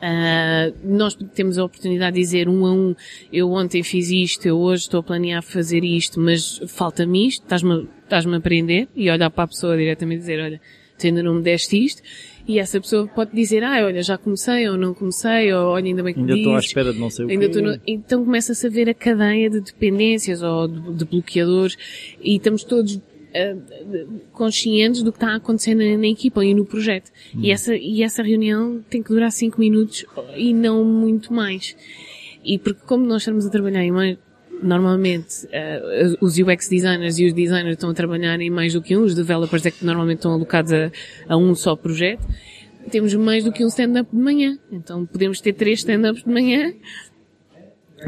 [0.00, 2.94] Ah, nós temos a oportunidade de dizer um a um,
[3.32, 7.88] eu ontem fiz isto, eu hoje estou a planear fazer isto, mas falta-me isto, estás-me
[8.06, 10.60] estás a aprender e olhar para a pessoa diretamente e dizer, olha,
[10.98, 12.02] tu ainda não me deste isto,
[12.48, 16.02] e essa pessoa pode dizer, ah, olha, já comecei ou não comecei, ou olha, ainda
[16.02, 18.66] bem que Ainda estou à espera de não sei o Ainda estou no- Então começa-se
[18.66, 21.76] a ver a cadeia de dependências ou de, de bloqueadores
[22.22, 23.00] e estamos todos
[23.34, 23.56] ah,
[24.32, 27.10] conscientes do que está a acontecer na, na equipa e no projeto.
[27.34, 27.40] Hum.
[27.42, 30.06] E, essa, e essa reunião tem que durar 5 minutos
[30.36, 31.76] e não muito mais.
[32.44, 34.16] E porque como nós estamos a trabalhar em mais,
[34.62, 38.96] normalmente ah, os UX designers e os designers estão a trabalhar em mais do que
[38.96, 40.90] um, os developers é que normalmente estão alocados a,
[41.28, 42.26] a um só projeto,
[42.90, 44.58] temos mais do que um stand-up de manhã.
[44.70, 46.72] Então podemos ter três stand-ups de manhã.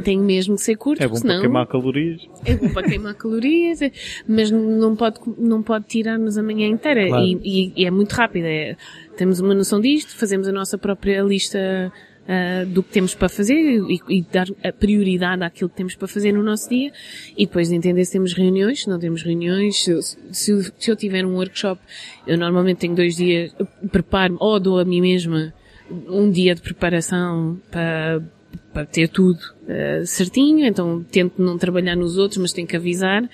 [0.04, 2.20] Tem mesmo que ser curto, É bom porque para senão queimar calorias.
[2.44, 3.90] é bom para queimar calorias, é-
[4.28, 7.08] mas não pode, não pode tirar-nos a manhã inteira.
[7.08, 7.24] Claro.
[7.24, 8.44] E, e- e é muito rápido.
[8.44, 8.76] É,
[9.16, 11.90] temos uma noção disto, fazemos a nossa própria lista
[12.30, 16.06] ah, do que temos para fazer e, e dar a prioridade àquilo que temos para
[16.06, 16.92] fazer no nosso dia.
[17.34, 20.94] E depois de entender se temos reuniões, se não temos reuniões, se, se, se eu
[20.94, 21.80] tiver um workshop,
[22.26, 25.54] eu normalmente tenho dois dias, eu preparo ou dou a mim mesma
[25.90, 28.22] um dia de preparação para,
[28.74, 33.26] para ter tudo eh, certinho, então tento não trabalhar nos outros, mas tenho que avisar,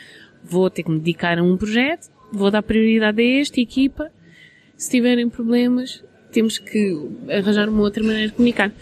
[0.45, 4.09] vou ter que me dedicar a um projeto, vou dar prioridade a este, equipa,
[4.77, 6.05] se tiverem problemas,
[6.35, 6.95] temos que
[7.31, 8.73] arranjar uma outra maneira de comunicar.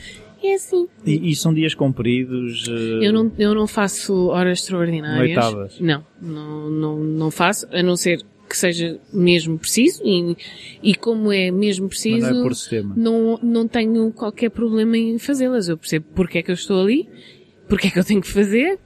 [0.42, 0.88] É assim.
[1.06, 2.66] E, e são dias compridos.
[2.68, 5.36] eh, Eu não, eu não faço horas extraordinárias.
[5.36, 5.78] Noitadas.
[5.80, 10.36] Não, não, não, não faço, a não ser que seja mesmo preciso e,
[10.82, 12.92] e como é mesmo preciso, não é por sistema.
[12.96, 15.68] não, não tenho qualquer problema em fazê-las.
[15.68, 17.08] Eu percebo porque é que eu estou ali,
[17.68, 18.78] porque é que eu tenho que fazer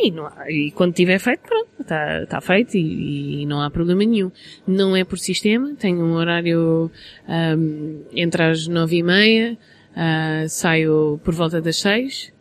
[0.00, 3.70] e, não há- e quando tiver feito, pronto, está tá feito e, e não há
[3.70, 4.30] problema nenhum.
[4.66, 6.90] Não é por sistema, tenho um horário
[7.26, 9.58] ahm, entre as nove e meia,
[9.96, 12.32] ah, saio por volta das seis,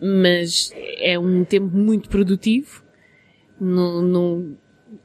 [0.00, 2.82] mas é um tempo muito produtivo.
[3.60, 4.56] Não, não,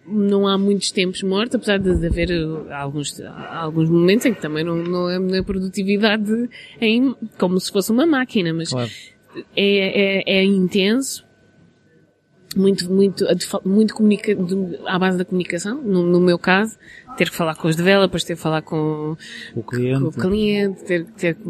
[0.07, 4.41] não há muitos tempos mortos, apesar de, de haver uh, alguns, alguns momentos em que
[4.41, 6.49] também não, não é na produtividade
[6.81, 8.89] em, como se fosse uma máquina, mas Claro.
[9.56, 11.23] é, é, é intenso,
[12.57, 13.25] muito, muito,
[13.63, 14.35] muito comunica,
[14.85, 16.77] à base da comunicação, no, no, meu caso,
[17.17, 19.15] ter que falar com os developers, ter que falar com
[19.55, 21.43] o cliente, com o cliente ter, ter, que,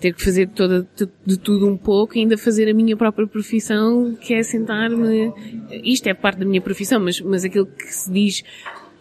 [0.00, 0.86] ter que fazer toda,
[1.24, 5.32] de tudo um pouco e ainda fazer a minha própria profissão, que é sentar-me,
[5.82, 8.44] isto é parte da minha profissão, mas, mas aquilo que se diz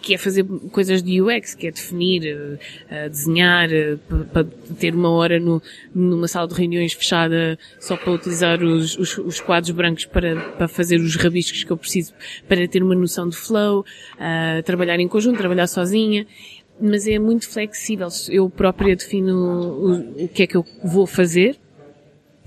[0.05, 4.45] que é fazer coisas de UX, que é definir, uh, desenhar, uh, para
[4.79, 5.59] ter uma hora no,
[5.95, 10.67] numa sala de reuniões fechada só para utilizar os, os, os, quadros brancos para, para
[10.67, 12.13] fazer os rabiscos que eu preciso
[12.47, 16.27] para ter uma noção de flow, uh, trabalhar em conjunto, trabalhar sozinha
[16.79, 18.09] mas é muito flexível.
[18.29, 21.57] Eu própria defino o, o, que é que eu vou fazer,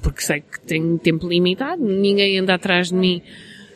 [0.03, 3.23] porque sei que tenho tempo limitado, ninguém anda atrás de mim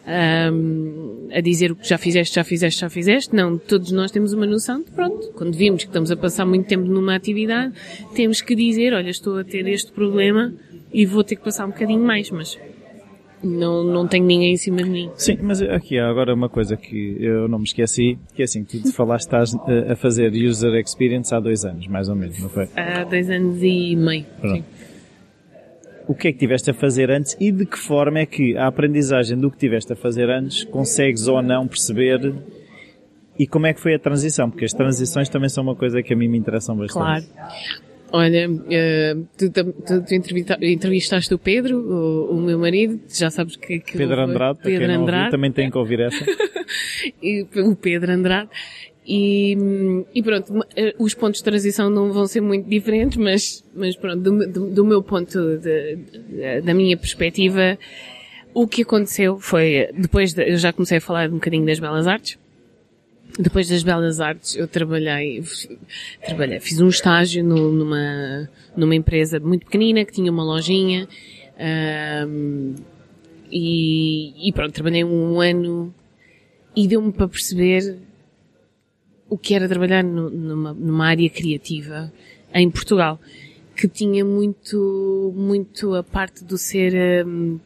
[0.07, 3.35] um, a dizer o que já fizeste, já fizeste, já fizeste.
[3.35, 6.67] Não, todos nós temos uma noção de pronto, quando vimos que estamos a passar muito
[6.67, 7.73] tempo numa atividade,
[8.15, 10.53] temos que dizer, olha, estou a ter este problema
[10.93, 12.59] e vou ter que passar um bocadinho mais, mas
[13.43, 15.11] não, não tenho ninguém em cima de mim.
[15.17, 18.65] Sim, mas aqui há agora uma coisa que eu não me esqueci, que é assim,
[18.65, 19.55] tu falaste estás
[19.89, 22.69] a fazer user experience há dois anos, mais ou menos, não foi?
[22.77, 24.57] Há dois anos e meio, Pronto.
[24.57, 24.65] sim
[26.13, 28.67] o que é que tiveste a fazer antes e de que forma é que a
[28.67, 32.35] aprendizagem do que tiveste a fazer antes consegues ou não perceber
[33.39, 34.51] e como é que foi a transição?
[34.51, 37.03] Porque as transições também são uma coisa que a mim me interessam bastante.
[37.03, 37.25] Claro.
[38.13, 40.15] Olha, uh, tu, tu, tu
[40.63, 43.81] entrevistaste o Pedro, o, o, meu marido, já sabes que...
[43.81, 45.17] que Pedro Andrade, Pedro Andrade.
[45.17, 46.23] Ouviu, também tem que ouvir essa.
[47.23, 48.51] e, o Pedro Andrade.
[49.05, 49.57] E,
[50.15, 54.21] e pronto, eh, os pontos de transição não vão ser muito diferentes, mas, mas pronto,
[54.21, 57.77] do, do, do meu ponto, de, de, da minha perspectiva,
[58.55, 62.07] o que aconteceu foi, depois de, eu já comecei a falar um bocadinho das belas
[62.07, 62.39] artes,
[63.39, 65.43] depois das belas artes eu trabalhei,
[66.25, 71.09] trabalhei, fiz um estágio no, numa, numa empresa muito pequenina que tinha uma lojinha,
[72.29, 72.75] um,
[73.51, 75.93] e, e pronto, trabalhei um ano
[76.77, 77.99] e deu-me para perceber
[79.33, 82.13] o que era trabalhar no, numa, numa área criativa
[82.53, 83.19] em Portugal,
[83.75, 87.59] que tinha muito, muito a parte do ser um,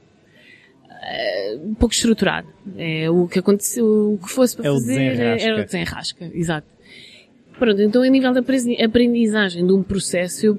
[1.02, 2.47] eh, um pouco estruturado.
[2.76, 6.68] É, o que aconteceu, o que fosse para é fazer era o desenrasca, exato.
[7.59, 10.59] Pronto, então a nível da aprendizagem de um processo, eu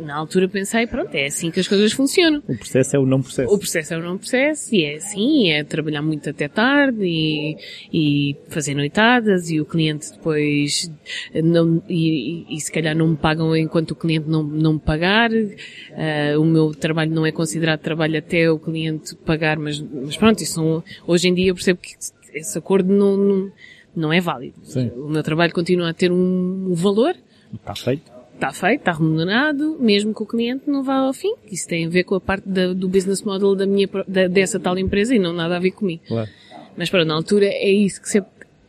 [0.00, 2.40] na altura pensei, pronto, é assim que as coisas funcionam.
[2.46, 3.52] O processo é o não processo.
[3.54, 7.56] O processo é o não processo, e é assim, é trabalhar muito até tarde, e,
[7.92, 10.90] e fazer noitadas, e o cliente depois
[11.34, 14.80] não, e, e, e, se calhar não me pagam enquanto o cliente não, não me
[14.80, 20.16] pagar, uh, o meu trabalho não é considerado trabalho até o cliente pagar, mas, mas
[20.16, 21.96] pronto, isso, hoje em dia eu percebo que
[22.34, 23.52] esse acordo não, não
[23.96, 24.56] não é válido.
[24.62, 24.90] Sim.
[24.96, 27.16] O meu trabalho continua a ter um, valor.
[27.52, 28.12] Está feito.
[28.34, 31.34] Está feito, está remunerado, mesmo que o cliente não vá ao fim.
[31.50, 34.60] Isso tem a ver com a parte da, do business model da minha, da, dessa
[34.60, 36.02] tal empresa e não nada a ver comigo.
[36.06, 36.28] Claro.
[36.76, 38.22] Mas para na altura é isso que se,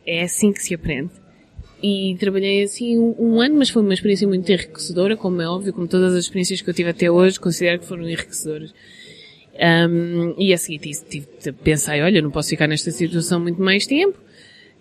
[0.06, 1.10] é assim que se aprende.
[1.82, 5.72] E trabalhei assim um, um, ano, mas foi uma experiência muito enriquecedora, como é óbvio,
[5.72, 8.72] como todas as experiências que eu tive até hoje, considero que foram enriquecedoras.
[9.54, 13.86] Um, e a seguir tive, tive, pensei, olha, não posso ficar nesta situação muito mais
[13.86, 14.18] tempo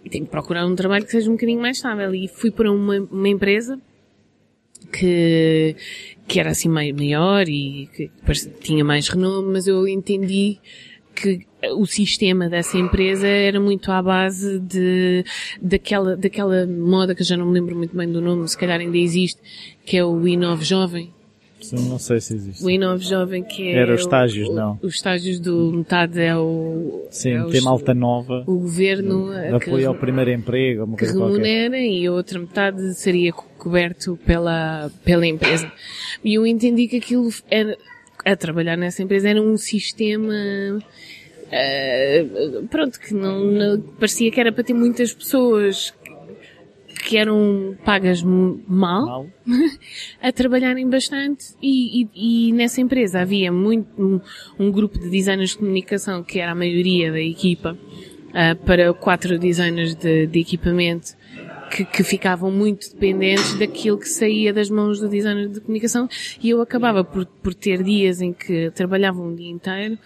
[0.07, 2.15] e tenho que procurar um trabalho que seja um bocadinho mais estável.
[2.15, 3.79] E fui para uma, uma empresa
[4.91, 5.75] que,
[6.27, 8.09] que era assim maior e que
[8.61, 10.59] tinha mais renome, mas eu entendi
[11.13, 15.25] que o sistema dessa empresa era muito à base de,
[15.61, 18.97] daquela, daquela moda que já não me lembro muito bem do nome, se calhar ainda
[18.97, 19.41] existe,
[19.85, 21.16] que é o Inove Jovem.
[21.71, 22.63] Não sei se existe.
[22.63, 23.79] O Inove Jovem que é...
[23.79, 24.79] Era os estágios, o, não.
[24.81, 27.07] Os estágios do metade é o...
[27.09, 28.43] Sim, é tem malta nova.
[28.45, 29.31] O governo...
[29.55, 35.25] apoio ao primeiro emprego, uma que remunera e a outra metade seria coberto pela, pela
[35.25, 35.71] empresa.
[36.23, 37.75] E eu entendi que aquilo era,
[38.23, 40.33] a trabalhar nessa empresa era um sistema
[41.47, 45.93] Uh, pronto, que não, não, parecia que era para ter muitas pessoas
[47.07, 49.27] que eram pagas mal, mal.
[50.21, 51.55] a trabalharem bastante.
[51.61, 54.19] E, e, e, nessa empresa havia muito um,
[54.59, 57.77] um, grupo de designers de comunicação que era a maioria da equipa
[58.27, 61.15] uh, para quatro designers de, de equipamento
[61.71, 66.09] que, que, ficavam muito dependentes daquilo que saía das mãos do designer de comunicação.
[66.43, 69.97] E eu acabava por, por ter dias em que trabalhava um dia inteiro,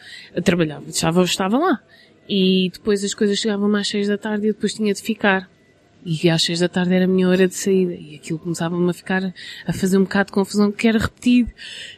[0.44, 1.82] trabalhava, estava, estava lá.
[2.30, 5.50] E depois as coisas chegavam às seis da tarde e depois tinha de ficar
[6.06, 7.94] e às seis da tarde era a minha hora de saída.
[7.94, 9.34] E aquilo começava-me a ficar,
[9.66, 11.50] a fazer um bocado de confusão que era repetido.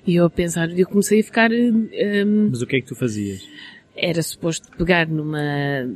[0.05, 1.51] E eu a pensar, eu comecei a ficar...
[1.51, 3.47] Um, Mas o que é que tu fazias?
[3.95, 5.39] Era suposto pegar numa,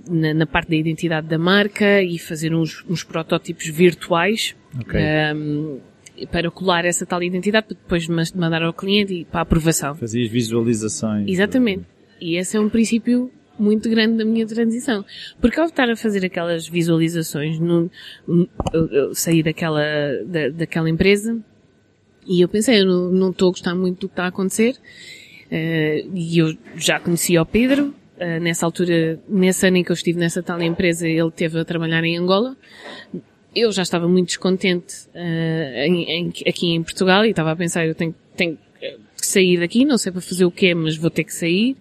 [0.10, 4.56] na, na parte da identidade da marca e fazer uns, uns protótipos virtuais.
[4.82, 5.02] Okay.
[5.36, 5.80] Um,
[6.32, 9.96] para colar essa tal identidade, para depois mandar ao cliente e para a aprovação.
[9.96, 11.28] Fazias visualizações.
[11.28, 11.86] Exatamente.
[12.20, 15.04] E esse é um princípio muito grande da minha transição.
[15.42, 17.90] Porque ao estar a fazer aquelas visualizações, no,
[19.14, 19.84] saí daquela,
[20.26, 21.38] da, daquela empresa
[22.28, 24.76] e eu pensei, eu não, estou a gostar muito do que está a acontecer.
[25.50, 29.94] Eh, e eu já conhecia o Pedro, eh, nessa altura, nesse ano em que eu
[29.94, 32.56] estive nessa tal empresa, ele teve a trabalhar em Angola.
[33.56, 37.88] Eu já estava muito descontente eh, em- em- aqui em Portugal e estava a pensar,
[37.88, 38.58] eu tenho, tenho
[39.16, 41.78] que sair daqui, não sei para fazer o quê, mas vou ter que sair.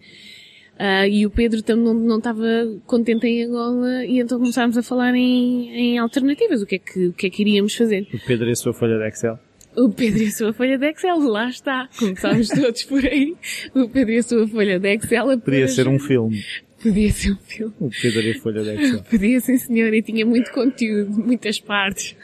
[0.79, 2.45] Ah, e o Pedro também não, não estava
[2.87, 7.07] contente em Angola e então começámos a falar em, em alternativas, o que, é que,
[7.07, 8.07] o que é que iríamos fazer.
[8.13, 9.39] O Pedro e a sua folha de Excel.
[9.75, 11.89] O Pedro e a sua folha de Excel, lá está.
[11.99, 13.35] Começámos todos por aí.
[13.75, 15.39] O Pedro e a sua folha de Excel.
[15.39, 16.43] Podia ser um filme.
[16.83, 17.75] Podia ser um filme.
[17.81, 19.03] O Pedro e a folha de Excel.
[19.03, 22.17] Podia sim senhor, e tinha muito conteúdo, muitas partes.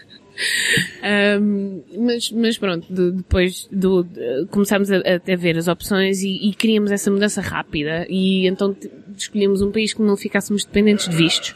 [1.02, 6.48] Ahm, mas, mas pronto, de- depois do, de- começámos a, a- ver as opções e,
[6.48, 8.74] e queríamos essa mudança rápida e então
[9.16, 11.54] escolhemos um país que não ficássemos dependentes de vistos.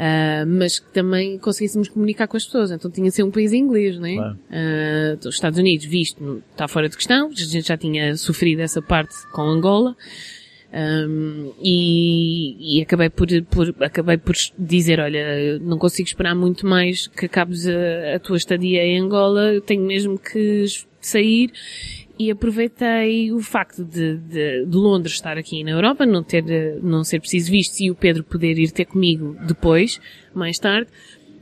[0.00, 2.70] Ah, mas que também conseguíssemos comunicar com as pessoas.
[2.70, 4.14] Então tinha de ser um país inglês, né?
[4.14, 4.38] Claro.
[4.50, 7.28] Ah, os Estados Unidos, visto, não- está fora de questão.
[7.28, 9.96] A gente já tinha sofrido essa parte com Angola.
[10.70, 17.06] Um, e, e acabei por, por, acabei por dizer, olha, não consigo esperar muito mais
[17.06, 20.66] que acabes a, a tua estadia em Angola, tenho mesmo que
[21.00, 21.50] sair.
[22.18, 26.44] E aproveitei o facto de, de, de Londres estar aqui na Europa, não ter,
[26.82, 30.00] não ser preciso visto e o Pedro poder ir ter comigo depois,
[30.34, 30.90] mais tarde,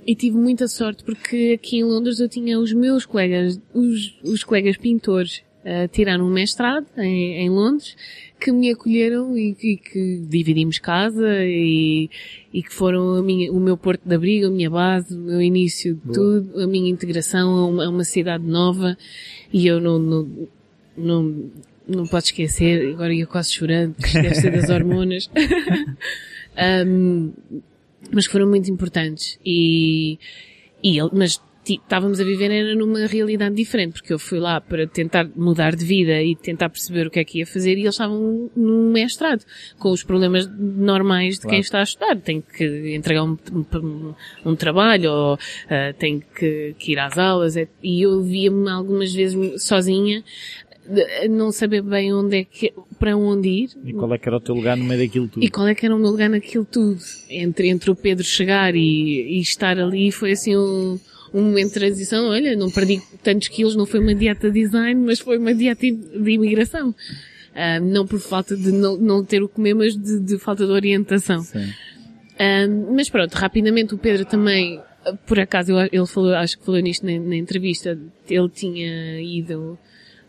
[0.07, 4.45] e tive muita sorte porque aqui em Londres eu tinha os meus colegas, os, os
[4.45, 7.97] colegas pintores, a tirar um mestrado em, em Londres,
[8.39, 12.09] que me acolheram e, que- que dividimos casa e,
[12.53, 15.95] e que foram minha, o meu porto de abrigo, a minha base, o meu início
[15.95, 18.97] de tudo, a minha integração a uma, a uma cidade nova
[19.53, 20.29] e eu não, não,
[20.97, 21.51] não,
[21.89, 25.31] não posso esquecer, agora ia quase chorando, que deve ser das hormonas.
[26.59, 27.33] Um,
[28.11, 30.19] mas que foram muito importantes e,
[30.83, 31.39] e mas
[31.75, 35.85] estávamos a viver era numa realidade diferente, porque eu fui lá para tentar mudar de
[35.85, 39.45] vida e tentar perceber o que é que ia fazer e eles estavam num mestrado,
[39.79, 41.61] com os problemas normais de quem Claro.
[41.63, 42.17] está a estudar.
[42.21, 43.37] Tem que entregar um,
[43.75, 44.15] um,
[44.45, 45.39] um trabalho ou
[45.69, 50.23] ah, tem que, que ir às aulas é- e eu via-me algumas vezes sozinha
[51.29, 53.71] não saber bem onde é que, para onde ir.
[53.85, 55.43] E qual é que era o teu lugar no meio daquilo tudo?
[55.45, 57.01] E qual é que era o meu lugar naquilo tudo?
[57.29, 60.99] Entre, entre o Pedro chegar e, e estar ali foi assim um,
[61.33, 62.29] um momento de transição.
[62.29, 66.31] Olha, não perdi tantos quilos, não foi uma dieta design, mas foi uma dieta de
[66.31, 66.95] imigração.
[67.57, 70.73] Ah, não por falta de não, não ter o comer, mas de, de falta de
[70.73, 71.43] orientação.
[72.39, 76.79] Um, mas pronto, rapidamente o Pedro também, uh, por acaso, ele falou, acho que falou
[76.83, 77.99] nisto na, na entrevista,
[78.29, 79.79] ele tinha ido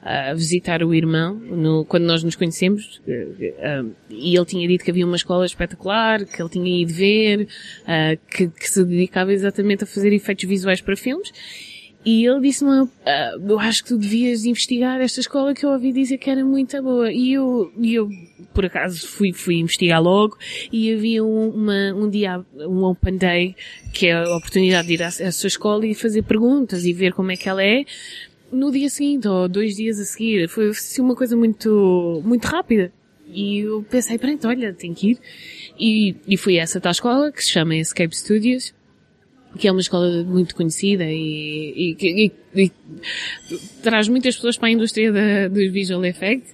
[0.07, 4.85] a visitar o irmão no- quando nós nos conhecemos uh, uh, e ele tinha dito
[4.85, 7.41] que havia uma escola espetacular, que ele tinha ido ver,
[7.83, 11.31] uh, que, que se dedicava exatamente a fazer efeitos visuais para filmes.
[12.05, 15.91] E ele disse-me, ah, eu acho que tu devias investigar esta escola que eu ouvi
[15.91, 17.11] dizer que era muito boa.
[17.11, 18.07] E eu, eu
[18.53, 20.37] por acaso, fui, fui investigar logo
[20.71, 23.55] e havia um, uma, um dia, um open day,
[23.93, 27.31] que é a oportunidade de ir a essa escola e fazer perguntas e ver como
[27.31, 27.83] é que ela é
[28.51, 30.47] no dia seguinte ou dois dias a seguir.
[30.47, 32.91] Foi assim uma coisa muito, muito rápida.
[33.27, 35.19] E eu pensei, pronto, olha, tenho que ir.
[35.77, 38.73] E, e fui a essa tal escola que se chama Escape Studios
[39.57, 42.71] que é uma escola muito conhecida e, e, e, e
[43.81, 46.53] traz muitas pessoas para a indústria da, dos visual effects.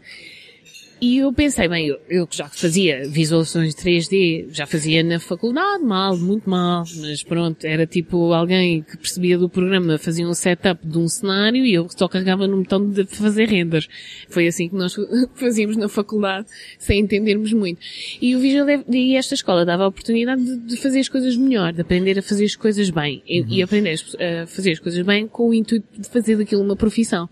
[1.03, 5.83] E eu pensei, bem, eu, eu que já fazia visualizações 3D, já fazia na faculdade,
[5.83, 10.87] mal, muito mal, mas pronto, era tipo alguém que percebia do programa, fazia um setup
[10.87, 13.85] de um cenário e eu só carregava no botão de fazer render.
[14.29, 14.95] Foi assim que nós
[15.35, 16.47] fazíamos na faculdade,
[16.79, 17.81] sem entendermos muito.
[18.21, 21.73] E o Visual e esta escola dava a oportunidade de, de fazer as coisas melhor,
[21.73, 23.21] de aprender a fazer as coisas bem.
[23.27, 26.77] E, e aprender a fazer as coisas bem com o intuito de fazer daquilo uma
[26.77, 27.27] profissão.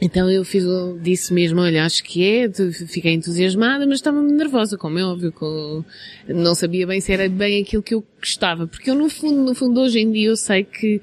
[0.00, 0.64] Então eu fiz,
[1.00, 2.50] disse mesmo, olha, acho que é,
[2.88, 5.84] fiquei entusiasmada, mas estava nervosa, como é óbvio, com,
[6.28, 9.54] não sabia bem se era bem aquilo que eu gostava, porque eu no fundo, no
[9.54, 11.00] fundo hoje em dia eu sei que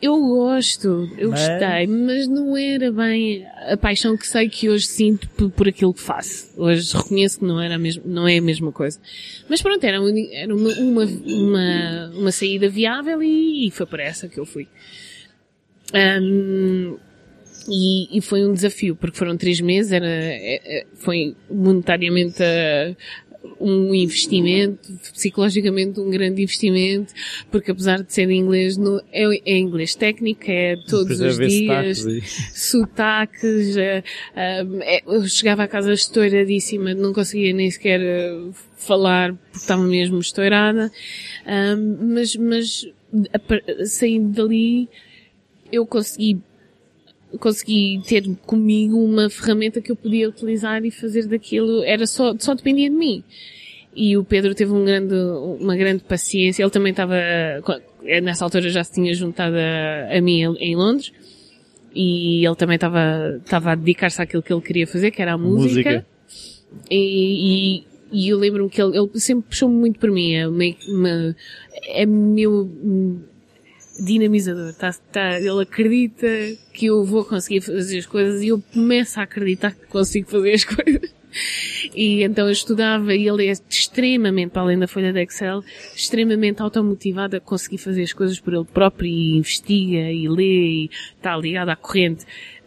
[0.00, 4.86] eu gosto, eu Mas- gostei, mas não era bem a paixão que sei que hoje
[4.86, 6.52] sinto por, por aquilo que faço.
[6.56, 8.98] Hoje reconheço que não era a mesma, não é a mesma coisa.
[9.48, 13.98] Mas pronto, era, uma, era uma, uma, uma, uma saída viável e, e foi por
[13.98, 14.68] essa que eu fui.
[15.92, 16.96] Ahm,
[17.68, 22.94] e, e foi um desafio, porque foram três meses, era, é- é- foi monetariamente ah,
[23.60, 27.12] um investimento, psicologicamente um grande investimento,
[27.50, 32.04] porque apesar de ser em inglês, no, é, é inglês técnico, é todos os dias,
[32.52, 34.02] sotaques, é,
[34.34, 40.18] é, eu chegava à casa estouradíssima, não conseguia nem sequer eh, falar porque estava mesmo
[40.18, 40.90] estourada,
[42.10, 42.86] mas, mas
[43.86, 44.88] saindo dali,
[45.72, 46.38] eu consegui
[47.38, 52.54] consegui ter comigo uma ferramenta que eu podia utilizar e fazer daquilo, era só, só
[52.54, 53.22] dependia de mim.
[53.94, 55.14] E o Pedro teve um grande,
[55.58, 57.14] uma grande paciência, ele também estava,
[58.22, 61.12] nessa altura já se tinha juntado a, a mim em Londres,
[61.94, 65.38] e ele também estava, estava a dedicar-se àquilo que ele queria fazer, que era a
[65.38, 65.90] música.
[65.90, 66.06] música.
[66.90, 70.42] E, e, e eu lembro-me que ele, ele sempre puxou-me muito por mim, é,
[72.02, 72.70] é meu,
[73.98, 74.72] dinamizador.
[74.74, 76.26] Tá, tá, ele acredita
[76.72, 80.52] que eu vou conseguir fazer as coisas e eu começo a acreditar que consigo fazer
[80.52, 81.14] as coisas.
[81.94, 85.62] E então eu estudava e ele é extremamente, para além da folha de Excel,
[85.94, 90.90] extremamente automotivado a conseguir fazer as coisas por ele próprio e investiga e lê e
[91.14, 92.24] está ligado à corrente.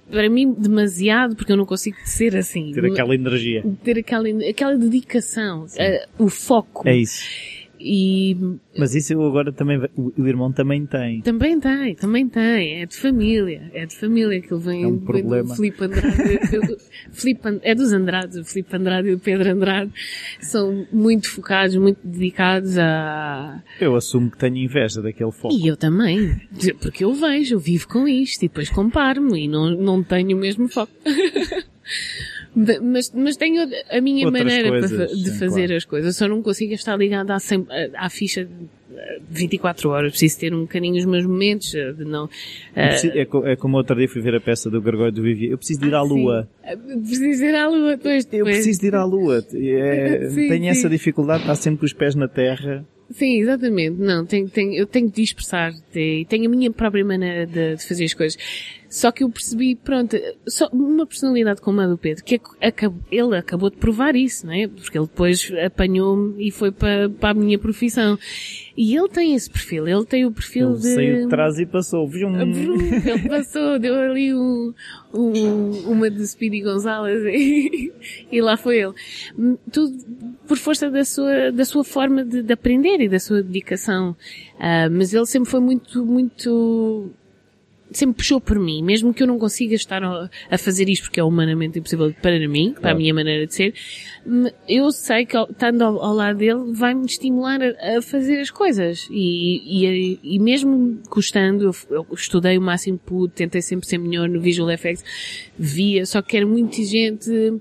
[0.10, 2.72] Para mim, demasiado, porque eu não consigo ser assim.
[2.72, 3.64] Ter aquela energia.
[3.84, 6.88] Ter aquela, aquela dedicação, uh, o foco.
[6.88, 7.24] É isso.
[7.80, 8.36] E,
[8.78, 11.22] Mas isso eu agora também, o, irmão também tem.
[11.22, 12.82] Também tem, também tem.
[12.82, 13.72] É de família.
[13.74, 16.18] É de família que ele vem, é um vem do Filipe Andrade.
[17.12, 19.92] Filipe, é dos Andrade, o Filipe Andrade e o Pedro Andrade.
[20.42, 23.64] São muito focados, muito dedicados a...
[23.80, 25.56] Eu assumo que tenho inveja daquele foco.
[25.56, 26.42] E eu também.
[26.82, 30.40] Porque eu vejo, eu vivo com isto e depois comparo-me e não, não tenho o
[30.40, 30.92] mesmo foco.
[32.82, 35.76] Mas, mas tenho a minha Outras maneira coisas, de sim, fazer claro.
[35.78, 36.16] as coisas.
[36.16, 37.38] Só não consigo estar ligada à,
[38.06, 38.48] à ficha
[39.30, 40.12] 24 horas.
[40.12, 42.30] Preciso ter um bocadinho os meus momentos de não...
[42.74, 43.22] Preciso, é,
[43.52, 45.52] é, como outro dia fui ver a peça do Gregório do Vivier.
[45.52, 46.50] Eu preciso de ir à ah, Lua.
[46.68, 47.02] Sim.
[47.02, 48.28] Preciso ir à Lua, pois.
[48.32, 49.46] Eu preciso de ir à Lua.
[49.54, 52.86] É, sim, tenho essa dificuldade, está sempre com os pés na terra.
[53.12, 54.00] Sim, exatamente.
[54.00, 57.88] Não, tenho, tenho, eu tenho de expressar, tenho, tenho a minha própria maneira de, de,
[57.88, 58.38] fazer as coisas.
[58.90, 60.18] Só que eu percebi, pronto,
[60.48, 64.54] só uma personalidade como a do Pedro, que acabou, ele acabou de provar isso, não
[64.54, 64.68] é?
[64.68, 68.18] Porque ele depois apanhou-me e foi para, para a minha profissão.
[68.76, 70.94] E ele tem esse perfil, ele tem o perfil ele de...
[70.96, 72.08] saiu de trás e passou.
[72.08, 72.36] Vum.
[72.40, 74.74] Ele passou, deu ali um,
[75.14, 77.94] um, uma de Speedy Gonzalez e,
[78.32, 78.94] e lá foi ele.
[79.72, 79.98] Tudo
[80.48, 84.16] por força da sua, da sua forma de, de aprender e da sua dedicação.
[84.56, 87.12] Uh, mas ele sempre foi muito, muito,
[87.92, 91.24] sempre puxou por mim, mesmo que eu não consiga estar a fazer isto porque é
[91.24, 93.74] humanamente impossível para mim, para a minha maneira de ser,
[94.68, 99.08] eu sei que estando ao, ao lado dele vai-me estimular a, a, fazer as coisas
[99.10, 103.98] e, e, e mesmo custando, eu, eu, estudei o máximo que pude, tentei sempre ser
[103.98, 105.04] melhor no Visual Effects,
[105.58, 107.60] via, só que era muito exigente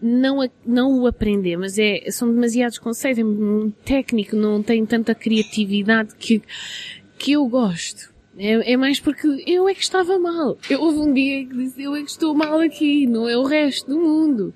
[0.00, 4.84] não, a, não o aprender, mas é, são demasiados conceitos, é muito técnico, não tem
[4.86, 6.42] tanta criatividade que,
[7.18, 8.17] que eu gosto.
[8.38, 10.56] É, é, mais porque eu é que estava mal.
[10.70, 13.42] Eu houve um dia que disse, eu é que estou mal aqui, não é o
[13.42, 14.54] resto do mundo.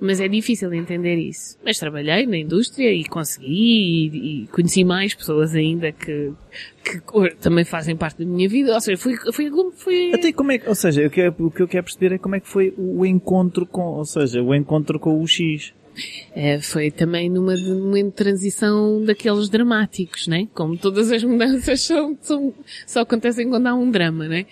[0.00, 1.56] Mas é difícil entender isso.
[1.64, 6.32] Mas trabalhei na indústria e consegui e, e conheci mais pessoas ainda que,
[6.82, 7.00] que
[7.40, 8.74] também fazem parte da minha vida.
[8.74, 10.12] Ou seja, foi, foi, foi...
[10.12, 12.34] Até como é que, ou seja, o que, o que eu quero perceber é como
[12.34, 15.72] é que foi o encontro com, ou seja, o encontro com o X.
[16.34, 20.48] É, foi também numa de, momento de transição daqueles dramáticos, né?
[20.54, 22.54] Como todas as mudanças são, são,
[22.86, 24.46] só acontecem quando há um drama, né?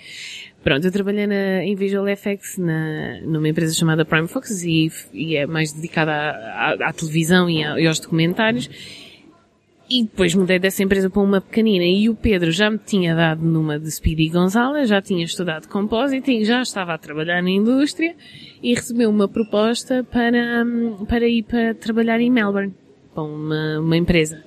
[0.62, 5.36] Pronto, eu trabalhei na, em Visual FX na, numa empresa chamada Prime Fox e, e
[5.36, 8.68] é mais dedicada à, à, à televisão e, a, e aos documentários.
[9.92, 13.44] E depois mudei dessa empresa para uma pequenina e o Pedro já me tinha dado
[13.44, 18.14] numa de Speedy Gonzalez, já tinha estudado Compositing, já estava a trabalhar na indústria
[18.62, 20.64] e recebeu uma proposta para,
[21.08, 22.72] para ir para trabalhar em Melbourne,
[23.12, 24.44] para uma, uma empresa.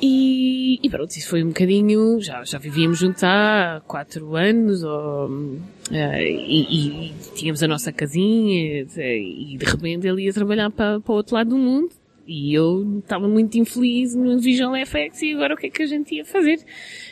[0.00, 5.28] E, e pronto, isso foi um bocadinho, já, já vivíamos juntos há quatro anos, ou,
[5.28, 5.60] uh,
[5.90, 11.16] e, e, tínhamos a nossa casinha, e de repente ele ia trabalhar para, para o
[11.16, 15.56] outro lado do mundo, e eu estava muito infeliz no Visual FX, e agora o
[15.56, 16.58] que é que a gente ia fazer?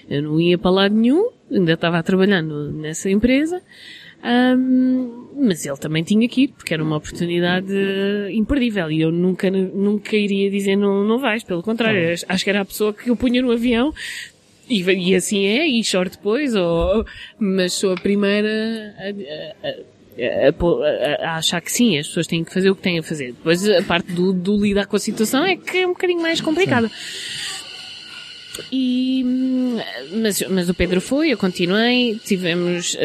[0.08, 3.62] Eu não ia para lado nenhum, ainda estava a trabalhar no, nessa empresa,
[4.24, 7.72] um, mas ele também tinha que ir, porque era uma oportunidade
[8.32, 8.90] imperdível.
[8.90, 12.60] E eu nunca, nunca iria dizer não, não vais, pelo contrário, acho, acho que era
[12.60, 13.92] a pessoa que eu punha no avião
[14.68, 17.04] e, e assim é, e choro depois, ou,
[17.38, 19.74] mas sou a primeira a, a, a,
[21.20, 23.32] a, achar que sim, as pessoas têm que fazer o que têm a fazer.
[23.32, 26.40] Depois a parte do, do lidar com a situação é que é um bocadinho mais
[26.40, 26.90] complicada.
[28.72, 29.24] E,
[30.12, 32.96] mas, mas o Pedro foi, eu continuei, tivemos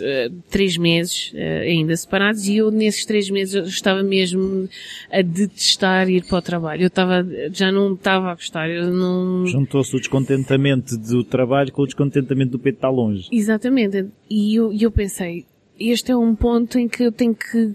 [0.00, 4.68] eh, três meses eh, ainda separados e eu nesses três meses eu estava mesmo
[5.10, 6.82] a detestar ir para o trabalho.
[6.82, 9.46] Eu estava, já não estava a gostar, eu não...
[9.46, 13.28] Juntou-se o descontentamento do trabalho com o descontentamento do peito estar longe.
[13.30, 14.06] Exatamente.
[14.28, 15.44] E eu, e eu pensei,
[15.78, 17.74] este é um ponto em que eu tenho que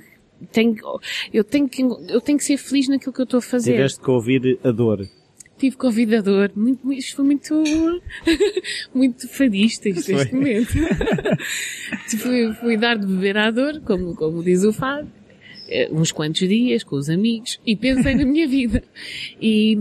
[0.51, 0.75] tenho,
[1.33, 3.73] eu tenho que, eu tenho que ser feliz naquilo que eu estou a fazer.
[3.73, 5.07] Tiveste que ouvir a dor.
[5.57, 6.51] Tive Covid a dor.
[6.55, 7.63] Muito, isto foi muito,
[8.95, 10.73] muito fadista isto, este momento.
[12.17, 15.11] fui, fui dar de beber à dor, como, como diz o Fábio,
[15.69, 18.83] eh, uns quantos dias com os amigos e pensei na minha vida.
[19.39, 19.77] E,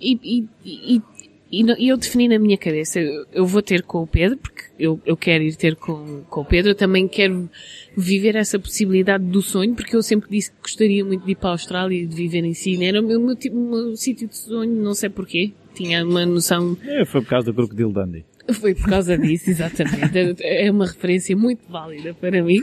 [0.00, 1.02] e, e, e,
[1.50, 4.64] e e eu defini na minha cabeça, eu, eu vou ter com o Pedro, porque
[4.78, 7.50] eu, eu quero ir ter com, com o Pedro, eu também quero
[7.96, 11.48] viver essa possibilidade do sonho, porque eu sempre disse que gostaria muito de ir para
[11.50, 12.88] a Austrália e de viver em Sydney.
[12.88, 15.52] Era o meu, meu, tipo- o meu sítio de sonho, não sei porquê.
[15.74, 18.24] Tinha uma noção É, foi por causa do Crocodilo Dundee.
[18.54, 20.36] foi por causa disso, exatamente.
[20.42, 22.62] É uma referência muito válida para mim.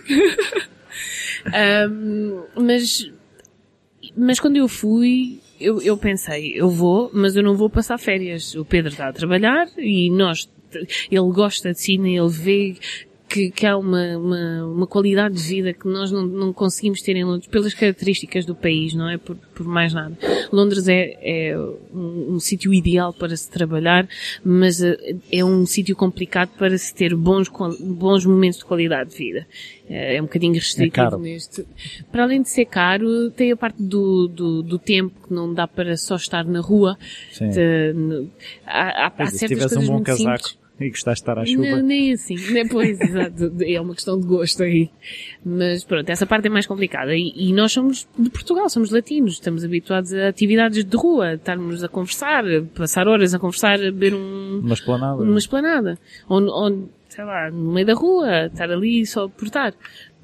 [1.54, 3.12] Ahm, mas,
[4.16, 8.56] mas quando eu fui, eu, eu pensei, eu vou, mas eu não vou passar férias.
[8.56, 10.50] O Pedro está a trabalhar e nós,
[11.10, 12.76] ele gosta de Sydney, ele vê
[13.30, 17.16] que, que há uma, uma, uma qualidade de vida que nós não, não conseguimos ter
[17.16, 20.18] em Londres pelas características do país, não é por, por mais nada.
[20.52, 21.18] Londres é,
[21.52, 21.58] é
[21.94, 24.08] um, um sítio ideal para se trabalhar,
[24.44, 27.50] mas eh, é um sítio complicado para se ter bons,
[27.80, 29.48] bons momentos de qualidade de vida.
[29.90, 31.18] É é um bocadinho restritivo caro.
[31.20, 31.66] neste.
[32.12, 35.68] Para além de ser caro, tem a parte do, do, do tempo que não dá
[35.68, 36.98] para só estar na rua.
[37.32, 37.50] Sim.
[37.50, 38.30] De- no-
[38.66, 40.67] há, há, há certas tivesse um coisas bom muito casaco simples.
[40.86, 41.78] e gostaste de estar à chuva.
[41.78, 42.36] Não, nem assim.
[42.36, 43.52] Depois, exato.
[43.64, 44.90] É uma questão de gosto aí.
[45.44, 47.16] Mas pronto, essa parte é mais complicada.
[47.16, 49.34] E, e nós somos de Portugal, somos latinos.
[49.34, 53.92] Estamos habituados a atividades de rua, estarmos a conversar, a passar horas a conversar, a
[53.92, 55.24] beber um, Uma esplanada.
[55.24, 56.00] numa esplanada.
[56.30, 59.74] Ou, ou, sei lá, no meio da rua, estar ali só por estar.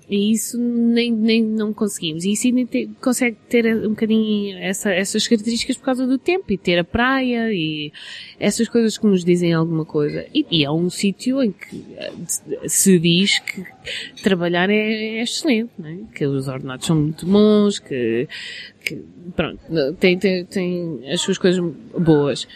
[0.09, 2.25] E isso nem, nem não conseguimos.
[2.25, 6.57] E Sydney te, consegue ter um bocadinho essa, essas características por causa do tempo e
[6.57, 7.91] ter a praia e
[8.39, 10.25] essas coisas que nos dizem alguma coisa.
[10.33, 12.11] E, e é um sítio em que eh,
[12.67, 13.63] se diz que
[14.21, 15.97] trabalhar é, é excelente, é?
[16.13, 18.27] que os ordenados são muito bons, que,
[18.83, 19.01] que
[19.35, 19.59] pronto,
[19.99, 21.63] tem, tem, tem as suas coisas
[21.97, 22.47] boas.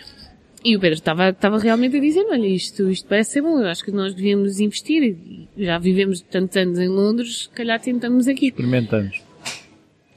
[0.68, 3.68] E o Pedro estava, estava realmente a dizer, olha, isto, isto parece ser bom, eu
[3.68, 8.28] acho que nós devíamos investir, e já vivemos tantos anos em Londres, se calhar tentamos
[8.28, 8.48] aqui.
[8.48, 9.22] Experimentamos.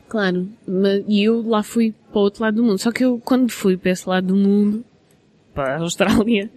[0.08, 2.78] Claro, mas, e eu lá fui para o outro lado do mundo.
[2.78, 4.84] Só que eu, quando fui para esse lado do mundo,
[5.54, 6.50] para a Austrália,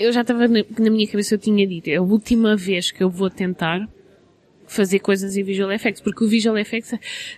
[0.00, 3.04] eu já estava na, na minha cabeça, eu tinha dito, é a última vez que
[3.04, 3.88] eu vou tentar
[4.66, 6.92] fazer coisas em Visual Effects, porque o Visual Effects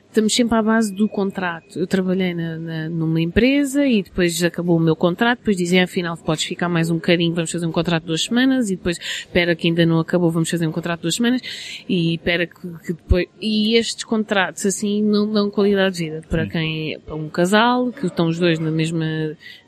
[0.09, 1.78] estamos sempre à base do contrato.
[1.78, 6.16] Eu trabalhei na, na- numa empresa e depois acabou o meu contrato, depois dizem afinal
[6.16, 9.55] podes ficar mais um bocadinho, vamos fazer um contrato de duas semanas e depois espera
[9.55, 11.40] que ainda não acabou, vamos fazer um contrato de duas semanas
[11.88, 12.55] e espera que,
[12.86, 17.28] que depois, e estes contratos assim não dão qualidade de vida para quem, para um
[17.28, 19.06] casal, que estão os dois na mesma,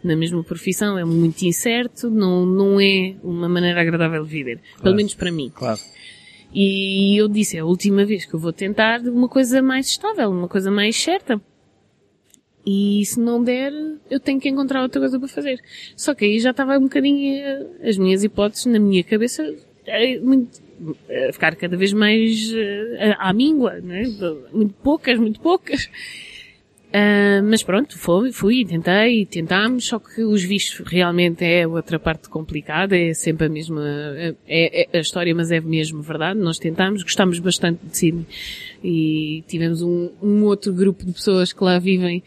[0.03, 4.57] na mesma profissão, é muito incerto, não, não é uma maneira agradável de viver.
[4.57, 4.97] Pelo Claro.
[4.97, 5.51] menos para mim.
[5.55, 5.79] Claro.
[6.53, 10.31] E eu disse, é a última vez que eu vou tentar uma coisa mais estável,
[10.31, 11.41] uma coisa mais certa.
[12.67, 13.73] E se não der,
[14.11, 15.61] eu tenho que encontrar outra coisa para fazer.
[15.97, 19.43] Só que aí já estava um bocadinho eh, as minhas hipóteses na minha cabeça
[19.87, 20.61] eh, muito,
[21.29, 24.03] a ficar cada vez mais eh, à míngua, né?
[24.53, 25.89] Muito poucas, muito poucas.
[26.93, 32.29] Ah, mas pronto, fui, fui, tentei, tentámos, só que os vistos realmente é outra parte
[32.29, 33.85] complicada, é sempre a mesma,
[34.47, 36.41] é, é a história, mas é mesmo verdade.
[36.41, 38.27] Nós tentámos, gostámos bastante de Sydney
[38.83, 42.25] e tivemos um, um outro grupo de pessoas que lá vivem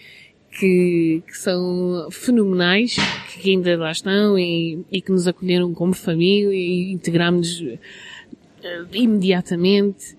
[0.57, 2.95] que, que são fenomenais,
[3.33, 7.79] que ainda lá estão e, e que nos acolheram como família e integrámos-nos
[8.63, 10.15] eh, imediatamente.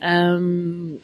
[0.00, 0.98] Ahm,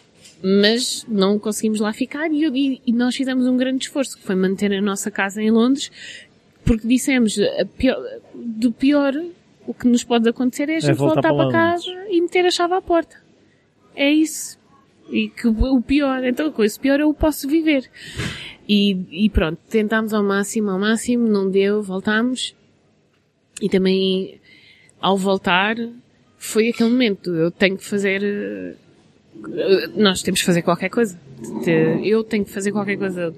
[0.61, 4.35] mas não conseguimos lá ficar e, e- e nós fizemos um grande esforço, que foi
[4.37, 5.91] manter a nossa casa em Londres,
[6.65, 7.37] porque dissemos,
[7.77, 8.03] pior-
[8.35, 9.13] do pior,
[9.67, 12.47] o que nos pode acontecer é a gente voltar voltar para para casa e meter
[12.47, 13.17] a chave à porta.
[13.95, 14.59] É isso.
[15.11, 17.89] E que o pior, então com esse pior eu posso viver.
[18.69, 22.55] E, e pronto, tentámos ao máximo, ao máximo, não deu, voltámos.
[23.63, 24.41] E também,
[25.01, 25.77] ao voltar,
[26.37, 28.75] foi aquele momento, eu tenho que fazer, eh,
[29.95, 31.19] nós temos que fazer qualquer coisa.
[32.03, 33.35] Eu tenho que fazer qualquer coisa.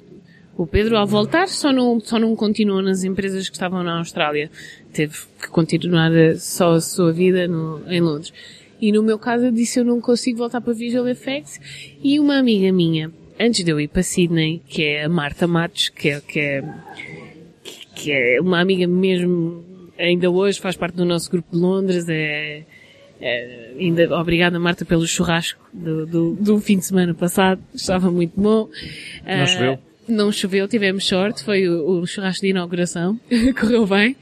[0.56, 4.50] O Pedro, ao voltar, só não, só não continuou nas empresas que estavam na Austrália.
[4.92, 8.32] Teve que continuar eh, só a sua vida no, em Londres.
[8.80, 11.60] E no meu caso eu disse eu não consigo voltar para Visual Effects.
[12.02, 15.90] E uma amiga minha, antes de eu ir para Sydney, que é a Marta Matos,
[15.90, 16.64] que é, que é,
[17.94, 19.64] que é uma amiga mesmo,
[19.96, 22.64] ainda hoje faz parte do nosso grupo de Londres, é,
[23.20, 27.60] Eh, ainda obrigada, Marta, pelo churrasco do, do, do fim de semana passado.
[27.74, 28.68] Estava muito bom.
[29.24, 29.78] Não Eh, choveu?
[30.08, 31.42] Não choveu, tivemos sorte.
[31.44, 33.18] Foi o, o churrasco de inauguração.
[33.60, 34.16] Correu bem.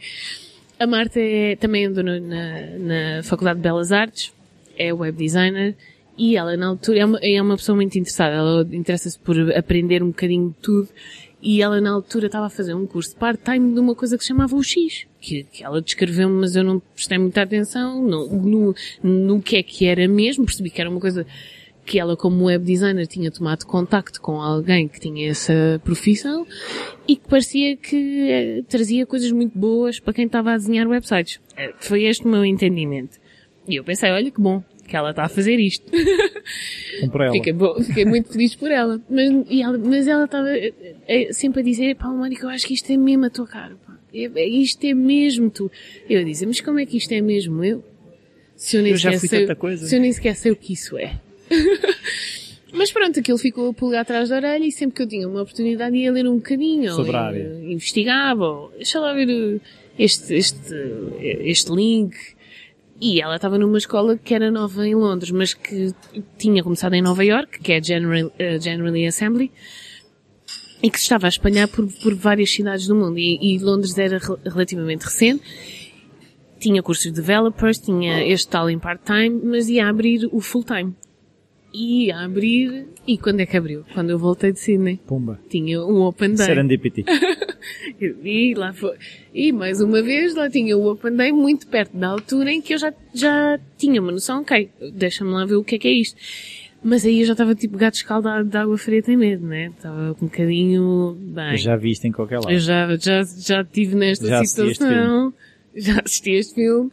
[0.78, 4.32] A Marta é, também andou na, na Faculdade de Belas Artes.
[4.76, 5.74] É web designer.
[6.18, 8.34] E ela, na altura, é uma, é uma pessoa muito interessada.
[8.34, 10.88] Ela interessa-se por aprender um bocadinho de tudo.
[11.48, 14.28] E ela, na altura, estava a fazer um curso part-time de uma coisa que se
[14.30, 15.06] chamava o X.
[15.20, 19.62] Que, que ela descreveu mas eu não prestei muita atenção no, no, no que é
[19.62, 20.44] que era mesmo.
[20.44, 21.24] Percebi que era uma coisa
[21.84, 26.44] que ela, como web designer, tinha tomado contacto com alguém que tinha essa profissão
[27.06, 31.38] e que parecia que eh, trazia coisas muito boas para quem estava a desenhar websites.
[31.56, 33.20] Eh, Foi este o meu entendimento.
[33.68, 35.84] E eu pensei, olha que bom que ela está a fazer isto.
[37.12, 37.32] Ela.
[37.32, 39.00] Fiquei, bo- fiquei muito feliz por ela.
[39.10, 40.72] Mas, ela, mas ela estava eh,
[41.06, 43.76] eh, sempre a dizer, pá, Mónica, eu acho que isto é mesmo a tua cara.
[43.86, 43.98] Pá.
[44.14, 45.70] É, é- isto é mesmo tu.
[46.08, 47.84] Eu disse, mas como é que isto é mesmo eu?
[48.56, 49.86] Se eu nem Eu sequer sei, coisa.
[49.86, 51.20] Se eu nem sequer sei o que isso é.
[52.72, 55.40] Mas pronto, aquilo ficou a pulgar atrás da orelha e sempre que eu tinha uma
[55.42, 56.92] oportunidade ia ler um bocadinho.
[56.92, 57.60] Sobre ou a ia- área.
[57.64, 59.60] Investigava, ou deixa lá ver
[59.98, 60.74] este, este,
[61.20, 62.14] este link.
[63.00, 65.92] E ela estava numa escola que era nova em Londres, mas que
[66.38, 69.52] tinha começado em Nova York, que é a General, uh, Generally Assembly,
[70.82, 73.18] e que se estava a espalhar por, por várias cidades do mundo.
[73.18, 75.42] E, e Londres era rel- relativamente recente.
[76.58, 80.94] Tinha cursos de developers, tinha este tal em part-time, mas ia abrir o full-time.
[81.78, 83.84] Ia abrir, e quando é que abriu?
[83.92, 84.98] Quando eu voltei de Sydney.
[85.06, 85.38] Pumba.
[85.50, 86.46] Tinha um open day.
[86.46, 87.04] Serendipity.
[88.22, 88.96] E lá foi.
[89.34, 92.74] E mais uma vez lá tinha o Open Day muito perto da altura em que
[92.74, 95.92] eu já, já tinha uma noção, ok, deixa-me lá ver o que é que é
[95.92, 96.16] isto.
[96.82, 99.72] Mas aí eu já estava tipo gato escaldado de água fria tem medo, né?
[99.76, 101.56] Estava um bocadinho bem.
[101.56, 102.52] Já viste em qualquer lado.
[102.52, 105.34] Eu já, já, já estive nesta Já assisti este situação.
[105.74, 106.90] Já assisti este filme.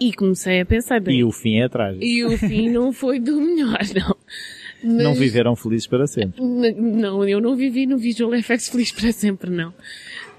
[0.00, 2.02] E comecei a pensar, bem, E o fim é trágico.
[2.04, 4.16] e o fim não foi do melhor, não.
[4.82, 6.40] Mas- Não viveram felizes para sempre.
[6.42, 9.74] Não, eu não vivi no Visual FX feliz para sempre, não.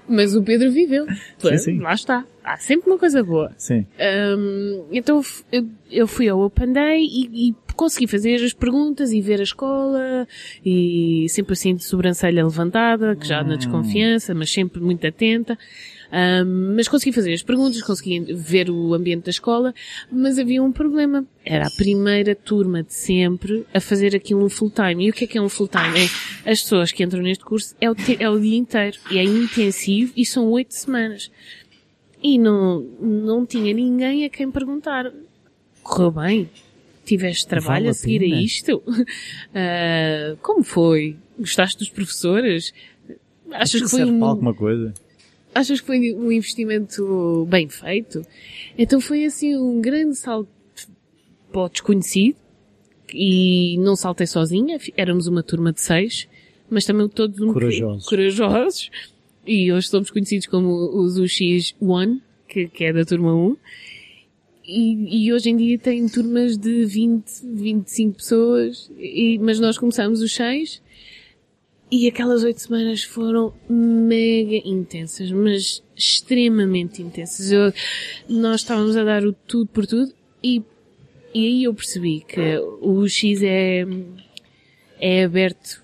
[0.08, 1.06] Mas o Pedro viveu.
[1.40, 1.78] Pois, sim.
[1.78, 2.24] Lá está.
[2.42, 3.52] Há sempre uma coisa boa.
[3.56, 3.86] Sim.
[4.36, 5.22] Hum, então
[5.52, 9.44] eu, eu fui ao Open Day e, e consegui fazer as perguntas e ver a
[9.44, 10.26] escola
[10.66, 15.56] e sempre assim de sobrancelha levantada, que já na desconfiança, mas sempre muito atenta.
[16.76, 19.74] Mas consegui fazer as perguntas, consegui ver o ambiente da escola,
[20.10, 21.24] mas havia um problema.
[21.44, 25.06] Era a primeira turma de sempre a fazer aquilo um full-time.
[25.06, 25.98] E o que é que é um full-time?
[26.44, 28.98] É, as pessoas que entram neste curso é o, é o dia inteiro.
[29.10, 31.30] E é intensivo e são oito semanas.
[32.22, 35.10] E não, não tinha ninguém a quem perguntar.
[35.82, 36.50] Correu bem?
[37.04, 38.36] Tiveste trabalho Vale a a seguir pena?
[38.36, 38.82] a isto?
[39.54, 41.16] Ah, como foi?
[41.38, 42.72] Gostaste dos professores?
[43.50, 44.94] Achas que foi um, alguma coisa?
[45.54, 48.22] Achas que foi um investimento bem feito?
[48.76, 50.48] Então foi assim um grande salto
[51.50, 52.36] para o desconhecido
[53.12, 56.26] e não saltei sozinha, éramos uma turma de seis,
[56.70, 58.06] mas também todos um Corajosos.
[58.06, 58.90] corajosos
[59.46, 63.56] e hoje somos conhecidos como os UX One, que, que é da turma 1.
[64.64, 70.22] E, e hoje em dia tem turmas de 20, 25 pessoas, e, mas nós começamos
[70.22, 70.80] os seis
[71.92, 77.52] e aquelas oito semanas foram mega intensas, mas extremamente intensas.
[77.52, 77.70] Eu,
[78.26, 80.10] nós estávamos a dar o tudo por tudo
[80.42, 80.62] e,
[81.34, 83.84] e aí eu percebi que o X é,
[84.98, 85.82] é aberto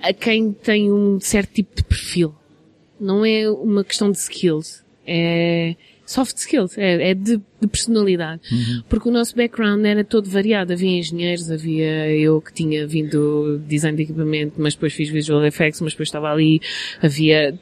[0.00, 2.34] a quem tem um certo tipo de perfil.
[2.98, 4.82] Não é uma questão de skills.
[5.06, 5.76] É
[6.08, 6.76] soft skills.
[6.78, 8.40] É, é de, de personalidade.
[8.88, 10.72] Porque o nosso background era todo variado.
[10.72, 15.80] Havia engenheiros, havia eu que tinha vindo design de equipamento, mas depois fiz visual effects,
[15.80, 16.60] mas depois estava ali.
[17.02, 17.58] Havia,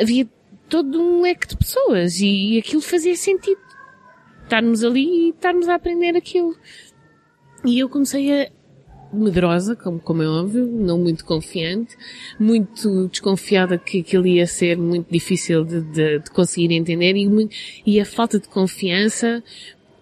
[0.00, 0.28] havia
[0.68, 3.60] todo um leque de pessoas e aquilo fazia sentido.
[4.42, 6.54] Estarmos ali e estarmos a aprender aquilo.
[7.64, 8.50] E eu comecei a,
[9.12, 11.96] medrosa, como, como é óbvio, não muito confiante,
[12.38, 17.28] muito desconfiada que aquilo ia ser muito difícil de, de, de conseguir entender e,
[17.86, 19.42] e a falta de confiança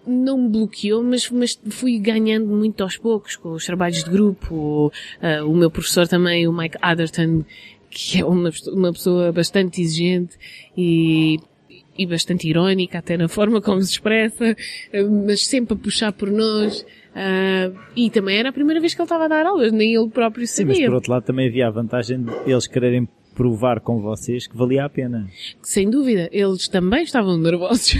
[0.07, 4.91] não me bloqueou, mas, mas fui ganhando muito aos poucos com os trabalhos de grupo,
[5.21, 7.43] ah, o meu professor também, o Mike Atherton,
[7.89, 10.37] que é uma, uma pessoa bastante exigente
[10.77, 11.39] e,
[11.97, 14.55] e bastante irónica até na forma como se expressa,
[14.91, 16.85] eh, mas sempre a puxar por nós.
[17.15, 20.09] Ah, e também era a primeira vez que ele estava a dar aulas, nem ele
[20.09, 20.89] próprio Sim, mas sabia.
[20.89, 24.85] por outro lado também havia a vantagem de eles quererem provar com vocês que valia
[24.85, 25.27] a pena.
[25.61, 27.93] Sem dúvida, eles também estavam nervosos.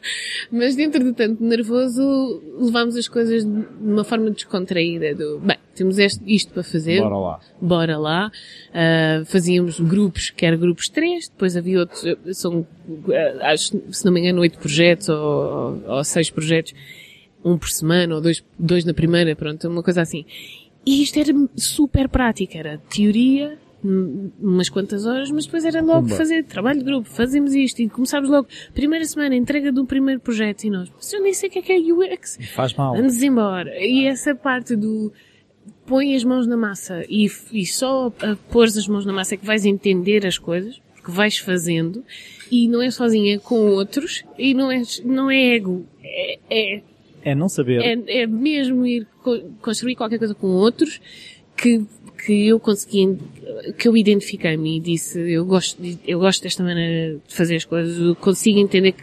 [0.50, 5.14] Mas dentro do tanto nervoso, levámos as coisas de uma forma descontraída.
[5.14, 7.02] Do, bem, temos este, isto para fazer.
[7.02, 7.40] Bora lá.
[7.60, 8.30] Bora lá.
[8.70, 13.12] Uh, fazíamos grupos, que eram grupos três, depois havia outros, são, uh,
[13.42, 16.72] acho, se não me engano, oito projetos ou, ou, ou seis projetos.
[17.44, 20.24] Um por semana, ou dois, dois na primeira, pronto, uma coisa assim.
[20.84, 26.02] E isto era super prático, era teoria, hum, umas quantas horas, mas depois era logo
[26.02, 26.16] Pumba.
[26.16, 30.20] fazer trabalho de grupo, fazemos isto e começámos logo, primeira semana, entrega de um primeiro
[30.20, 32.38] projeto e nós, mas eu nem sei o que é que é UX.
[32.54, 32.94] Faz mal.
[32.96, 33.70] Vamos embora.
[33.78, 35.12] E essa parte do
[35.86, 39.36] põe as mãos na massa e, e só a pôr as mãos na massa é
[39.38, 42.04] que vais entender as coisas, porque vais fazendo
[42.50, 46.82] e não é sozinha, é com outros e não é, não é ego, é, é
[47.24, 47.80] É não saber.
[47.82, 51.00] é, é mesmo ir co- construir qualquer coisa com outros
[51.56, 51.84] que,
[52.24, 53.18] que eu consegui,
[53.76, 57.98] que eu identifiquei-me e disse, eu gosto, eu gosto desta maneira de fazer as coisas,
[57.98, 59.02] eu consigo entender que,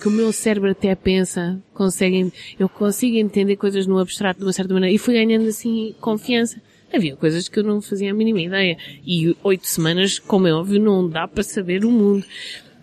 [0.00, 4.52] que o meu cérebro até pensa, consegue, eu consigo entender coisas no abstrato de uma
[4.52, 6.60] certa maneira e fui ganhando assim confiança.
[6.94, 8.78] Havia coisas que eu não fazia a mínima ideia.
[9.04, 12.24] E oito semanas, como é óbvio, não dá para saber o mundo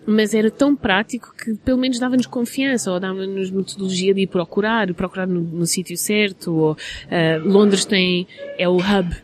[0.06, 4.92] mas era tão prático que pelo menos dava-nos confiança ou dava-nos metodologia de ir procurar,
[4.94, 6.76] procurar no, no sítio certo, ou
[7.10, 8.26] ah, Londres tem,
[8.58, 9.16] é o hub,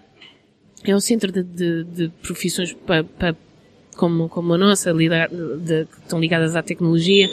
[0.85, 3.35] é o centro de, de, de profissões pa, pa,
[3.97, 7.29] como, como a nossa, lidar, de, que estão ligadas à tecnologia.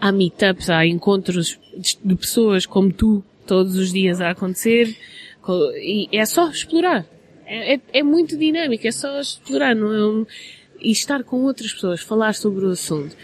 [0.00, 1.58] Há meetups, há encontros
[2.02, 4.96] de, pessoas como tu, todos os dias a acontecer,
[5.42, 7.04] co- e é só explorar.
[7.44, 10.26] É, é, é muito dinâmico, é só explorar, não é um,
[10.86, 13.16] e estar com outras pessoas, falar sobre o assunto.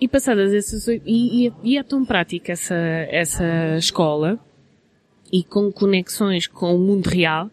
[0.00, 4.38] E passadas essas oito, e, e, e é tão prática essa, essa escola,
[5.32, 7.50] e com conexões com o mundo real,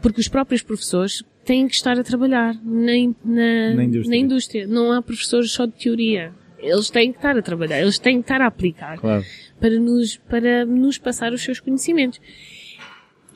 [0.00, 2.92] porque os próprios professores têm que estar a trabalhar na,
[3.24, 4.10] na, Na indústria.
[4.10, 4.66] na indústria.
[4.66, 6.32] Não há professores só de teoria.
[6.58, 9.24] Eles têm que estar a trabalhar, eles têm que estar a aplicar Claro.
[9.60, 12.20] para nos, para nos passar os seus conhecimentos.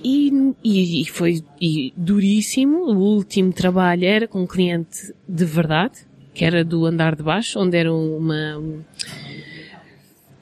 [0.05, 2.79] E, e, e foi e duríssimo.
[2.93, 5.99] O último trabalho era com um cliente de verdade,
[6.35, 8.59] que era do andar de baixo, onde era uma.
[8.59, 8.81] um,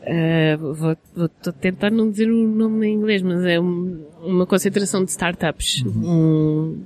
[0.02, 1.28] eh, vou, vou
[1.60, 6.78] tentar não dizer o nome em inglês, mas é um- uma concentração de startups, um,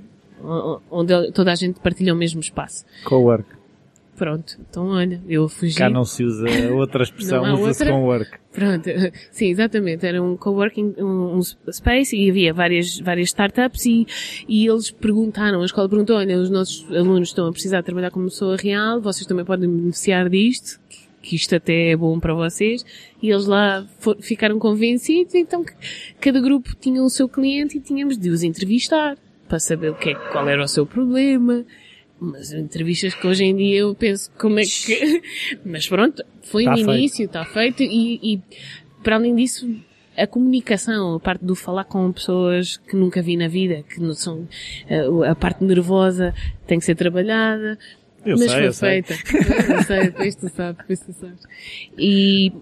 [0.43, 2.85] o- onde toda a gente partilha o mesmo espaço.
[3.05, 3.49] Co-work.
[4.25, 5.77] Pronto, então olha, eu fugi.
[5.77, 7.93] Cá não se usa outra expressão, usa-se outra?
[7.93, 8.31] com work.
[8.53, 8.89] Pronto,
[9.31, 10.07] sim, exatamente.
[10.07, 14.07] Era um coworking, um, um space e havia várias, várias startups e,
[14.49, 18.11] e eles perguntaram, a escola perguntou, olha, os nossos alunos estão a precisar de trabalhar
[18.11, 20.81] como pessoa real, vocês também podem beneficiar disto,
[21.21, 22.85] que- isto até é bom para vocês.
[23.23, 25.65] E eles lá fo- ficaram convencidos, então
[26.21, 29.17] cada grupo tinha o seu cliente e tínhamos de os entrevistar
[29.49, 31.65] para saber o que é, qual era o seu problema.
[32.25, 35.23] Mas entrevistas que hoje em dia eu penso como é que...
[35.65, 38.43] Mas pronto, foi Tá no início, está feito e, e
[39.03, 39.69] para além disso
[40.17, 44.15] a comunicação, a parte do falar com pessoas que nunca vi na vida, que não
[44.15, 44.47] são,
[45.27, 46.33] a, a parte nervosa
[46.67, 47.79] tem que ser trabalhada,
[48.25, 49.03] Eu mas sei, foi eu sei.
[49.03, 49.73] feita.
[49.73, 51.41] Eu sei, depois tu sabes, depois tu sabes.
[51.99, 52.53] E,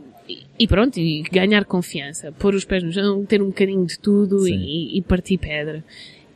[0.59, 4.49] e pronto, e ganhar confiança, pôr os pés no chão, ter um bocadinho de tudo
[4.49, 5.85] e, e partir pedra.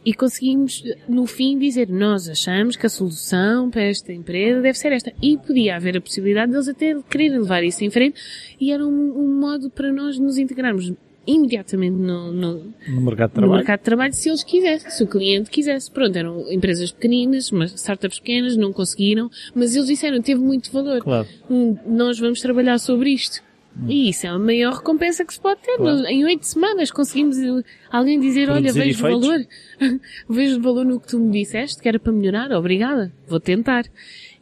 [0.06, 4.92] E conseguimos, no fim, dizer, nós achamos que a solução para esta empresa deve ser
[4.92, 5.12] esta.
[5.20, 8.20] E podia haver a possibilidade deles até quererem levar isso em frente
[8.60, 8.88] e era um,
[9.18, 10.92] um modo para nós nos integrarmos
[11.26, 13.56] imediatamente no, no, No mercado de no trabalho.
[13.58, 15.90] mercado de trabalho se eles quisessem, se o cliente quisesse.
[15.90, 21.02] Pronto, eram empresas pequeninas, mas startups pequenas, não conseguiram, mas eles disseram, teve muito valor.
[21.02, 21.26] Claro.
[21.50, 23.42] Hum, nós vamos trabalhar sobre isto.
[23.88, 25.76] E isso é a maior recompensa que se pode ter.
[25.76, 26.06] Claro.
[26.06, 29.26] Em oito semanas conseguimos eh, alguém dizer, olha, Produzir vejo efeitos.
[29.26, 29.46] valor,
[30.28, 33.84] vejo valor no que tu me disseste, que era para melhorar, obrigada, vou tentar.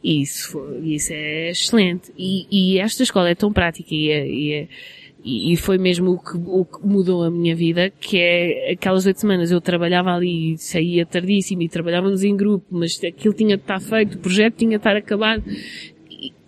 [0.03, 2.11] E isso, foi- isso é excelente.
[2.17, 4.67] E, e esta escola é tão prática e é, e é-
[5.27, 9.19] e foi mesmo o que, o que mudou a minha vida, que é aquelas oito
[9.19, 13.63] semanas eu trabalhava ali, e saía tardíssimo e trabalhávamos em grupo, mas aquilo tinha de
[13.63, 15.43] estar feito, o projeto tinha de estar acabado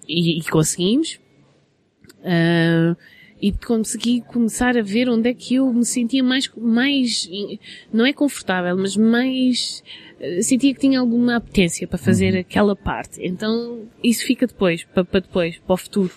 [0.08, 1.20] e- e conseguimos.
[2.28, 2.96] Ah,
[3.42, 7.30] e consegui começar a ver onde é que eu me sentia mais, mais,
[7.94, 9.84] não é confortável, mas mais,
[10.20, 13.20] eh, sentia que tinha alguma apetência para fazer aquela parte.
[13.24, 16.12] Então, isso fica depois, para, depois, para o futuro,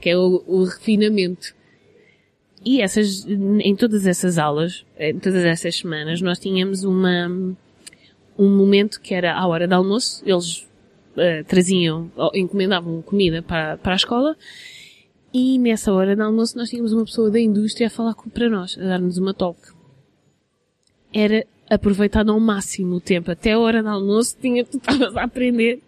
[0.00, 1.54] que é o, o refinamento.
[2.64, 7.28] E essas, em todas essas aulas, em todas essas semanas, nós tínhamos uma,
[8.36, 10.68] um momento que era à hora de almoço, eles
[11.16, 14.36] eh, traziam, encomendavam comida para, para a escola,
[15.32, 18.76] e nessa hora de almoço nós tínhamos uma pessoa da indústria a falar para nós,
[18.78, 19.60] a dar-nos uma talk.
[21.12, 23.30] Era aproveitado ao máximo o tempo.
[23.30, 25.80] Até a hora de almoço tinha, tu estavas a aprender.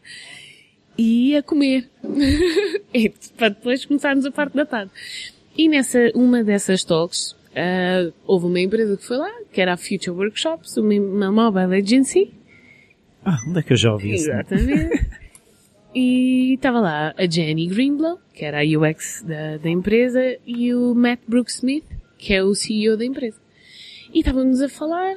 [0.96, 1.88] e a comer.
[2.94, 4.92] e para depois começarmos a parte da tarde.
[5.56, 9.76] E nessa, uma dessas talks, uh, houve uma empresa que foi lá, que era a
[9.76, 12.32] Future Workshops, uma, uma mobile agency.
[13.24, 14.30] Ah, onde é que eu já ouvi isso?
[14.30, 15.10] Exatamente.
[15.94, 20.94] e estava lá a Jenny Greenblow, que era a UX da, da empresa, e o
[20.94, 21.84] Matt Brooksmith,
[22.16, 23.40] que é o CEO da empresa.
[24.12, 25.16] E estávamos a falar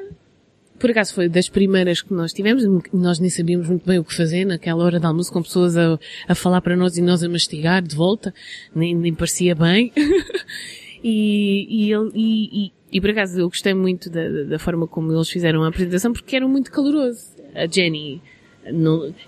[0.79, 4.13] por acaso foi das primeiras que nós tivemos, nós nem sabíamos muito bem o que
[4.13, 5.97] fazer naquela hora de almoço com pessoas a,
[6.27, 8.33] a falar para nós e nós a mastigar de volta,
[8.75, 9.93] nem, nem parecia bem.
[11.03, 15.13] e, e, ele, e, e, e, por acaso eu gostei muito da, da forma como
[15.13, 17.33] eles fizeram a apresentação porque eram muito caloroso.
[17.53, 18.21] A Jenny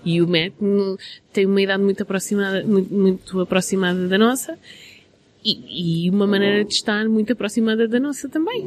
[0.04, 0.26] e o
[0.60, 0.98] no,
[1.32, 4.58] têm uma idade muito aproximada, muito, muito aproximada da nossa
[5.44, 8.64] e, e, uma maneira de estar muito aproximada da nossa também.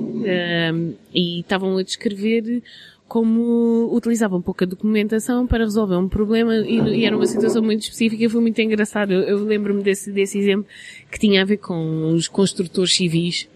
[1.13, 2.63] E estavam a descrever
[3.11, 8.23] como utilizavam pouca documentação para resolver um problema e, e era uma situação muito específica
[8.23, 9.11] e foi muito engraçado.
[9.11, 10.65] Eu, eu lembro-me desse, desse exemplo
[11.11, 13.49] que tinha a ver com os construtores civis.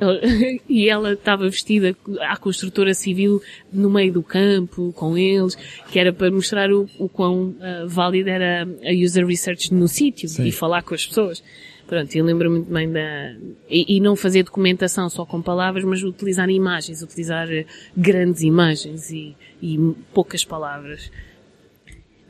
[0.68, 3.40] E ela estava vestida à construtora civil
[3.72, 5.54] no meio do campo, com eles,
[5.90, 10.28] que era para mostrar o, o quão uh, válida era a user research no sítio
[10.42, 11.42] e falar com as pessoas.
[11.86, 13.36] Pronto, eu lembro muito bem da...
[13.68, 19.10] E, e, não fazer documentação só com palavras, mas utilizar imagens, utilizar eh, grandes imagens
[19.10, 19.78] e, e
[20.14, 21.10] poucas palavras.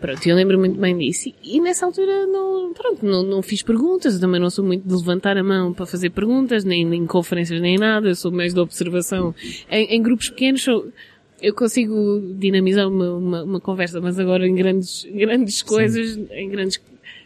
[0.05, 1.33] Pronto, eu lembro muito bem disso.
[1.43, 4.95] E, nessa altura não, pronto, não, não fiz perguntas, eu também não sou muito de
[4.95, 8.61] levantar a mão para fazer perguntas, nem, nem conferências nem nada, eu sou mais de
[8.61, 9.35] observação.
[9.71, 10.93] Em, em grupos pequenos sou,
[11.41, 16.27] eu consigo dinamizar uma, uma, uma, conversa, mas agora em grandes, grandes coisas, Sim.
[16.33, 16.79] em grandes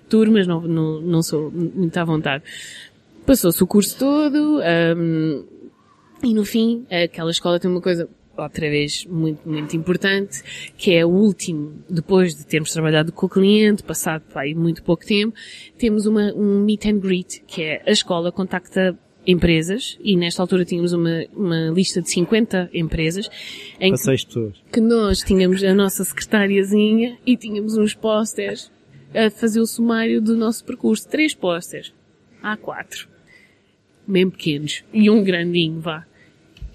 [0.09, 2.45] turmas, não, não, não sou muito à vontade.
[3.27, 4.61] Passou-se o curso todo,
[4.97, 5.45] um,
[6.23, 8.09] e no fim, aquela escola tem uma coisa,
[8.45, 10.43] outra vez, muito, muito importante,
[10.77, 15.05] que é o último, depois de termos trabalhado com o cliente, passado aí muito pouco
[15.05, 15.35] tempo,
[15.77, 20.65] temos uma, um meet and greet, que é a escola contacta empresas, e nesta altura
[20.65, 23.29] tínhamos uma, uma lista de 50 empresas,
[23.79, 24.57] em seis pessoas.
[24.73, 28.71] que nós tínhamos a nossa secretariazinha e tínhamos uns posters
[29.15, 31.07] a fazer o sumário do nosso percurso.
[31.09, 31.93] Três posters.
[32.43, 33.09] Há quatro.
[34.07, 34.83] Bem pequenos.
[34.93, 36.08] E um grandinho, vá.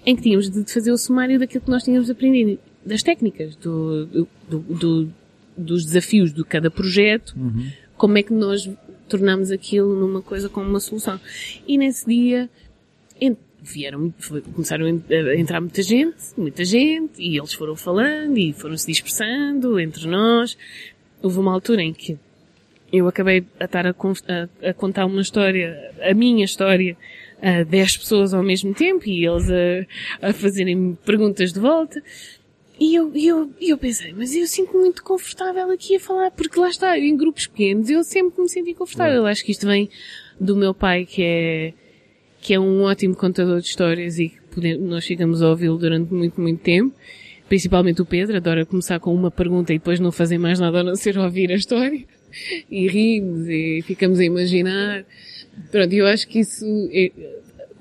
[0.04, 2.58] Em que tínhamos de fazer o sumário daquilo que nós tínhamos aprendido.
[2.84, 5.10] Das técnicas, do, do, do, do
[5.56, 7.32] dos desafios de cada projeto.
[7.36, 7.70] Uhum.
[7.96, 8.68] Como é que nós
[9.08, 11.20] tornamos aquilo numa coisa com uma solução.
[11.66, 12.50] E nesse dia,
[13.64, 14.12] vieram,
[14.52, 19.80] começaram a entrar muita gente, muita gente, e eles foram falando e foram se dispersando
[19.80, 20.56] entre nós.
[21.22, 22.18] Houve uma altura em que
[22.92, 26.96] eu acabei a estar a, a, a contar uma história, a minha história,
[27.42, 32.02] a 10 pessoas ao mesmo tempo e eles a, a fazerem perguntas de volta.
[32.78, 36.68] E eu, eu, eu pensei, mas eu sinto-me muito confortável aqui a falar, porque lá
[36.68, 39.18] está, em grupos pequenos, eu sempre me senti confortável.
[39.18, 39.88] Eu acho que isto vem
[40.40, 41.72] do meu pai, que é,
[42.40, 46.12] que é um ótimo contador de histórias e que podemos, nós ficamos a ouvi-lo durante
[46.12, 46.94] muito, muito tempo.
[47.48, 50.82] Principalmente o Pedro, adora começar com uma pergunta e depois não fazer mais nada a
[50.82, 52.04] não ser ouvir a história
[52.68, 55.04] e rimos e ficamos a imaginar.
[55.70, 56.64] Pronto, eu acho que isso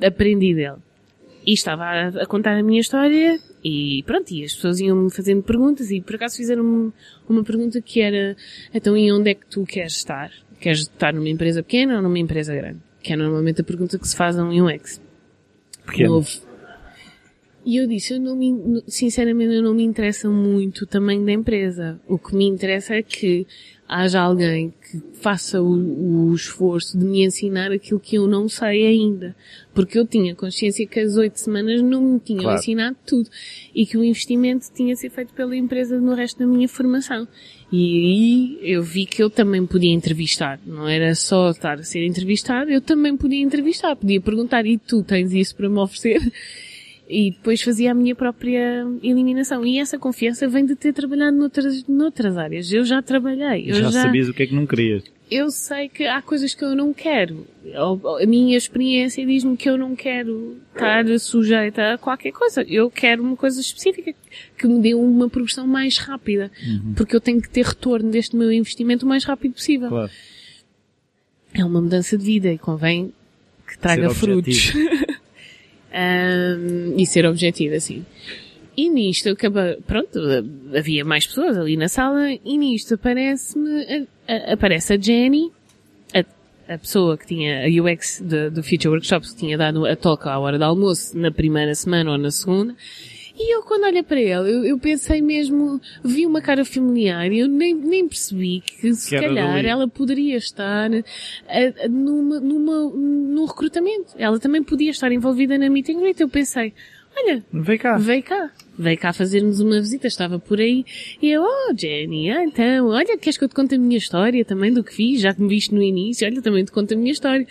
[0.02, 0.78] aprendi dele.
[1.46, 5.44] E estava a, a, contar a minha história e pronto, e as pessoas iam-me fazendo
[5.44, 6.92] perguntas e por acaso fizeram-me
[7.28, 8.36] uma pergunta que era,
[8.74, 10.32] então e onde é que tu queres estar?
[10.60, 12.80] Queres estar numa empresa pequena ou numa empresa grande?
[13.02, 15.02] Que é normalmente a pergunta que se faz a um UX.
[15.86, 16.12] Pequeno.
[16.12, 16.30] Novo.
[17.66, 21.32] E eu disse, eu não me, sinceramente eu não me interessa muito o tamanho da
[21.32, 22.00] empresa.
[22.08, 23.48] O que me interessa é que
[23.88, 28.88] haja alguém que faça o, o, esforço de me ensinar aquilo que eu não sei
[28.88, 29.36] ainda.
[29.74, 32.60] Porque eu tinha consciência que as oito semanas não me tinham claro.
[32.60, 33.30] ensinado tudo.
[33.74, 37.28] E que o investimento tinha sido feito pela empresa no resto da minha formação.
[37.72, 40.60] E aí eu vi que eu também podia entrevistar.
[40.66, 43.96] Não era só estar a ser entrevistado, eu também podia entrevistar.
[43.96, 46.22] Podia perguntar, e tu tens isso para me oferecer?
[47.08, 49.66] E depois fazia a minha própria eliminação.
[49.66, 52.72] E essa confiança vem de ter trabalhado noutras, noutras áreas.
[52.72, 53.70] Eu já trabalhei.
[53.70, 55.04] Eu já, já sabias o que é que não querias.
[55.30, 57.48] Eu sei que há coisas que eu não quero.
[58.22, 62.62] A minha experiência diz-me que eu não quero estar sujeita a qualquer coisa.
[62.62, 64.14] Eu quero uma coisa específica
[64.58, 66.52] que me dê uma progressão mais rápida.
[66.66, 66.94] Uhum.
[66.94, 69.90] Porque eu tenho que ter retorno deste meu investimento o mais rápido possível.
[69.90, 70.12] Claro.
[71.54, 73.14] É uma mudança de vida e convém
[73.68, 74.74] que traga frutos.
[75.94, 78.06] um, e ser objetivo, assim.
[78.76, 80.20] E nisto acaba, pronto,
[80.76, 84.08] havia mais pessoas ali na sala e nisto aparece-me,
[84.52, 85.52] aparece a Jenny,
[86.12, 89.96] a, a, pessoa que tinha a UX do, do Future Workshops que tinha dado a
[89.96, 92.76] toca à hora do almoço na primeira semana ou na segunda,
[93.46, 97.40] e eu quando olhei para ela, eu, eu pensei mesmo, vi uma cara familiar e
[97.40, 102.90] eu nem, nem percebi que se Que calhar ela poderia estar a- a- numa, numa,
[102.96, 104.14] num recrutamento.
[104.18, 106.20] Ela também podia estar envolvida na meeting greet.
[106.22, 106.74] Eu pensei,
[107.18, 107.98] olha, Vem cá.
[107.98, 108.52] veio cá.
[108.78, 110.84] Veio cá fazer-nos uma visita, estava por aí.
[111.22, 114.44] E eu, oh Jenny, ah, então, olha, queres que eu te conte a minha história
[114.44, 115.22] também do que fiz?
[115.22, 117.46] Já que me viste no início, olha, também te conto a minha história.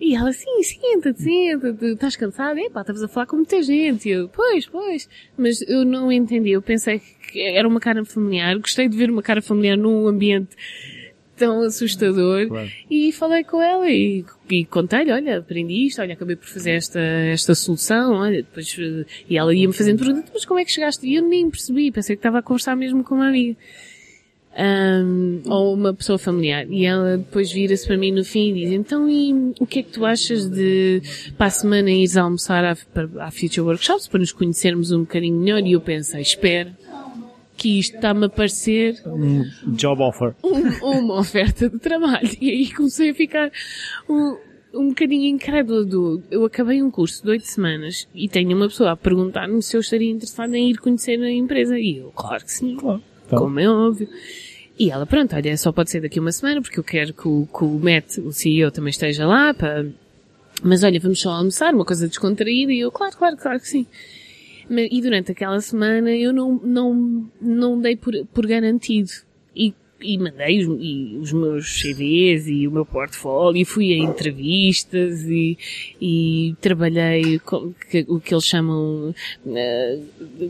[0.00, 2.58] E ela, sim, senta-te, senta-te, estás cansada?
[2.58, 4.08] Epá, estavas a falar com muita gente.
[4.08, 5.08] E eu, pois, pois.
[5.36, 7.00] Mas eu não entendi, eu pensei
[7.30, 10.56] que era uma cara familiar, gostei de ver uma cara familiar num ambiente
[11.36, 12.48] tão assustador.
[12.48, 12.70] Claro.
[12.90, 17.00] E falei com ela e, e contei-lhe, olha, aprendi isto, olha, acabei por fazer esta,
[17.00, 21.06] esta solução, olha, depois, eh, e ela ia-me fazendo perguntas, mas como é que chegaste?
[21.06, 23.56] E eu nem percebi, pensei que estava a conversar mesmo com uma amiga.
[24.56, 26.66] Ahm, ou uma pessoa familiar.
[26.68, 29.82] E ela depois vira-se para mim no fim e diz, então e o que é
[29.82, 31.00] que tu achas de,
[31.38, 35.38] para a semana, ires almoçar à, para- à Future Workshops para nos conhecermos um bocadinho
[35.38, 35.60] melhor?
[35.64, 36.76] E eu pensei, espera,
[37.56, 40.34] que isto está-me a parecer Um job offer.
[40.42, 42.28] um- uma oferta de trabalho.
[42.40, 43.52] E aí comecei a ficar
[44.08, 44.36] um,
[44.74, 46.22] um bocadinho incrédula do...
[46.30, 49.80] Eu acabei um curso de oito semanas e tenho uma pessoa a perguntar-me se eu
[49.80, 51.78] estaria interessada em ir conhecer a empresa.
[51.78, 52.74] E eu, claro que sim.
[52.76, 53.02] Claro.
[53.30, 54.08] Então, Como é óbvio.
[54.78, 57.46] E ela, pronto, olha, só pode ser daqui uma semana porque eu quero que o,
[57.46, 59.86] que o Matt, o CEO, também esteja lá para...
[60.62, 62.72] Mas olha, vamos só almoçar, uma coisa descontraída.
[62.72, 63.86] E eu, claro, claro, claro que sim.
[64.70, 69.10] E durante aquela semana eu não, não, não dei por, por garantido.
[70.02, 75.22] E, mandei os, e os meus CVs e o meu portfólio e fui a entrevistas
[75.24, 75.58] e,
[76.00, 79.14] e trabalhei com, que- o que eles chamam,
[79.46, 79.98] eh,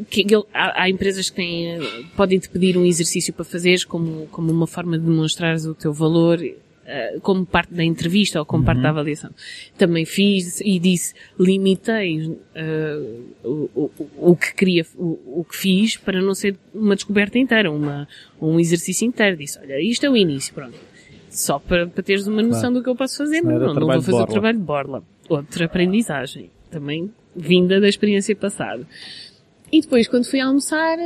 [0.09, 1.81] que ele- há, há empresas que têm, eh,
[2.17, 5.93] podem te pedir um exercício para fazeres como, como uma forma de demonstrares o teu
[5.93, 6.39] valor
[6.93, 9.31] eh, como parte da entrevista ou como parte da avaliação.
[9.79, 12.99] Também fiz e disse, limitei eh,
[13.45, 13.91] o, o,
[14.33, 18.09] o que queria, o, o que fiz para não ser uma descoberta inteira, uma,
[18.43, 19.37] um exercício inteiro.
[19.37, 20.77] Disse, olha, isto é o início, pronto.
[21.31, 22.75] Só para, para teres uma noção Claro.
[22.75, 23.41] do que eu posso fazer.
[23.41, 25.03] Não, não, trabalho vou fazer o trabalho de borla.
[25.29, 26.51] Outra aprendizagem.
[26.73, 28.85] Também vinda da experiência passada.
[29.73, 30.99] E depois, quando fui almoçar,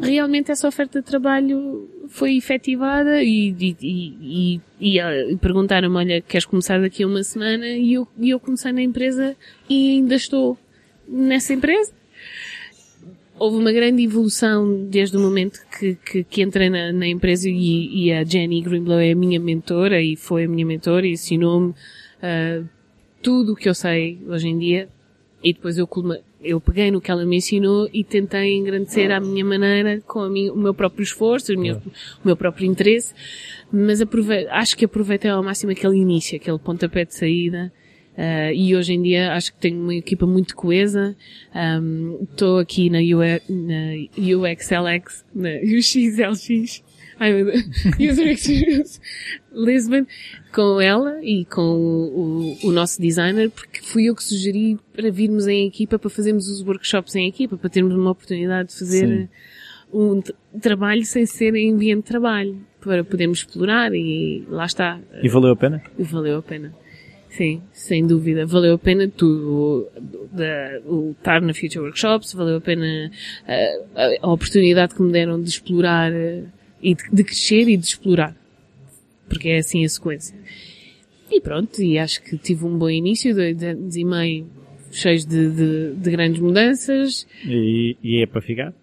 [0.00, 6.80] realmente essa oferta de trabalho foi efetivada e, e, e, e, perguntaram-me, olha, queres começar
[6.80, 7.66] daqui a uma semana?
[7.66, 9.36] E eu, e eu comecei na empresa
[9.68, 10.58] e ainda estou
[11.06, 11.92] nessa empresa.
[13.38, 18.12] Houve uma grande evolução desde o momento que, que, que entrei na, na empresa e,
[18.12, 21.74] a Jenny Greenblow é a minha mentora e foi a minha mentora e ensinou-me
[22.22, 22.62] ah,
[23.22, 24.88] tudo o que eu sei hoje em dia
[25.42, 25.88] e depois eu,
[26.42, 30.52] eu peguei no que ela me ensinou e tentei engrandecer à minha maneira, com minha-
[30.52, 31.80] o meu próprio esforço, o meu, o
[32.24, 33.12] meu próprio interesse,
[33.72, 37.72] mas aprove- acho que aproveitei ao máximo aquele início, aquele pontapé de saída,
[38.16, 41.14] ah, e hoje em dia acho que tenho uma equipa muito coesa,
[42.30, 46.82] estou aqui na, na UXLX, na UXLX,
[47.18, 47.64] ai meu Deus,
[48.00, 49.00] User Experience
[49.52, 50.06] Lisbon,
[50.52, 55.46] com ela e com o, o nosso designer, porque fui eu que sugeri para virmos
[55.46, 59.28] em equipa, para fazermos os workshops em equipa, para termos uma oportunidade de fazer Sim.
[59.92, 60.22] um
[60.60, 64.98] trabalho sem ser em ambiente de trabalho, para podermos explorar e lá está.
[65.22, 65.82] E valeu a pena?
[65.98, 66.74] E valeu a pena.
[67.30, 68.44] Sim, sem dúvida.
[68.44, 69.48] Valeu a pena tudo.
[69.48, 69.88] O,
[70.86, 73.10] o estar na Future Workshops, valeu a pena
[73.46, 76.42] eh, a, a oportunidade que me deram de explorar eh,
[76.82, 78.34] e de, de crescer e de explorar.
[79.30, 80.36] Porque é assim a sequência.
[81.30, 84.46] E pronto, e acho que tive um bom início, dois anos e meio
[84.90, 87.26] cheios de, de, de grandes mudanças.
[87.46, 88.74] E, e é para ficar?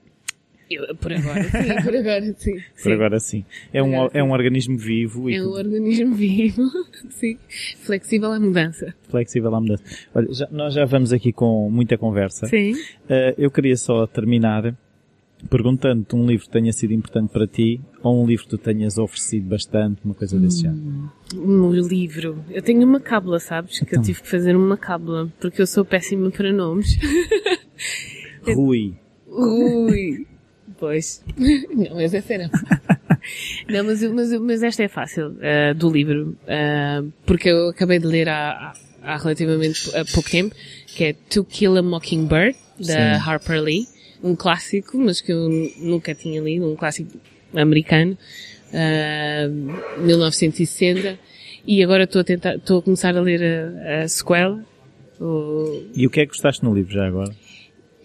[0.72, 2.54] Eu, por agora, sim, por agora, sim.
[2.56, 2.92] Por sim.
[2.92, 3.46] agora sim.
[3.74, 6.62] É um, agora, é um organismo vivo e É um organismo vivo,
[7.12, 7.38] sim,
[7.84, 8.94] flexível à mudança.
[9.10, 9.84] flexível à mudança.
[10.16, 12.48] Olha, já- nós já vamos aqui com muita conversa.
[12.48, 12.74] Sim.
[13.10, 14.74] Eh, eu queria só terminar
[15.50, 18.98] perguntando-te um livro que tenha sido importante para ti ou um livro que tu tenhas
[18.98, 21.12] oferecido bastante, uma coisa desse género.
[21.34, 22.44] No livro.
[22.50, 23.80] Eu tenho uma cábula, sabes?
[23.80, 24.00] Que Então.
[24.00, 26.98] eu tive que fazer uma cábula, porque eu sou péssima para nomes.
[28.56, 28.96] Rui.
[29.28, 30.26] Ui!
[30.80, 31.24] Pois.
[31.38, 32.50] Não, mas essa era.
[33.70, 38.06] Não, mas, mas, mas esta é fácil, ah, do livro, ah, porque eu acabei de
[38.08, 38.74] ler há,
[39.04, 40.56] há, há relativamente há pouco tempo,
[40.88, 42.86] que é To Kill a Mockingbird, da
[43.20, 43.30] Sim.
[43.30, 43.88] Harper Lee.
[44.24, 45.48] Um clássico, mas que eu
[45.80, 47.12] nunca tinha lido, um clássico
[47.62, 48.18] americano,
[48.74, 49.48] ah,
[50.00, 51.20] 1960.
[51.66, 54.64] E agora estou a tentar, estou a começar a ler a, a sequela,
[55.20, 57.34] o, E o que é que gostaste no livro já agora?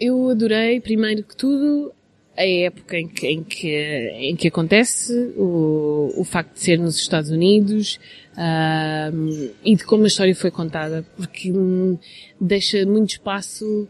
[0.01, 1.93] eu adorei, primeiro que tudo,
[2.37, 6.97] a época em que, em que, em que acontece, o, o facto de ser nos
[6.97, 8.01] Estados Unidos,
[8.37, 11.97] ahm, e de como a história foi contada, porque hum,
[12.41, 13.87] deixa muito espaço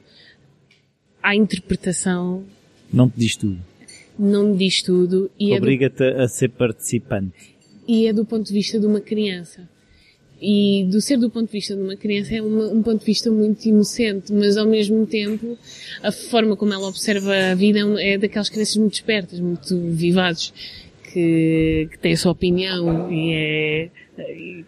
[1.22, 2.44] à interpretação,
[2.92, 3.58] Não te diz tudo.
[4.18, 7.54] Não me diz tudo e é, do, Obriga-te a ser participante.
[7.88, 9.68] e é do ponto de vista de uma criança.
[10.44, 13.06] E do ser do ponto de vista de uma criança é uma- um ponto de
[13.06, 15.56] vista muito inocente, mas ao mesmo tempo
[16.02, 20.52] a forma como ela observa a vida é é daquelas crianças muito espertas, muito vivazes,
[21.12, 24.64] que, que têm a sua opinião e é, e,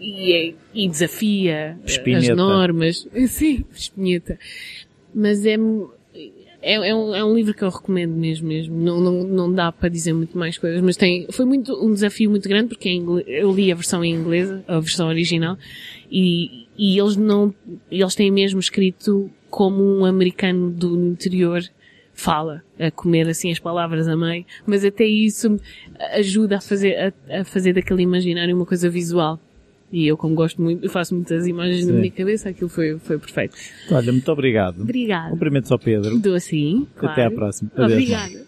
[0.00, 2.34] e, é- e desafia as Espinheta.
[2.34, 3.06] normas.
[3.28, 4.36] Sim, espinheta.
[5.14, 5.56] Mas é,
[6.64, 8.74] é, é, um, é um livro que eu recomendo mesmo, mesmo.
[8.74, 12.30] Não, não, não dá para dizer muito mais coisas, mas tem, foi muito, um desafio
[12.30, 15.58] muito grande porque é eu li a versão em inglês, a versão original,
[16.10, 17.54] e, e eles não,
[17.90, 21.62] eles têm mesmo escrito como um americano do interior
[22.14, 25.60] fala, a comer assim as palavras a meio, mas até isso
[26.12, 29.38] ajuda a fazer, a, a fazer daquele imaginário uma coisa visual.
[29.94, 32.00] E eu, como gosto muito, faço muitas imagens na Sim.
[32.00, 33.56] minha cabeça, aquilo foi, foi perfeito.
[33.92, 34.82] Olha, muito obrigado.
[34.82, 35.30] Obrigada.
[35.30, 36.18] Cumprimentos ao Pedro.
[36.18, 37.12] Dou assim, claro.
[37.12, 37.70] Até à próxima.
[37.76, 37.92] Adeus.
[37.92, 38.44] Obrigada.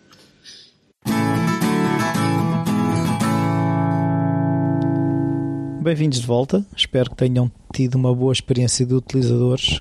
[5.85, 6.66] Bem-vindos de volta.
[6.77, 9.81] Espero que tenham tido uma boa experiência de utilizadores.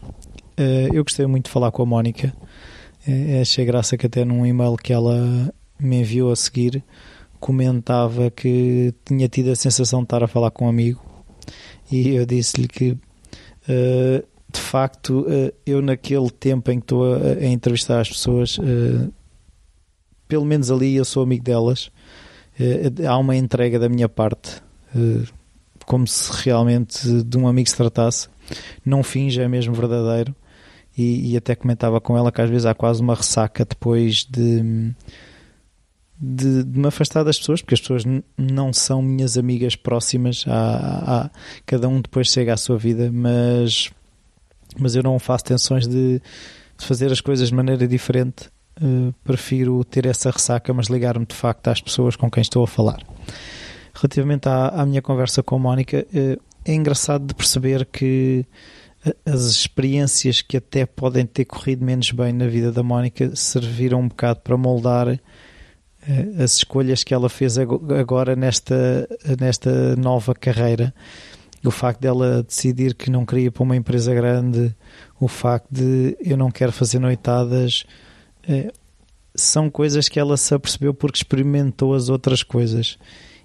[0.55, 2.31] Eh, eu gostei muito de falar com a Mónica.
[3.07, 6.83] Eh, achei graça que até num e-mail que ela me enviou a seguir
[7.39, 11.04] comentava que tinha tido a sensação de estar a falar com um amigo
[11.91, 12.97] e eu disse-lhe que
[13.67, 18.57] eh, de facto eh, eu naquele tempo em que estou a, a entrevistar as pessoas
[18.59, 19.09] eh,
[20.27, 21.91] pelo menos ali eu sou amigo delas
[23.05, 24.61] há uma entrega da minha parte
[25.85, 28.27] como se realmente de um amigo se tratasse.
[28.85, 30.35] Não finge, é mesmo verdadeiro.
[30.97, 34.93] E, e até comentava com ela que às vezes há quase uma ressaca depois de,
[36.19, 38.03] de, de me afastar das pessoas, porque as pessoas
[38.37, 40.45] não são minhas amigas próximas.
[40.47, 41.29] Há-
[41.65, 43.89] cada um depois chega à sua vida, mas,
[44.77, 46.21] mas eu não faço tensões de,
[46.77, 48.49] de fazer as coisas de maneira diferente.
[48.81, 52.67] Eh, prefiro ter essa ressaca, mas ligar-me de facto às pessoas com quem estou a
[52.67, 52.99] falar
[53.93, 58.45] relativamente à, à minha conversa com a Mónica, eh, é engraçado de perceber que
[59.25, 64.07] as experiências que até podem ter corrido menos bem na vida da Mónica serviram um
[64.07, 65.19] bocado para moldar
[66.41, 69.07] as escolhas que ela fez ago- agora nesta,
[69.39, 70.93] nesta nova carreira.
[71.63, 74.75] O facto dela decidir que não queria ir para uma empresa grande,
[75.19, 77.85] o facto de eu não quero fazer noitadas,
[78.47, 78.71] eh,
[79.33, 82.97] são coisas que ela se apercebeu porque experimentou as outras coisas.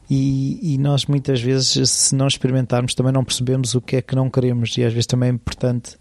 [0.09, 4.15] E, e nós muitas vezes, se não experimentarmos, também não percebemos o que é que
[4.15, 5.97] não queremos, e às vezes também é importante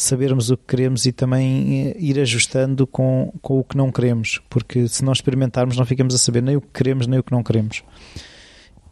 [0.00, 4.40] sabermos o que queremos e também eh, ir ajustando com, com o que não queremos,
[4.48, 7.32] porque se não experimentarmos, não ficamos a saber nem o que queremos nem o que
[7.32, 7.82] não queremos.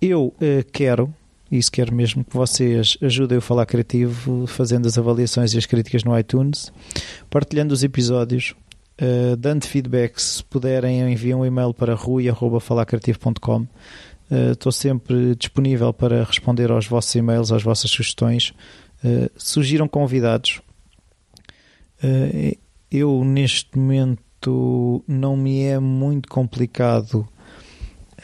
[0.03, 1.15] Eu eh, quero,
[1.51, 6.03] isso quero mesmo, que vocês ajudem o Falar Criativo fazendo as avaliações e as críticas
[6.03, 6.73] no iTunes,
[7.31, 8.55] partilhando os episódios,
[8.99, 13.67] eh, dando feedback, se puderem, enviam um e-mail para rui.falarcreativo.com.
[14.29, 18.53] Uh, Estou sempre disponível para responder aos vossos e-mails, às vossas sugestões.
[19.05, 20.61] Uh, surgiram convidados.
[22.03, 22.57] Uh,
[22.91, 27.29] eu, neste momento, não me é muito complicado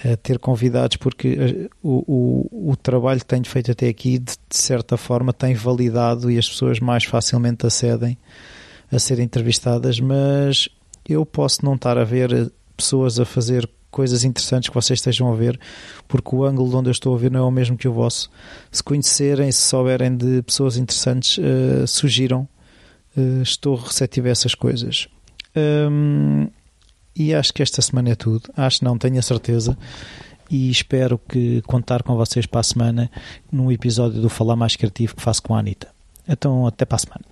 [0.04, 4.32] uh, ter convidados, porque uh, o, o, o trabalho que tenho feito até aqui, de,
[4.48, 8.16] de certa forma, tem validado e as pessoas mais facilmente acedem
[8.90, 9.98] a serem entrevistadas.
[10.00, 10.68] Mas
[11.08, 15.36] eu posso não estar a ver pessoas a fazer coisas interessantes que vocês estejam a
[15.36, 15.60] ver,
[16.08, 17.92] porque o ângulo de onde eu estou a ver não é o mesmo que o
[17.92, 18.30] vosso.
[18.70, 22.48] Se conhecerem, se souberem de pessoas interessantes, uh, sugiram.
[23.16, 25.08] Uh, estou receptivo a essas coisas.
[27.14, 28.50] E acho que esta semana é tudo.
[28.56, 29.76] Acho não, tenho a certeza.
[30.50, 33.10] E espero que contar com vocês para a semana
[33.50, 35.88] num episódio do Falar Mais Criativo que faço com a Anitta.
[36.28, 37.24] Então, até para a semana.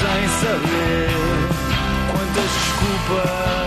[0.00, 1.10] sem saber
[2.10, 3.59] quantas desculpas.